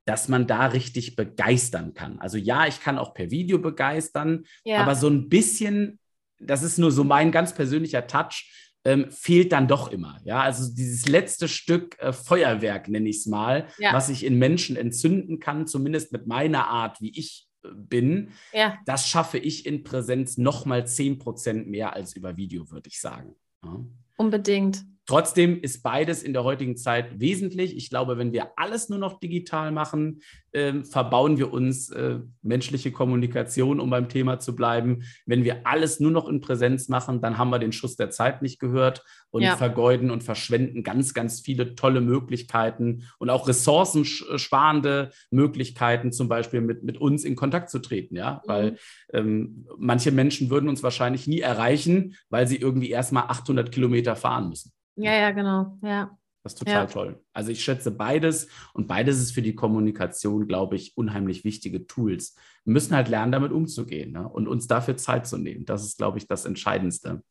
dass 0.05 0.29
man 0.29 0.47
da 0.47 0.67
richtig 0.67 1.17
begeistern 1.17 1.95
kann. 1.95 2.19
Also 2.19 2.37
ja, 2.37 2.67
ich 2.67 2.81
kann 2.81 2.99
auch 2.99 3.15
per 3.15 3.31
Video 3.31 3.59
begeistern, 3.59 4.45
ja. 4.65 4.79
aber 4.79 4.95
so 4.95 5.09
ein 5.09 5.29
bisschen, 5.29 5.99
das 6.39 6.63
ist 6.63 6.79
nur 6.79 6.93
so 6.93 7.05
mein 7.05 7.33
ganz 7.33 7.55
persönlicher 7.55 8.07
Touch, 8.07 8.51
ähm, 8.85 9.11
fehlt 9.11 9.53
dann 9.53 9.69
doch 9.69 9.91
immer. 9.91 10.21
Ja, 10.25 10.43
also 10.43 10.73
dieses 10.73 11.09
letzte 11.09 11.49
Stück 11.49 11.99
äh, 11.99 12.13
Feuerwerk, 12.13 12.89
nenne 12.89 13.09
ich 13.09 13.19
es 13.19 13.27
mal, 13.27 13.67
ja. 13.79 13.93
was 13.93 14.09
ich 14.09 14.25
in 14.25 14.39
Menschen 14.39 14.77
entzünden 14.77 15.41
kann, 15.41 15.67
zumindest 15.67 16.13
mit 16.13 16.27
meiner 16.27 16.69
Art, 16.69 17.01
wie 17.01 17.11
ich 17.19 17.49
äh, 17.65 17.69
bin, 17.75 18.31
ja. 18.53 18.77
das 18.87 19.09
schaffe 19.09 19.39
ich 19.39 19.67
in 19.67 19.83
Präsenz 19.85 20.37
noch 20.37 20.67
mal 20.67 20.87
10 20.87 21.19
Prozent 21.19 21.69
mehr 21.69 21.95
als 21.95 22.15
über 22.15 22.37
Video, 22.37 22.71
würde 22.71 22.89
ich 22.89 23.01
sagen. 23.01 23.35
Ja. 23.65 23.85
Unbedingt. 24.17 24.85
Trotzdem 25.07 25.61
ist 25.61 25.83
beides 25.83 26.23
in 26.23 26.33
der 26.33 26.45
heutigen 26.45 26.77
Zeit 26.77 27.21
wesentlich. 27.21 27.77
Ich 27.77 27.91
glaube, 27.91 28.17
wenn 28.17 28.33
wir 28.33 28.53
alles 28.57 28.89
nur 28.89 28.99
noch 28.99 29.21
digital 29.21 29.71
machen, 29.71 30.23
äh, 30.53 30.83
verbauen 30.83 31.37
wir 31.37 31.53
uns 31.53 31.91
äh, 31.91 32.21
menschliche 32.41 32.91
Kommunikation, 32.91 33.81
um 33.81 33.91
beim 33.91 34.09
Thema 34.09 34.39
zu 34.39 34.57
bleiben. 34.57 35.03
Wenn 35.27 35.45
wir 35.45 35.67
alles 35.67 36.01
nur 36.01 36.11
noch 36.11 36.27
in 36.27 36.41
Präsenz 36.41 36.89
machen, 36.89 37.21
dann 37.21 37.37
haben 37.37 37.51
wir 37.51 37.59
den 37.59 37.73
Schuss 37.73 37.97
der 37.97 38.11
Zeit 38.11 38.41
nicht 38.41 38.59
gehört 38.59 39.05
und 39.29 39.43
ja. 39.43 39.57
vergeuden 39.57 40.11
und 40.11 40.25
verschwenden 40.25 40.83
ganz, 40.83 41.13
ganz 41.13 41.41
viele 41.41 41.75
tolle 41.75 42.01
Möglichkeiten 42.01 43.05
und 43.19 43.29
auch 43.29 43.47
ressourcensparende 43.47 45.11
Möglichkeiten, 45.31 46.13
zum 46.13 46.29
Beispiel 46.29 46.63
mit, 46.63 46.83
mit 46.83 46.99
uns 46.99 47.25
in 47.25 47.37
Kontakt 47.37 47.69
zu 47.69 47.81
treten. 47.81 48.17
Ja, 48.17 48.41
mhm. 48.45 48.49
weil 48.49 48.79
ähm, 49.13 49.67
manche 49.77 50.13
Menschen 50.13 50.49
würden 50.49 50.71
uns 50.71 50.83
wahrscheinlich 50.83 51.27
nie 51.27 51.41
erreichen, 51.41 52.15
weil 52.31 52.47
sie 52.47 52.57
irgendwie 52.57 52.89
erstmal 52.89 53.25
800 53.25 53.71
Kilometer 53.71 54.17
fahren 54.17 54.49
müssen. 54.49 54.73
Ja, 54.97 55.13
ja, 55.15 55.31
genau. 55.31 55.79
Ja. 55.83 56.17
Das 56.45 56.53
ist 56.53 56.59
total 56.59 56.75
ja. 56.75 56.87
toll. 56.87 57.25
Also 57.33 57.51
ich 57.51 57.65
schätze 57.65 57.91
beides 57.91 58.49
und 58.75 58.87
beides 58.87 59.19
ist 59.19 59.33
für 59.33 59.41
die 59.41 59.55
Kommunikation, 59.55 60.47
glaube 60.47 60.77
ich, 60.77 60.95
unheimlich 60.95 61.43
wichtige 61.43 61.87
Tools. 61.87 62.37
Wir 62.65 62.75
müssen 62.75 62.95
halt 62.95 63.09
lernen, 63.09 63.33
damit 63.33 63.51
umzugehen 63.51 64.13
ne? 64.13 64.29
und 64.29 64.47
uns 64.47 64.67
dafür 64.67 64.99
Zeit 64.99 65.27
zu 65.27 65.39
nehmen. 65.39 65.65
Das 65.65 65.83
ist, 65.83 65.97
glaube 65.97 66.19
ich, 66.19 66.27
das 66.29 66.45
Entscheidendste. 66.45 67.23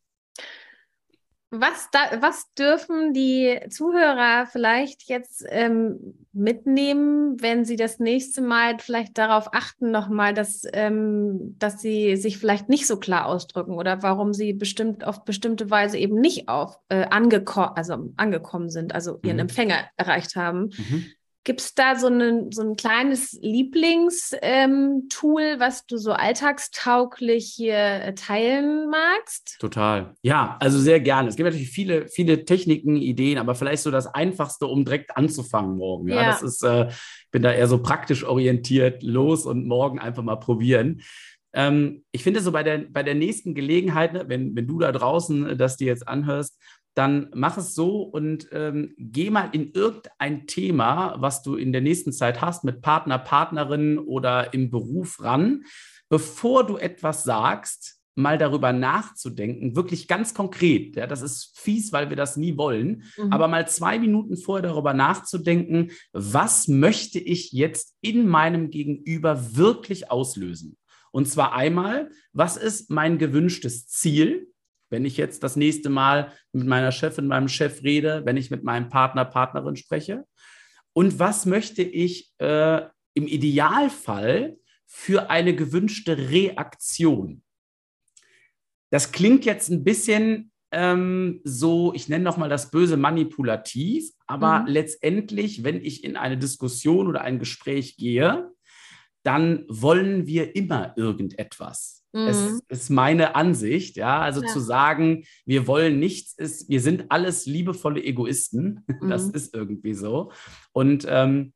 Was, 1.55 1.89
da, 1.91 2.19
was 2.19 2.51
dürfen 2.55 3.13
die 3.13 3.59
Zuhörer 3.69 4.47
vielleicht 4.47 5.03
jetzt 5.03 5.45
ähm, 5.49 6.15
mitnehmen, 6.31 7.39
wenn 7.41 7.63
sie 7.63 7.75
das 7.75 7.99
nächste 7.99 8.41
Mal 8.41 8.79
vielleicht 8.79 9.19
darauf 9.19 9.53
achten, 9.53 9.91
nochmal, 9.91 10.33
dass, 10.33 10.63
ähm, 10.73 11.55
dass 11.59 11.79
sie 11.79 12.17
sich 12.17 12.39
vielleicht 12.39 12.69
nicht 12.69 12.87
so 12.87 12.97
klar 12.97 13.27
ausdrücken 13.27 13.73
oder 13.73 14.01
warum 14.01 14.33
sie 14.33 14.53
bestimmt 14.53 15.03
auf 15.05 15.25
bestimmte 15.25 15.69
Weise 15.69 15.99
eben 15.99 16.19
nicht 16.19 16.49
auf 16.49 16.79
äh, 16.89 17.05
angeko 17.05 17.61
also 17.61 18.11
angekommen 18.17 18.71
sind, 18.71 18.95
also 18.95 19.19
ihren 19.21 19.35
mhm. 19.35 19.41
Empfänger 19.41 19.85
erreicht 19.95 20.35
haben. 20.35 20.71
Mhm. 20.75 21.05
Gibt 21.45 21.59
es 21.59 21.75
da 21.75 21.95
so, 21.95 22.07
eine, 22.07 22.47
so 22.51 22.61
ein 22.61 22.77
kleines 22.77 23.37
Lieblingstool, 23.41 24.41
ähm, 24.41 25.59
was 25.59 25.85
du 25.85 25.97
so 25.97 26.13
alltagstauglich 26.13 27.51
hier 27.53 27.75
äh, 27.75 28.15
teilen 28.15 28.89
magst? 28.89 29.57
Total. 29.59 30.15
Ja, 30.21 30.57
also 30.61 30.79
sehr 30.79 31.01
gerne. 31.01 31.27
Es 31.27 31.35
gibt 31.35 31.45
natürlich 31.45 31.69
viele, 31.69 32.07
viele 32.07 32.45
Techniken, 32.45 32.95
Ideen, 32.95 33.37
aber 33.37 33.55
vielleicht 33.55 33.83
so 33.83 33.91
das 33.91 34.07
Einfachste, 34.07 34.67
um 34.67 34.85
direkt 34.85 35.17
anzufangen 35.17 35.75
morgen. 35.75 36.07
Ja, 36.07 36.15
ja. 36.15 36.25
das 36.27 36.43
ist, 36.43 36.63
äh, 36.63 36.87
ich 36.87 37.31
bin 37.31 37.41
da 37.41 37.51
eher 37.51 37.67
so 37.67 37.81
praktisch 37.81 38.23
orientiert, 38.23 39.03
los 39.03 39.45
und 39.45 39.67
morgen 39.67 39.99
einfach 39.99 40.23
mal 40.23 40.37
probieren. 40.37 41.01
Ähm, 41.53 42.03
ich 42.11 42.23
finde 42.23 42.39
so 42.41 42.51
bei 42.51 42.63
der, 42.63 42.79
bei 42.89 43.03
der 43.03 43.15
nächsten 43.15 43.53
Gelegenheit, 43.53 44.13
ne, 44.13 44.23
wenn, 44.27 44.55
wenn 44.55 44.67
du 44.67 44.79
da 44.79 44.91
draußen 44.91 45.49
äh, 45.49 45.55
das 45.57 45.77
dir 45.77 45.87
jetzt 45.87 46.07
anhörst, 46.07 46.57
dann 46.95 47.29
mach 47.33 47.57
es 47.57 47.73
so 47.73 48.03
und 48.03 48.47
ähm, 48.51 48.93
geh 48.97 49.29
mal 49.29 49.49
in 49.51 49.71
irgendein 49.71 50.47
Thema, 50.47 51.15
was 51.19 51.41
du 51.41 51.55
in 51.55 51.71
der 51.71 51.81
nächsten 51.81 52.11
Zeit 52.11 52.41
hast, 52.41 52.63
mit 52.63 52.81
Partner, 52.81 53.17
Partnerin 53.17 53.97
oder 53.97 54.53
im 54.53 54.69
Beruf 54.69 55.21
ran, 55.21 55.63
bevor 56.09 56.65
du 56.65 56.77
etwas 56.77 57.23
sagst, 57.23 57.99
mal 58.15 58.37
darüber 58.37 58.73
nachzudenken, 58.73 59.75
wirklich 59.75 60.07
ganz 60.07 60.33
konkret. 60.33 60.95
Ja, 60.95 61.07
das 61.07 61.21
ist 61.21 61.57
fies, 61.57 61.91
weil 61.91 62.09
wir 62.09 62.15
das 62.15 62.37
nie 62.37 62.57
wollen, 62.57 63.03
mhm. 63.17 63.31
aber 63.31 63.47
mal 63.47 63.67
zwei 63.67 63.97
Minuten 63.97 64.37
vorher 64.37 64.61
darüber 64.61 64.93
nachzudenken, 64.93 65.91
was 66.11 66.67
möchte 66.67 67.19
ich 67.19 67.51
jetzt 67.51 67.95
in 68.01 68.27
meinem 68.27 68.69
Gegenüber 68.69 69.55
wirklich 69.55 70.11
auslösen? 70.11 70.77
Und 71.11 71.27
zwar 71.27 71.53
einmal, 71.53 72.09
was 72.33 72.57
ist 72.57 72.89
mein 72.89 73.17
gewünschtes 73.17 73.87
Ziel? 73.87 74.52
Wenn 74.93 75.05
ich 75.05 75.17
jetzt 75.17 75.41
das 75.41 75.55
nächste 75.55 75.89
Mal 75.89 76.31
mit 76.51 76.67
meiner 76.67 76.91
Chefin, 76.91 77.25
meinem 77.25 77.47
Chef 77.47 77.81
rede, 77.81 78.21
wenn 78.25 78.37
ich 78.37 78.51
mit 78.51 78.63
meinem 78.63 78.89
Partner, 78.89 79.25
Partnerin 79.25 79.75
spreche. 79.75 80.23
Und 80.93 81.17
was 81.17 81.47
möchte 81.47 81.81
ich 81.81 82.31
äh, 82.37 82.81
im 83.15 83.25
Idealfall 83.25 84.55
für 84.85 85.31
eine 85.31 85.55
gewünschte 85.55 86.29
Reaktion? 86.29 87.41
Das 88.91 89.11
klingt 89.11 89.45
jetzt 89.45 89.69
ein 89.69 89.83
bisschen 89.83 90.51
ähm, 90.71 91.41
so, 91.43 91.91
ich 91.95 92.07
nenne 92.07 92.23
nochmal 92.23 92.49
das 92.49 92.69
böse 92.69 92.95
manipulativ, 92.95 94.11
aber 94.27 94.59
mhm. 94.59 94.67
letztendlich, 94.67 95.63
wenn 95.63 95.83
ich 95.83 96.03
in 96.03 96.17
eine 96.17 96.37
Diskussion 96.37 97.07
oder 97.07 97.21
ein 97.21 97.39
Gespräch 97.39 97.97
gehe, 97.97 98.51
dann 99.23 99.65
wollen 99.69 100.27
wir 100.27 100.55
immer 100.55 100.93
irgendetwas. 100.97 102.02
Mhm. 102.13 102.27
Es 102.27 102.61
ist 102.69 102.89
meine 102.89 103.35
Ansicht, 103.35 103.95
ja. 103.95 104.21
Also 104.21 104.41
ja. 104.41 104.47
zu 104.47 104.59
sagen, 104.59 105.25
wir 105.45 105.67
wollen 105.67 105.99
nichts, 105.99 106.33
ist, 106.33 106.69
wir 106.69 106.79
sind 106.79 107.05
alles 107.09 107.45
liebevolle 107.45 108.03
Egoisten. 108.03 108.85
Mhm. 109.01 109.09
Das 109.09 109.27
ist 109.27 109.55
irgendwie 109.55 109.95
so. 109.95 110.31
Und 110.71 111.05
ähm, 111.09 111.53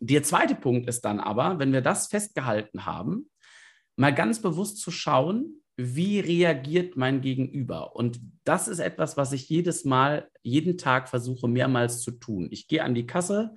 der 0.00 0.22
zweite 0.24 0.56
Punkt 0.56 0.88
ist 0.88 1.02
dann 1.02 1.20
aber, 1.20 1.58
wenn 1.58 1.72
wir 1.72 1.80
das 1.80 2.08
festgehalten 2.08 2.84
haben, 2.84 3.30
mal 3.94 4.12
ganz 4.12 4.42
bewusst 4.42 4.78
zu 4.78 4.90
schauen, 4.90 5.62
wie 5.76 6.20
reagiert 6.20 6.96
mein 6.96 7.20
Gegenüber? 7.20 7.94
Und 7.94 8.20
das 8.44 8.66
ist 8.66 8.78
etwas, 8.78 9.16
was 9.16 9.32
ich 9.32 9.48
jedes 9.48 9.84
Mal, 9.84 10.28
jeden 10.42 10.76
Tag 10.76 11.08
versuche 11.08 11.48
mehrmals 11.48 12.00
zu 12.00 12.12
tun. 12.12 12.48
Ich 12.50 12.66
gehe 12.66 12.82
an 12.82 12.94
die 12.94 13.06
Kasse, 13.06 13.54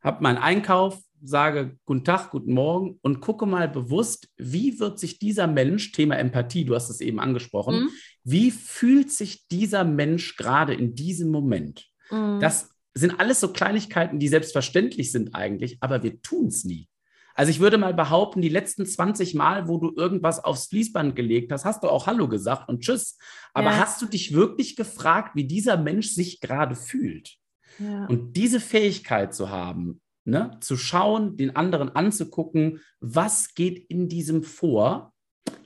habe 0.00 0.22
meinen 0.22 0.38
Einkauf, 0.38 1.00
sage 1.22 1.78
guten 1.84 2.04
Tag, 2.04 2.30
guten 2.30 2.52
Morgen 2.52 2.98
und 3.02 3.20
gucke 3.20 3.46
mal 3.46 3.68
bewusst, 3.68 4.28
wie 4.36 4.78
wird 4.78 4.98
sich 4.98 5.18
dieser 5.18 5.46
Mensch, 5.46 5.92
Thema 5.92 6.16
Empathie, 6.16 6.64
du 6.64 6.74
hast 6.74 6.90
es 6.90 7.00
eben 7.00 7.20
angesprochen, 7.20 7.82
mhm. 7.82 7.88
wie 8.24 8.50
fühlt 8.50 9.10
sich 9.10 9.46
dieser 9.48 9.84
Mensch 9.84 10.36
gerade 10.36 10.74
in 10.74 10.94
diesem 10.94 11.30
Moment? 11.30 11.86
Mhm. 12.10 12.40
Das 12.40 12.70
sind 12.94 13.20
alles 13.20 13.40
so 13.40 13.52
Kleinigkeiten, 13.52 14.18
die 14.18 14.28
selbstverständlich 14.28 15.12
sind 15.12 15.34
eigentlich, 15.34 15.78
aber 15.80 16.02
wir 16.02 16.20
tun 16.22 16.46
es 16.46 16.64
nie. 16.64 16.88
Also 17.34 17.50
ich 17.50 17.60
würde 17.60 17.78
mal 17.78 17.94
behaupten, 17.94 18.42
die 18.42 18.48
letzten 18.48 18.84
20 18.84 19.34
Mal, 19.34 19.68
wo 19.68 19.78
du 19.78 19.94
irgendwas 19.96 20.42
aufs 20.42 20.66
Fließband 20.66 21.14
gelegt 21.14 21.52
hast, 21.52 21.64
hast 21.64 21.84
du 21.84 21.88
auch 21.88 22.08
Hallo 22.08 22.28
gesagt 22.28 22.68
und 22.68 22.80
Tschüss. 22.80 23.16
Aber 23.54 23.70
ja. 23.70 23.78
hast 23.78 24.02
du 24.02 24.06
dich 24.06 24.32
wirklich 24.34 24.74
gefragt, 24.74 25.36
wie 25.36 25.44
dieser 25.44 25.76
Mensch 25.76 26.08
sich 26.08 26.40
gerade 26.40 26.74
fühlt? 26.74 27.36
Ja. 27.78 28.06
Und 28.06 28.36
diese 28.36 28.58
Fähigkeit 28.58 29.34
zu 29.36 29.50
haben, 29.50 30.00
ne, 30.28 30.56
zu 30.60 30.76
schauen, 30.76 31.36
den 31.36 31.56
anderen 31.56 31.94
anzugucken, 31.94 32.80
was 33.00 33.54
geht 33.54 33.78
in 33.90 34.08
diesem 34.08 34.42
vor. 34.42 35.12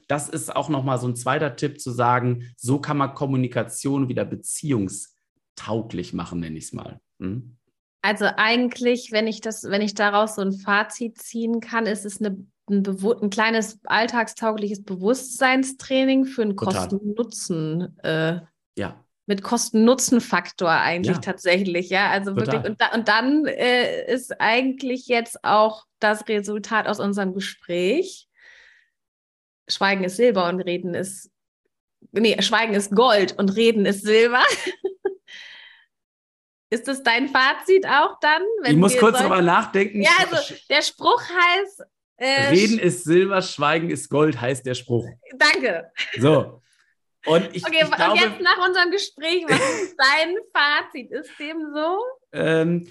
Das 0.09 0.29
ist 0.29 0.55
auch 0.55 0.69
nochmal 0.69 0.99
so 0.99 1.09
ein 1.09 1.17
zweiter 1.17 1.57
Tipp 1.57 1.81
zu 1.81 1.91
sagen, 1.91 2.53
so 2.57 2.79
kann 2.79 2.97
man 2.97 3.15
Kommunikation 3.15 4.09
wieder 4.09 4.25
beziehungstauglich 4.25 6.13
machen, 6.13 6.41
nenne 6.41 6.59
ich 6.59 6.65
es 6.65 6.73
mal. 6.73 7.01
Hm? 7.19 7.57
Also 8.03 8.27
eigentlich, 8.37 9.13
wenn 9.13 9.27
ich 9.27 9.41
das, 9.41 9.65
wenn 9.65 9.83
ich 9.83 9.95
daraus 9.95 10.37
so 10.37 10.43
ein 10.43 10.53
Fazit 10.53 11.19
ziehen 11.19 11.61
kann, 11.61 11.87
ist 11.87 12.05
es 12.05 12.21
eine, 12.21 12.45
ein, 12.69 12.85
ein, 12.87 13.31
kleines 13.31 13.79
alltagstaugliches 13.85 14.83
Bewusstseinstraining 14.83 16.25
für 16.25 16.43
einen 16.43 16.57
Kosten-Nutzen. 16.57 17.99
Äh, 17.99 18.41
ja 18.77 19.02
mit 19.27 19.43
Kosten-Nutzen-Faktor 19.43 20.71
eigentlich 20.71 21.17
ja. 21.17 21.23
tatsächlich, 21.23 21.91
ja. 21.91 22.11
Also 22.11 22.35
Total. 22.35 22.47
wirklich, 22.47 22.71
und, 22.71 22.81
da, 22.81 22.93
und 22.93 23.09
dann 23.09 23.47
äh, 23.47 24.13
ist 24.13 24.41
eigentlich 24.41 25.07
jetzt 25.07 25.45
auch 25.45 25.85
das 26.01 26.29
Resultat 26.29 26.89
aus 26.89 26.99
unserem 26.99 27.33
Gespräch. 27.33 28.29
Schweigen 29.69 30.05
ist 30.05 30.17
Silber 30.17 30.49
und 30.49 30.61
Reden 30.61 30.95
ist, 30.95 31.31
nee, 32.11 32.41
Schweigen 32.43 32.75
ist 32.75 32.95
Gold 32.95 33.39
und 33.39 33.51
Reden 33.51 33.87
ist 33.87 34.03
Silber. 34.03 34.43
ist 36.71 36.89
das 36.89 37.05
dein 37.05 37.29
Fazit 37.29 37.87
auch 37.87 38.19
dann? 38.21 38.43
ich 38.65 38.77
muss 38.77 38.99
kurz 38.99 39.19
drüber 39.19 39.41
nachdenken. 39.41 40.03
Ja, 40.03 40.11
also 40.19 40.55
der 40.69 40.83
Spruch 40.83 41.23
heißt. 41.23 41.83
Äh, 42.17 42.51
Reden 42.51 42.79
ist 42.79 43.05
Silber, 43.05 43.41
Schweigen 43.41 43.91
ist 43.91 44.09
Gold, 44.09 44.41
heißt 44.41 44.67
der 44.67 44.75
Spruch. 44.75 45.07
Danke. 45.39 45.91
So. 46.19 46.61
Und 47.27 47.55
ich, 47.55 47.65
okay, 47.65 47.85
ich 47.85 47.91
glaube, 47.91 48.13
und 48.13 48.21
jetzt 48.21 48.41
nach 48.41 48.67
unserem 48.67 48.91
Gespräch, 48.91 49.45
was 49.49 49.61
ist 49.83 49.97
dein 49.97 50.37
Fazit? 50.53 51.11
Ist 51.11 51.31
dem 51.39 51.73
so? 51.73 51.99
Ähm, 52.33 52.89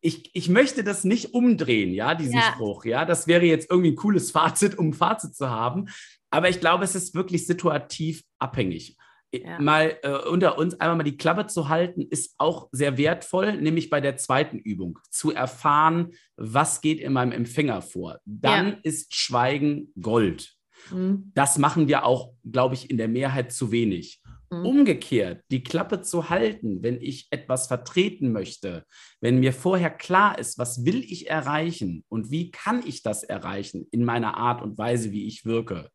ich, 0.00 0.30
ich 0.34 0.48
möchte 0.48 0.84
das 0.84 1.04
nicht 1.04 1.34
umdrehen, 1.34 1.92
ja, 1.92 2.14
diesen 2.14 2.36
ja. 2.36 2.52
Spruch. 2.52 2.84
Ja, 2.84 3.04
das 3.04 3.26
wäre 3.26 3.44
jetzt 3.44 3.70
irgendwie 3.70 3.90
ein 3.90 3.96
cooles 3.96 4.30
Fazit, 4.30 4.78
um 4.78 4.88
ein 4.88 4.94
Fazit 4.94 5.34
zu 5.34 5.50
haben. 5.50 5.86
Aber 6.30 6.48
ich 6.48 6.60
glaube, 6.60 6.84
es 6.84 6.94
ist 6.94 7.14
wirklich 7.14 7.46
situativ 7.46 8.22
abhängig. 8.38 8.96
Ja. 9.32 9.60
Mal 9.60 9.98
äh, 10.02 10.12
unter 10.28 10.58
uns 10.58 10.78
einmal 10.80 10.98
mal 10.98 11.02
die 11.02 11.16
Klappe 11.16 11.46
zu 11.46 11.68
halten, 11.68 12.02
ist 12.02 12.34
auch 12.38 12.68
sehr 12.72 12.96
wertvoll, 12.96 13.60
nämlich 13.60 13.90
bei 13.90 14.00
der 14.00 14.16
zweiten 14.16 14.58
Übung, 14.58 14.98
zu 15.10 15.32
erfahren, 15.32 16.12
was 16.36 16.80
geht 16.80 17.00
in 17.00 17.12
meinem 17.12 17.32
Empfänger 17.32 17.82
vor. 17.82 18.20
Dann 18.24 18.68
ja. 18.68 18.78
ist 18.82 19.14
Schweigen 19.14 19.92
Gold. 20.00 20.55
Mhm. 20.90 21.32
Das 21.34 21.58
machen 21.58 21.88
wir 21.88 22.04
auch, 22.04 22.32
glaube 22.44 22.74
ich, 22.74 22.90
in 22.90 22.96
der 22.96 23.08
Mehrheit 23.08 23.52
zu 23.52 23.70
wenig. 23.70 24.20
Mhm. 24.50 24.66
Umgekehrt, 24.66 25.42
die 25.50 25.62
Klappe 25.62 26.02
zu 26.02 26.30
halten, 26.30 26.82
wenn 26.82 27.00
ich 27.00 27.26
etwas 27.30 27.66
vertreten 27.66 28.32
möchte, 28.32 28.84
wenn 29.20 29.40
mir 29.40 29.52
vorher 29.52 29.90
klar 29.90 30.38
ist, 30.38 30.58
was 30.58 30.84
will 30.84 31.02
ich 31.02 31.28
erreichen 31.28 32.04
und 32.08 32.30
wie 32.30 32.50
kann 32.50 32.86
ich 32.86 33.02
das 33.02 33.24
erreichen 33.24 33.86
in 33.90 34.04
meiner 34.04 34.36
Art 34.36 34.62
und 34.62 34.78
Weise, 34.78 35.10
wie 35.10 35.26
ich 35.26 35.44
wirke, 35.44 35.90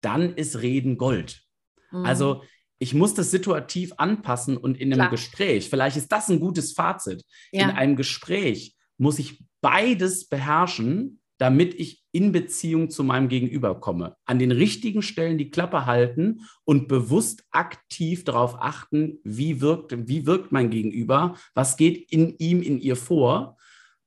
dann 0.00 0.34
ist 0.34 0.62
Reden 0.62 0.96
Gold. 0.96 1.42
Mhm. 1.90 2.04
Also 2.04 2.42
ich 2.78 2.94
muss 2.94 3.14
das 3.14 3.30
situativ 3.32 3.92
anpassen 3.96 4.56
und 4.56 4.76
in 4.76 4.92
einem 4.92 5.00
Klar. 5.00 5.10
Gespräch, 5.10 5.68
vielleicht 5.68 5.96
ist 5.96 6.12
das 6.12 6.28
ein 6.28 6.38
gutes 6.38 6.72
Fazit, 6.72 7.24
ja. 7.50 7.64
in 7.64 7.70
einem 7.70 7.96
Gespräch 7.96 8.76
muss 8.96 9.18
ich 9.18 9.42
beides 9.60 10.28
beherrschen, 10.28 11.17
damit 11.38 11.74
ich 11.78 12.04
in 12.12 12.32
Beziehung 12.32 12.90
zu 12.90 13.04
meinem 13.04 13.28
Gegenüber 13.28 13.80
komme. 13.80 14.16
An 14.26 14.38
den 14.38 14.50
richtigen 14.50 15.02
Stellen 15.02 15.38
die 15.38 15.50
Klappe 15.50 15.86
halten 15.86 16.40
und 16.64 16.88
bewusst 16.88 17.44
aktiv 17.50 18.24
darauf 18.24 18.60
achten, 18.60 19.20
wie 19.22 19.60
wirkt, 19.60 20.08
wie 20.08 20.26
wirkt 20.26 20.52
mein 20.52 20.70
Gegenüber, 20.70 21.36
was 21.54 21.76
geht 21.76 22.10
in 22.10 22.36
ihm, 22.38 22.60
in 22.60 22.80
ihr 22.80 22.96
vor. 22.96 23.56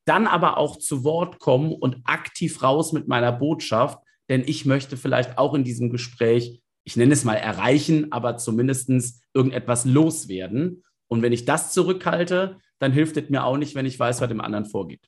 Dann 0.05 0.27
aber 0.27 0.57
auch 0.57 0.77
zu 0.77 1.03
Wort 1.03 1.39
kommen 1.39 1.71
und 1.71 1.97
aktiv 2.03 2.61
raus 2.61 2.91
mit 2.91 3.07
meiner 3.07 3.31
Botschaft, 3.31 3.99
denn 4.29 4.43
ich 4.45 4.65
möchte 4.65 4.97
vielleicht 4.97 5.37
auch 5.37 5.53
in 5.53 5.63
diesem 5.63 5.89
Gespräch, 5.89 6.61
ich 6.83 6.97
nenne 6.97 7.13
es 7.13 7.23
mal 7.23 7.35
erreichen, 7.35 8.11
aber 8.11 8.37
zumindest 8.37 8.89
irgendetwas 9.33 9.85
loswerden. 9.85 10.83
Und 11.07 11.21
wenn 11.21 11.33
ich 11.33 11.45
das 11.45 11.71
zurückhalte, 11.71 12.57
dann 12.79 12.91
hilft 12.91 13.15
es 13.17 13.29
mir 13.29 13.43
auch 13.43 13.57
nicht, 13.57 13.75
wenn 13.75 13.85
ich 13.85 13.99
weiß, 13.99 14.21
was 14.21 14.27
dem 14.27 14.41
anderen 14.41 14.65
vorgeht. 14.65 15.07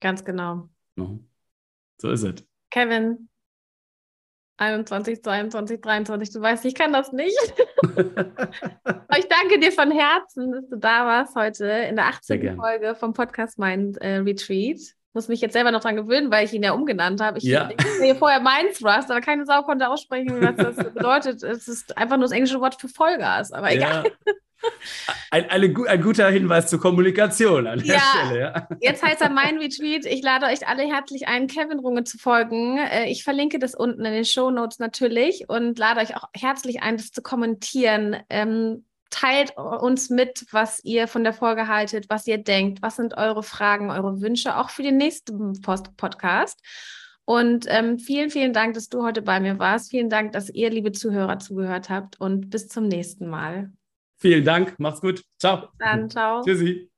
Ganz 0.00 0.24
genau. 0.24 0.68
Mhm. 0.96 1.26
So 2.00 2.10
ist 2.10 2.22
es. 2.22 2.44
Kevin, 2.70 3.28
21, 4.56 5.22
22, 5.22 5.80
23, 5.80 6.32
du 6.32 6.40
weißt, 6.40 6.64
ich 6.64 6.74
kann 6.74 6.92
das 6.92 7.12
nicht. 7.12 7.36
Aber 7.82 9.18
ich 9.18 9.28
danke 9.28 9.58
dir 9.58 9.72
von 9.72 9.90
Herzen, 9.90 10.52
dass 10.52 10.68
du 10.68 10.76
da 10.76 11.06
warst 11.06 11.34
heute 11.34 11.66
in 11.66 11.96
der 11.96 12.06
18. 12.06 12.56
Folge 12.56 12.94
vom 12.94 13.12
Podcast 13.12 13.58
Mind 13.58 13.96
äh, 13.98 14.16
Retreat. 14.16 14.80
Muss 15.14 15.28
mich 15.28 15.40
jetzt 15.40 15.52
selber 15.52 15.70
noch 15.70 15.80
dran 15.80 15.94
gewöhnen, 15.94 16.30
weil 16.30 16.44
ich 16.44 16.52
ihn 16.52 16.64
ja 16.64 16.72
umgenannt 16.72 17.20
habe. 17.20 17.38
Ich 17.38 17.44
ja. 17.44 17.70
hier 18.02 18.16
vorher 18.16 18.40
Mind 18.40 18.76
Thrust, 18.76 19.10
aber 19.10 19.20
keine 19.20 19.46
Sau 19.46 19.62
konnte 19.62 19.88
aussprechen, 19.88 20.40
was 20.40 20.56
das 20.56 20.76
bedeutet. 20.94 21.42
Es 21.42 21.68
ist 21.68 21.96
einfach 21.96 22.16
nur 22.16 22.24
das 22.24 22.32
englische 22.32 22.60
Wort 22.60 22.80
für 22.80 22.88
Vollgas, 22.88 23.52
aber 23.52 23.72
egal. 23.72 24.04
Ja. 24.04 24.32
Ein, 25.30 25.50
eine, 25.50 25.74
ein 25.88 26.02
guter 26.02 26.28
Hinweis 26.30 26.68
zur 26.68 26.80
Kommunikation 26.80 27.66
an 27.66 27.80
der 27.80 27.96
ja, 27.96 28.00
Stelle. 28.00 28.40
Ja. 28.40 28.68
Jetzt 28.80 29.02
heißt 29.02 29.20
er 29.20 29.30
mein 29.30 29.58
Retweet. 29.58 30.06
Ich 30.06 30.22
lade 30.22 30.46
euch 30.46 30.66
alle 30.66 30.82
herzlich 30.82 31.28
ein, 31.28 31.48
Kevin 31.48 31.80
Runge 31.80 32.04
zu 32.04 32.18
folgen. 32.18 32.78
Äh, 32.78 33.10
ich 33.10 33.24
verlinke 33.24 33.58
das 33.58 33.74
unten 33.74 34.04
in 34.04 34.12
den 34.12 34.24
Show 34.24 34.50
Notes 34.50 34.78
natürlich 34.78 35.48
und 35.48 35.78
lade 35.78 36.00
euch 36.00 36.16
auch 36.16 36.28
herzlich 36.34 36.82
ein, 36.82 36.96
das 36.96 37.10
zu 37.10 37.22
kommentieren. 37.22 38.16
Ähm, 38.30 38.84
teilt 39.14 39.56
uns 39.56 40.10
mit, 40.10 40.44
was 40.50 40.82
ihr 40.84 41.06
von 41.06 41.22
der 41.22 41.32
Folge 41.32 41.68
haltet, 41.68 42.06
was 42.08 42.26
ihr 42.26 42.38
denkt, 42.38 42.82
was 42.82 42.96
sind 42.96 43.16
eure 43.16 43.44
Fragen, 43.44 43.90
eure 43.90 44.20
Wünsche, 44.20 44.56
auch 44.56 44.70
für 44.70 44.82
den 44.82 44.96
nächsten 44.96 45.60
Post 45.60 45.96
Podcast. 45.96 46.60
Und 47.24 47.66
ähm, 47.68 47.98
vielen, 47.98 48.30
vielen 48.30 48.52
Dank, 48.52 48.74
dass 48.74 48.88
du 48.88 49.02
heute 49.04 49.22
bei 49.22 49.38
mir 49.38 49.58
warst. 49.58 49.90
Vielen 49.90 50.10
Dank, 50.10 50.32
dass 50.32 50.50
ihr, 50.50 50.68
liebe 50.68 50.92
Zuhörer, 50.92 51.38
zugehört 51.38 51.88
habt 51.90 52.20
und 52.20 52.50
bis 52.50 52.68
zum 52.68 52.88
nächsten 52.88 53.28
Mal. 53.28 53.72
Vielen 54.18 54.44
Dank. 54.44 54.78
Macht's 54.78 55.00
gut. 55.00 55.22
Ciao. 55.38 55.68
Dann, 55.78 56.10
ciao. 56.10 56.42
Tschüssi. 56.42 56.93